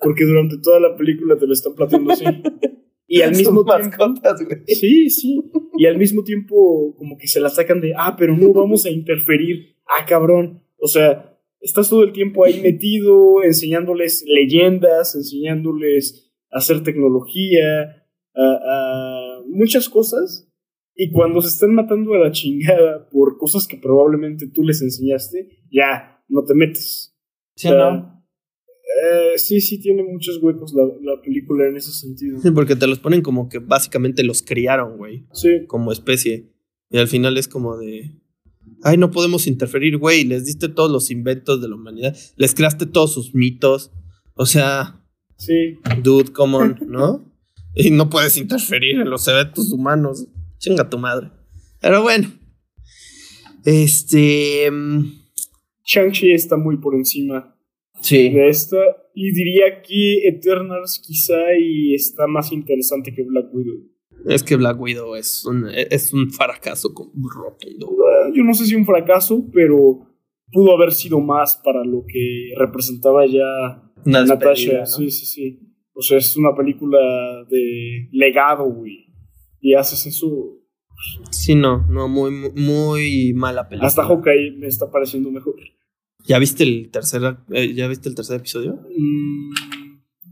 Porque 0.02 0.24
durante 0.24 0.58
toda 0.58 0.80
la 0.80 0.96
película 0.96 1.36
te 1.36 1.46
lo 1.46 1.52
están 1.52 1.74
planteando 1.74 2.12
así. 2.12 2.24
Y 3.06 3.20
al 3.20 3.32
mismo 3.32 3.62
Sus 3.62 3.66
tiempo. 3.66 3.88
mascotas, 4.08 4.44
güey. 4.44 4.62
Sí, 4.66 5.10
sí. 5.10 5.42
Y 5.76 5.86
al 5.86 5.98
mismo 5.98 6.24
tiempo, 6.24 6.94
como 6.96 7.18
que 7.18 7.28
se 7.28 7.40
la 7.40 7.50
sacan 7.50 7.80
de, 7.80 7.92
ah, 7.96 8.16
pero 8.18 8.36
no 8.36 8.52
vamos 8.54 8.86
a 8.86 8.90
interferir. 8.90 9.76
Ah, 9.86 10.06
cabrón. 10.06 10.62
O 10.78 10.88
sea, 10.88 11.38
estás 11.60 11.90
todo 11.90 12.04
el 12.04 12.12
tiempo 12.12 12.44
ahí 12.44 12.60
metido, 12.62 13.42
enseñándoles 13.42 14.24
leyendas, 14.26 15.14
enseñándoles 15.14 16.32
a 16.50 16.58
hacer 16.58 16.82
tecnología, 16.82 18.06
a, 18.34 18.42
a 18.42 19.42
muchas 19.46 19.88
cosas. 19.88 20.48
Y 20.94 21.10
cuando 21.10 21.40
se 21.42 21.48
están 21.48 21.74
matando 21.74 22.14
a 22.14 22.18
la 22.18 22.32
chingada 22.32 23.08
por 23.10 23.36
cosas 23.38 23.66
que 23.66 23.76
probablemente 23.76 24.46
tú 24.48 24.62
les 24.62 24.82
enseñaste, 24.82 25.48
ya, 25.70 26.22
no 26.28 26.44
te 26.44 26.54
metes. 26.54 27.14
¿Sí 27.56 27.68
O 27.68 27.70
sea, 27.70 27.90
no? 27.90 28.21
Eh, 29.04 29.36
sí, 29.36 29.60
sí, 29.60 29.80
tiene 29.80 30.04
muchos 30.04 30.38
huecos 30.40 30.72
la, 30.74 30.84
la 30.84 31.20
película 31.20 31.66
en 31.66 31.76
ese 31.76 31.90
sentido. 31.90 32.38
Sí, 32.38 32.52
porque 32.52 32.76
te 32.76 32.86
los 32.86 33.00
ponen 33.00 33.20
como 33.20 33.48
que 33.48 33.58
básicamente 33.58 34.22
los 34.22 34.42
criaron, 34.42 34.96
güey, 34.96 35.26
Sí, 35.32 35.66
como 35.66 35.90
especie. 35.90 36.52
Y 36.88 36.98
al 36.98 37.08
final 37.08 37.36
es 37.36 37.48
como 37.48 37.76
de. 37.76 38.12
Ay, 38.84 38.98
no 38.98 39.10
podemos 39.10 39.48
interferir, 39.48 39.98
güey. 39.98 40.22
Les 40.22 40.44
diste 40.44 40.68
todos 40.68 40.88
los 40.88 41.10
inventos 41.10 41.60
de 41.60 41.68
la 41.68 41.74
humanidad. 41.74 42.16
Les 42.36 42.54
creaste 42.54 42.86
todos 42.86 43.12
sus 43.12 43.34
mitos. 43.34 43.90
O 44.34 44.46
sea, 44.46 45.04
sí. 45.36 45.78
dude, 46.02 46.32
come 46.32 46.56
on, 46.56 46.78
¿no? 46.86 47.28
Y 47.74 47.90
no 47.90 48.10
puedes 48.10 48.36
interferir 48.36 49.00
en 49.00 49.08
los 49.08 49.26
eventos 49.26 49.72
humanos. 49.72 50.28
Chinga 50.58 50.88
tu 50.90 50.98
madre. 50.98 51.32
Pero 51.80 52.02
bueno. 52.02 52.30
Este. 53.64 54.70
mm, 54.70 55.22
Shang-Chi 55.84 56.32
está 56.32 56.56
muy 56.56 56.76
por 56.76 56.94
encima 56.94 57.51
Sí. 58.02 58.28
de 58.30 58.48
esta. 58.48 58.76
Y 59.14 59.32
diría 59.32 59.82
que 59.82 60.28
Eternals 60.28 61.02
quizá 61.06 61.54
y 61.58 61.94
está 61.94 62.26
más 62.26 62.52
interesante 62.52 63.12
que 63.14 63.22
Black 63.24 63.46
Widow. 63.54 63.88
Es 64.26 64.42
que 64.42 64.56
Black 64.56 64.80
Widow 64.80 65.14
es 65.16 65.44
un, 65.44 65.68
es 65.70 66.12
un 66.12 66.30
fracaso 66.30 66.92
rotundo. 66.94 67.90
Yo 68.34 68.44
no 68.44 68.54
sé 68.54 68.66
si 68.66 68.74
un 68.74 68.84
fracaso, 68.84 69.44
pero 69.52 70.06
pudo 70.52 70.76
haber 70.76 70.92
sido 70.92 71.18
más 71.20 71.60
para 71.64 71.84
lo 71.84 72.04
que 72.06 72.50
representaba 72.56 73.26
ya 73.26 73.90
Una 74.04 74.24
Natasha. 74.24 74.86
Sí, 74.86 75.10
sí, 75.10 75.26
sí. 75.26 75.58
O 75.94 76.00
sea, 76.02 76.18
es 76.18 76.36
una 76.36 76.54
película 76.56 76.98
de 77.50 78.08
legado, 78.12 78.64
güey. 78.64 79.06
Y 79.60 79.74
haces 79.74 80.06
eso. 80.06 80.58
Sí, 81.30 81.54
no, 81.54 81.86
no, 81.88 82.08
muy- 82.08 82.50
muy 82.54 83.32
mala 83.34 83.68
película. 83.68 83.88
Hasta 83.88 84.04
Hawkeye 84.04 84.52
me 84.58 84.66
está 84.68 84.90
pareciendo 84.90 85.30
mejor. 85.30 85.56
¿Ya 86.24 86.38
viste 86.38 86.62
el 86.64 86.90
tercer, 86.90 87.38
eh, 87.50 87.74
¿ya 87.74 87.88
viste 87.88 88.08
el 88.08 88.14
tercer 88.14 88.38
episodio? 88.40 88.74
Mm, 88.96 89.54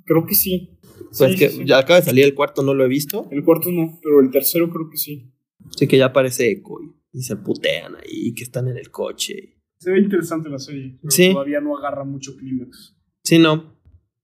creo 0.04 0.24
que 0.26 0.34
sí. 0.34 0.78
Pues 1.16 1.32
Sí, 1.32 1.38
que 1.38 1.48
sí, 1.48 1.62
ya 1.64 1.78
acaba 1.78 1.98
de 2.00 2.06
salir 2.06 2.24
el 2.24 2.34
cuarto, 2.34 2.62
no 2.62 2.74
lo 2.74 2.84
he 2.84 2.88
visto. 2.88 3.26
El 3.30 3.44
cuarto 3.44 3.70
no, 3.72 3.98
pero 4.02 4.20
el 4.20 4.30
tercero 4.30 4.70
creo 4.70 4.88
que 4.90 4.96
sí. 4.96 5.32
Sí 5.76 5.86
que 5.88 5.98
ya 5.98 6.06
aparece 6.06 6.50
Echo 6.50 6.74
y, 7.12 7.18
y 7.18 7.22
se 7.22 7.36
putean 7.36 7.96
ahí, 7.96 8.32
que 8.34 8.44
están 8.44 8.68
en 8.68 8.76
el 8.76 8.90
coche. 8.90 9.56
Se 9.78 9.90
ve 9.90 9.98
interesante 9.98 10.48
la 10.48 10.58
serie, 10.58 10.98
pero 11.00 11.10
Sí. 11.10 11.32
todavía 11.32 11.60
no 11.60 11.76
agarra 11.76 12.04
mucho 12.04 12.36
clímax. 12.36 12.96
Sí, 13.24 13.38
no. 13.38 13.76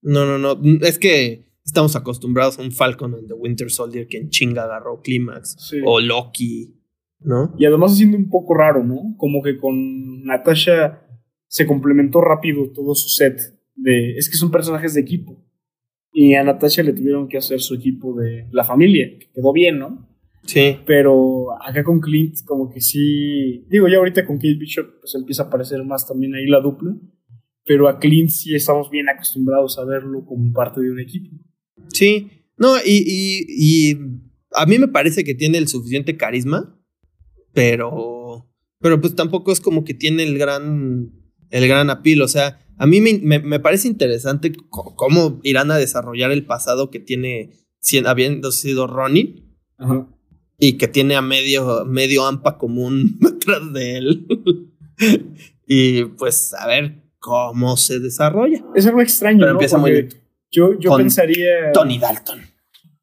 No, 0.02 0.24
no, 0.26 0.38
no. 0.38 0.60
Es 0.86 0.98
que 0.98 1.48
estamos 1.64 1.96
acostumbrados 1.96 2.58
a 2.58 2.62
un 2.62 2.70
Falcon 2.70 3.14
and 3.14 3.26
the 3.26 3.34
Winter 3.34 3.70
Soldier 3.70 4.06
que 4.06 4.18
en 4.18 4.28
chinga 4.28 4.64
agarró 4.64 5.00
Clímax. 5.02 5.56
Sí. 5.58 5.78
O 5.84 5.98
Loki, 6.00 6.76
¿no? 7.20 7.54
Y 7.58 7.64
además 7.64 7.92
haciendo 7.92 8.16
un 8.16 8.28
poco 8.28 8.54
raro, 8.54 8.84
¿no? 8.84 9.16
Como 9.16 9.42
que 9.42 9.58
con 9.58 10.22
Natasha 10.24 11.05
se 11.48 11.66
complementó 11.66 12.20
rápido 12.20 12.70
todo 12.72 12.94
su 12.94 13.08
set. 13.08 13.38
De, 13.74 14.16
es 14.16 14.30
que 14.30 14.36
son 14.36 14.50
personajes 14.50 14.94
de 14.94 15.00
equipo. 15.00 15.44
Y 16.12 16.34
a 16.34 16.42
Natasha 16.42 16.82
le 16.82 16.92
tuvieron 16.92 17.28
que 17.28 17.36
hacer 17.36 17.60
su 17.60 17.74
equipo 17.74 18.14
de 18.14 18.46
la 18.50 18.64
familia, 18.64 19.18
que 19.18 19.30
quedó 19.34 19.52
bien, 19.52 19.78
¿no? 19.78 20.08
Sí. 20.46 20.78
Pero 20.86 21.60
acá 21.62 21.84
con 21.84 22.00
Clint, 22.00 22.36
como 22.44 22.70
que 22.70 22.80
sí. 22.80 23.66
Digo, 23.68 23.88
ya 23.88 23.98
ahorita 23.98 24.24
con 24.24 24.36
Kate 24.36 24.56
Bishop, 24.58 25.00
pues 25.00 25.14
empieza 25.14 25.42
a 25.42 25.46
aparecer 25.46 25.84
más 25.84 26.06
también 26.06 26.34
ahí 26.34 26.46
la 26.46 26.60
dupla. 26.60 26.96
Pero 27.64 27.88
a 27.88 27.98
Clint 27.98 28.30
sí 28.30 28.54
estamos 28.54 28.90
bien 28.90 29.08
acostumbrados 29.08 29.78
a 29.78 29.84
verlo 29.84 30.24
como 30.24 30.52
parte 30.52 30.80
de 30.80 30.90
un 30.90 31.00
equipo. 31.00 31.36
Sí. 31.88 32.30
No, 32.56 32.76
y, 32.78 33.04
y, 33.06 33.44
y 33.48 33.96
a 34.52 34.66
mí 34.66 34.78
me 34.78 34.88
parece 34.88 35.24
que 35.24 35.34
tiene 35.34 35.58
el 35.58 35.68
suficiente 35.68 36.16
carisma, 36.16 36.80
pero, 37.52 38.48
pero 38.80 39.00
pues 39.00 39.14
tampoco 39.14 39.52
es 39.52 39.60
como 39.60 39.84
que 39.84 39.94
tiene 39.94 40.22
el 40.22 40.38
gran, 40.38 41.12
el 41.50 41.68
gran 41.68 41.90
apil. 41.90 42.22
O 42.22 42.28
sea, 42.28 42.60
a 42.78 42.86
mí 42.86 43.00
me, 43.00 43.18
me- 43.22 43.38
me 43.40 43.60
parece 43.60 43.88
interesante 43.88 44.52
cómo 44.70 45.40
irán 45.42 45.70
a 45.70 45.76
desarrollar 45.78 46.30
el 46.32 46.44
pasado 46.46 46.90
que 46.90 47.00
tiene, 47.00 47.50
habiendo 48.06 48.52
sido 48.52 48.86
Ronin. 48.86 49.44
Ajá. 49.78 50.08
y 50.58 50.78
que 50.78 50.88
tiene 50.88 51.16
a 51.16 51.20
medio, 51.22 51.84
medio 51.84 52.24
AMPA 52.26 52.56
común 52.56 53.18
detrás 53.20 53.72
de 53.74 53.96
él. 53.98 54.26
y 55.66 56.04
pues 56.04 56.54
a 56.54 56.66
ver 56.66 57.02
cómo 57.18 57.76
se 57.76 58.00
desarrolla. 58.00 58.64
Es 58.74 58.86
algo 58.86 59.02
extraño, 59.02 59.40
Pero 59.40 59.52
¿no? 59.52 59.58
empieza 59.58 59.78
muy 59.78 59.92
lento. 59.92 60.16
Yo, 60.50 60.78
yo 60.78 60.96
pensaría. 60.96 61.72
Tony 61.74 61.98
Dalton. 61.98 62.40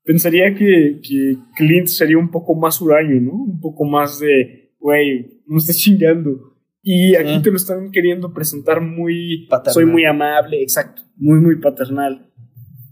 Pensaría 0.04 0.54
que, 0.56 1.00
que 1.02 1.38
Clint 1.56 1.88
sería 1.88 2.18
un 2.18 2.32
poco 2.32 2.56
más 2.56 2.82
huraño, 2.82 3.22
¿no? 3.22 3.32
Un 3.34 3.60
poco 3.62 3.86
más 3.86 4.20
de, 4.20 4.74
güey, 4.80 5.42
no 5.46 5.58
estés 5.60 5.78
chingando. 5.78 6.53
Y 6.86 7.16
aquí 7.16 7.42
te 7.42 7.50
lo 7.50 7.56
están 7.56 7.92
queriendo 7.92 8.34
presentar 8.34 8.82
muy... 8.82 9.48
Paternal. 9.50 9.74
Soy 9.74 9.86
muy 9.86 10.04
amable, 10.06 10.62
exacto. 10.62 11.02
Muy, 11.16 11.40
muy 11.40 11.56
paternal. 11.62 12.30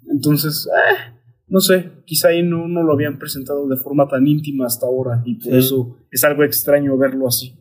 Entonces, 0.10 0.68
ah, 0.74 1.14
no 1.48 1.60
sé, 1.60 1.92
quizá 2.06 2.30
ahí 2.30 2.42
no, 2.42 2.70
no 2.70 2.84
lo 2.84 2.94
habían 2.94 3.20
presentado 3.20 3.68
de 3.68 3.76
forma 3.76 4.08
tan 4.08 4.26
íntima 4.26 4.66
hasta 4.66 4.86
ahora. 4.86 5.22
Y 5.26 5.36
por 5.36 5.52
Sí. 5.52 5.58
eso 5.58 5.98
es 6.10 6.24
algo 6.24 6.44
extraño 6.46 6.98
verlo 6.98 7.28
así. 7.28 7.60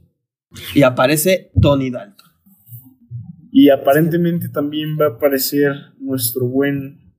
Y 0.75 0.83
aparece 0.83 1.51
Tony 1.61 1.91
Dalton. 1.91 2.29
Y 3.53 3.69
aparentemente 3.71 4.49
también 4.49 4.97
va 5.01 5.07
a 5.07 5.11
aparecer 5.17 5.73
nuestro 5.99 6.47
buen 6.47 7.13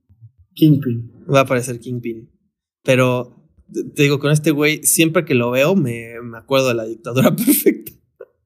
Kingpin. 0.54 1.12
Va 1.32 1.40
a 1.40 1.42
aparecer 1.42 1.78
Kingpin. 1.80 2.30
Pero 2.82 3.36
te 3.70 3.84
te 3.84 4.02
digo, 4.04 4.18
con 4.18 4.32
este 4.32 4.50
güey, 4.50 4.82
siempre 4.82 5.26
que 5.26 5.34
lo 5.34 5.50
veo, 5.50 5.76
me, 5.76 6.14
me 6.22 6.38
acuerdo 6.38 6.68
de 6.68 6.74
la 6.74 6.84
dictadura 6.84 7.30
perfecta. 7.36 7.92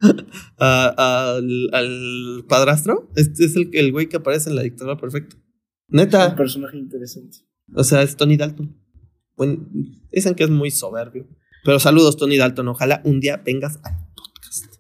A- 0.59 1.35
al, 1.37 1.69
al 1.73 2.45
padrastro. 2.49 3.11
Este 3.17 3.45
es 3.45 3.57
el, 3.57 3.71
el 3.73 3.93
güey 3.93 4.09
que 4.09 4.17
aparece 4.17 4.51
en 4.51 4.57
la 4.57 4.63
dictadura 4.63 4.97
perfecta. 4.97 5.37
Es 5.37 5.43
un 5.91 5.97
Neta. 5.99 6.35
personaje 6.37 6.77
interesante. 6.79 7.39
O 7.75 7.85
sea, 7.85 8.03
es 8.03 8.17
Tony 8.17 8.37
Dalton. 8.37 8.77
Buen- 9.37 9.69
dicen 10.13 10.35
que 10.35 10.45
es 10.45 10.51
muy 10.51 10.71
soberbio. 10.71 11.27
Pero 11.65 11.79
saludos, 11.81 12.17
Tony 12.17 12.37
Dalton. 12.37 12.69
Ojalá 12.69 13.03
un 13.05 13.21
día 13.21 13.43
vengas 13.45 13.79
al 13.85 13.95
podcast 14.15 14.73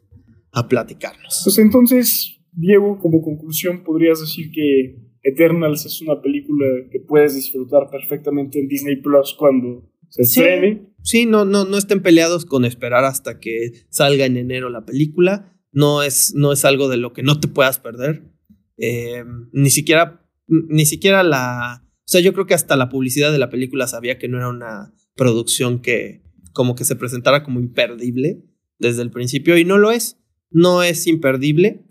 a 0.52 0.68
platicarnos. 0.68 1.40
Pues 1.44 1.58
entonces, 1.58 2.38
Diego, 2.52 2.98
como 2.98 3.22
conclusión, 3.22 3.82
podrías 3.84 4.20
decir 4.20 4.50
que 4.52 5.02
Eternals 5.22 5.84
es 5.84 6.00
una 6.02 6.22
película 6.22 6.64
que 6.90 7.00
puedes 7.00 7.34
disfrutar 7.34 7.90
perfectamente 7.90 8.60
en 8.60 8.68
Disney 8.68 8.96
Plus 9.02 9.34
cuando 9.38 9.90
se 10.08 10.24
Sí. 10.24 10.40
estrene. 10.40 10.94
Sí, 11.06 11.24
no, 11.24 11.44
no, 11.44 11.64
no 11.64 11.78
estén 11.78 12.02
peleados 12.02 12.44
con 12.44 12.64
esperar 12.64 13.04
hasta 13.04 13.38
que 13.38 13.86
salga 13.90 14.26
en 14.26 14.36
enero 14.36 14.70
la 14.70 14.84
película. 14.84 15.56
No 15.70 16.02
es, 16.02 16.34
no 16.34 16.50
es 16.50 16.64
algo 16.64 16.88
de 16.88 16.96
lo 16.96 17.12
que 17.12 17.22
no 17.22 17.38
te 17.38 17.46
puedas 17.46 17.78
perder. 17.78 18.34
Eh, 18.76 19.22
ni 19.52 19.70
siquiera, 19.70 20.28
ni 20.48 20.84
siquiera 20.84 21.22
la. 21.22 21.84
O 21.98 22.08
sea, 22.08 22.20
yo 22.20 22.32
creo 22.32 22.46
que 22.46 22.54
hasta 22.54 22.74
la 22.74 22.88
publicidad 22.88 23.30
de 23.30 23.38
la 23.38 23.50
película 23.50 23.86
sabía 23.86 24.18
que 24.18 24.26
no 24.26 24.38
era 24.38 24.48
una 24.48 24.94
producción 25.14 25.80
que 25.80 26.24
como 26.52 26.74
que 26.74 26.84
se 26.84 26.96
presentara 26.96 27.44
como 27.44 27.60
imperdible 27.60 28.42
desde 28.80 29.02
el 29.02 29.12
principio 29.12 29.56
y 29.56 29.64
no 29.64 29.78
lo 29.78 29.92
es. 29.92 30.18
No 30.50 30.82
es 30.82 31.06
imperdible 31.06 31.86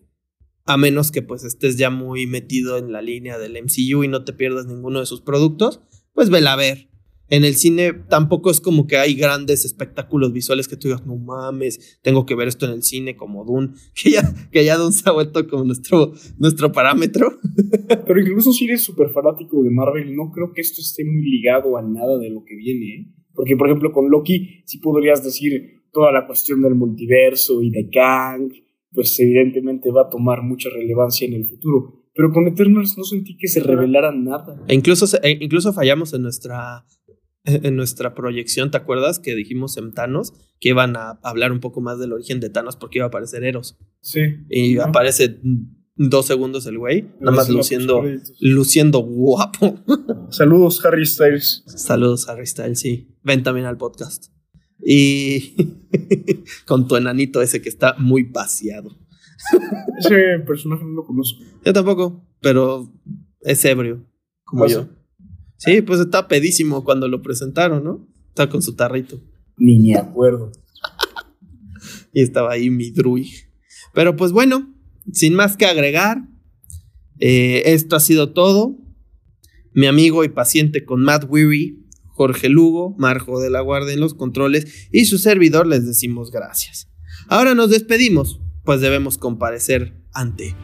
a 0.65 0.75
menos 0.75 1.11
que 1.11 1.21
pues 1.21 1.45
estés 1.45 1.77
ya 1.77 1.89
muy 1.89 2.27
metido 2.27 2.77
en 2.77 2.91
la 2.91 3.01
línea 3.01 3.37
del 3.37 3.55
MCU 3.63 4.03
y 4.03 4.09
no 4.09 4.25
te 4.25 4.33
pierdas 4.33 4.65
ninguno 4.65 4.99
de 4.99 5.05
sus 5.05 5.21
productos, 5.21 5.79
pues 6.13 6.29
vela 6.29 6.51
a 6.51 6.57
ver. 6.57 6.89
En 7.29 7.43
el 7.43 7.55
cine 7.55 7.93
tampoco 7.93 8.51
es 8.51 8.61
como 8.61 8.85
que 8.85 8.97
hay 8.97 9.15
grandes 9.15 9.65
espectáculos 9.65 10.31
visuales 10.31 10.67
que 10.67 10.77
tú 10.77 10.87
digas, 10.87 11.05
no 11.05 11.15
mames, 11.15 11.99
tengo 12.01 12.25
que 12.25 12.35
ver 12.35 12.47
esto 12.47 12.65
en 12.65 12.73
el 12.73 12.83
cine 12.83 13.15
como 13.15 13.43
Dune, 13.45 13.69
que 13.95 14.11
ya, 14.11 14.21
que 14.51 14.63
ya 14.63 14.77
Dune 14.77 14.91
se 14.91 15.09
ha 15.09 15.13
vuelto 15.13 15.47
como 15.47 15.63
nuestro, 15.63 16.13
nuestro 16.37 16.71
parámetro. 16.71 17.39
Pero 18.05 18.19
incluso 18.19 18.51
si 18.51 18.65
eres 18.65 18.83
súper 18.83 19.09
fanático 19.09 19.63
de 19.63 19.71
Marvel, 19.71 20.15
no 20.15 20.31
creo 20.31 20.51
que 20.53 20.61
esto 20.61 20.81
esté 20.81 21.03
muy 21.03 21.23
ligado 21.23 21.77
a 21.77 21.81
nada 21.81 22.17
de 22.17 22.29
lo 22.29 22.43
que 22.43 22.55
viene. 22.55 22.85
¿eh? 22.85 23.07
Porque, 23.33 23.57
por 23.57 23.67
ejemplo, 23.67 23.91
con 23.91 24.09
Loki 24.09 24.61
sí 24.65 24.77
podrías 24.77 25.23
decir 25.23 25.83
toda 25.91 26.11
la 26.11 26.25
cuestión 26.25 26.61
del 26.61 26.75
multiverso 26.75 27.61
y 27.61 27.69
de 27.69 27.89
Kang, 27.89 28.51
pues 28.91 29.19
evidentemente 29.19 29.91
va 29.91 30.03
a 30.03 30.09
tomar 30.09 30.41
mucha 30.41 30.69
relevancia 30.69 31.27
en 31.27 31.33
el 31.33 31.47
futuro. 31.47 32.05
Pero 32.13 32.31
con 32.31 32.47
Eternals 32.47 32.97
no 32.97 33.03
sentí 33.03 33.35
que 33.35 33.49
se 33.49 33.59
revelara 33.59 34.11
nada. 34.13 34.63
E 34.67 34.73
incluso, 34.73 35.05
e 35.21 35.31
incluso 35.41 35.73
fallamos 35.73 36.13
en 36.13 36.21
nuestra, 36.21 36.85
en 37.63 37.75
nuestra 37.75 38.13
proyección, 38.15 38.71
¿te 38.71 38.77
acuerdas? 38.77 39.19
Que 39.19 39.35
dijimos 39.35 39.77
en 39.77 39.91
Thanos 39.91 40.33
que 40.59 40.69
iban 40.69 40.95
a 40.97 41.19
hablar 41.23 41.51
un 41.51 41.59
poco 41.59 41.81
más 41.81 41.99
del 41.99 42.13
origen 42.13 42.39
de 42.39 42.49
Thanos 42.49 42.75
porque 42.75 42.99
iba 42.99 43.05
a 43.05 43.09
aparecer 43.09 43.43
Eros. 43.43 43.77
Sí. 44.01 44.21
Y 44.49 44.77
aparece 44.79 45.39
dos 45.95 46.25
segundos 46.25 46.65
el 46.65 46.77
güey, 46.77 47.09
nada 47.19 47.37
más 47.37 47.49
luciendo, 47.49 48.03
luciendo 48.39 48.99
guapo. 48.99 49.79
Saludos, 50.29 50.83
Harry 50.85 51.05
Styles. 51.05 51.63
Saludos 51.67 52.27
Harry 52.27 52.45
Styles, 52.45 52.79
sí. 52.79 53.15
Ven 53.23 53.43
también 53.43 53.65
al 53.65 53.77
podcast. 53.77 54.25
Y 54.83 55.55
con 56.65 56.87
tu 56.87 56.95
enanito 56.95 57.41
ese 57.41 57.61
que 57.61 57.69
está 57.69 57.95
muy 57.97 58.23
vaciado. 58.23 58.89
Ese 59.99 60.39
personaje 60.45 60.83
no 60.83 60.91
lo 60.91 61.05
conozco. 61.05 61.43
Yo 61.63 61.73
tampoco, 61.73 62.27
pero 62.41 62.91
es 63.41 63.63
ebrio, 63.65 64.05
como 64.43 64.65
Ah, 64.65 64.67
yo. 64.67 64.89
Sí, 65.57 65.81
pues 65.81 65.99
está 65.99 66.27
pedísimo 66.27 66.83
cuando 66.83 67.07
lo 67.07 67.21
presentaron, 67.21 67.83
¿no? 67.83 68.07
Está 68.29 68.49
con 68.49 68.61
su 68.61 68.75
tarrito. 68.75 69.21
Ni 69.57 69.79
me 69.79 69.95
acuerdo. 69.95 70.51
Y 72.13 72.21
estaba 72.21 72.51
ahí 72.51 72.69
mi 72.69 72.91
druid. 72.91 73.27
Pero 73.93 74.15
pues 74.15 74.31
bueno, 74.31 74.73
sin 75.11 75.33
más 75.33 75.55
que 75.57 75.65
agregar, 75.65 76.27
eh, 77.19 77.63
esto 77.65 77.95
ha 77.95 77.99
sido 77.99 78.33
todo. 78.33 78.77
Mi 79.73 79.87
amigo 79.87 80.23
y 80.23 80.29
paciente 80.29 80.85
con 80.85 81.01
Matt 81.01 81.25
Weary, 81.29 81.85
Jorge 82.15 82.47
Lugo, 82.47 82.95
Marjo 82.97 83.41
de 83.41 83.49
la 83.49 83.59
Guardia 83.59 83.93
en 83.93 83.99
los 83.99 84.13
controles 84.13 84.87
y 84.91 85.05
su 85.05 85.17
servidor 85.17 85.67
les 85.67 85.85
decimos 85.85 86.31
gracias. 86.31 86.89
Ahora 87.27 87.55
nos 87.55 87.69
despedimos, 87.69 88.39
pues 88.63 88.79
debemos 88.79 89.17
comparecer 89.17 90.01
ante 90.13 90.55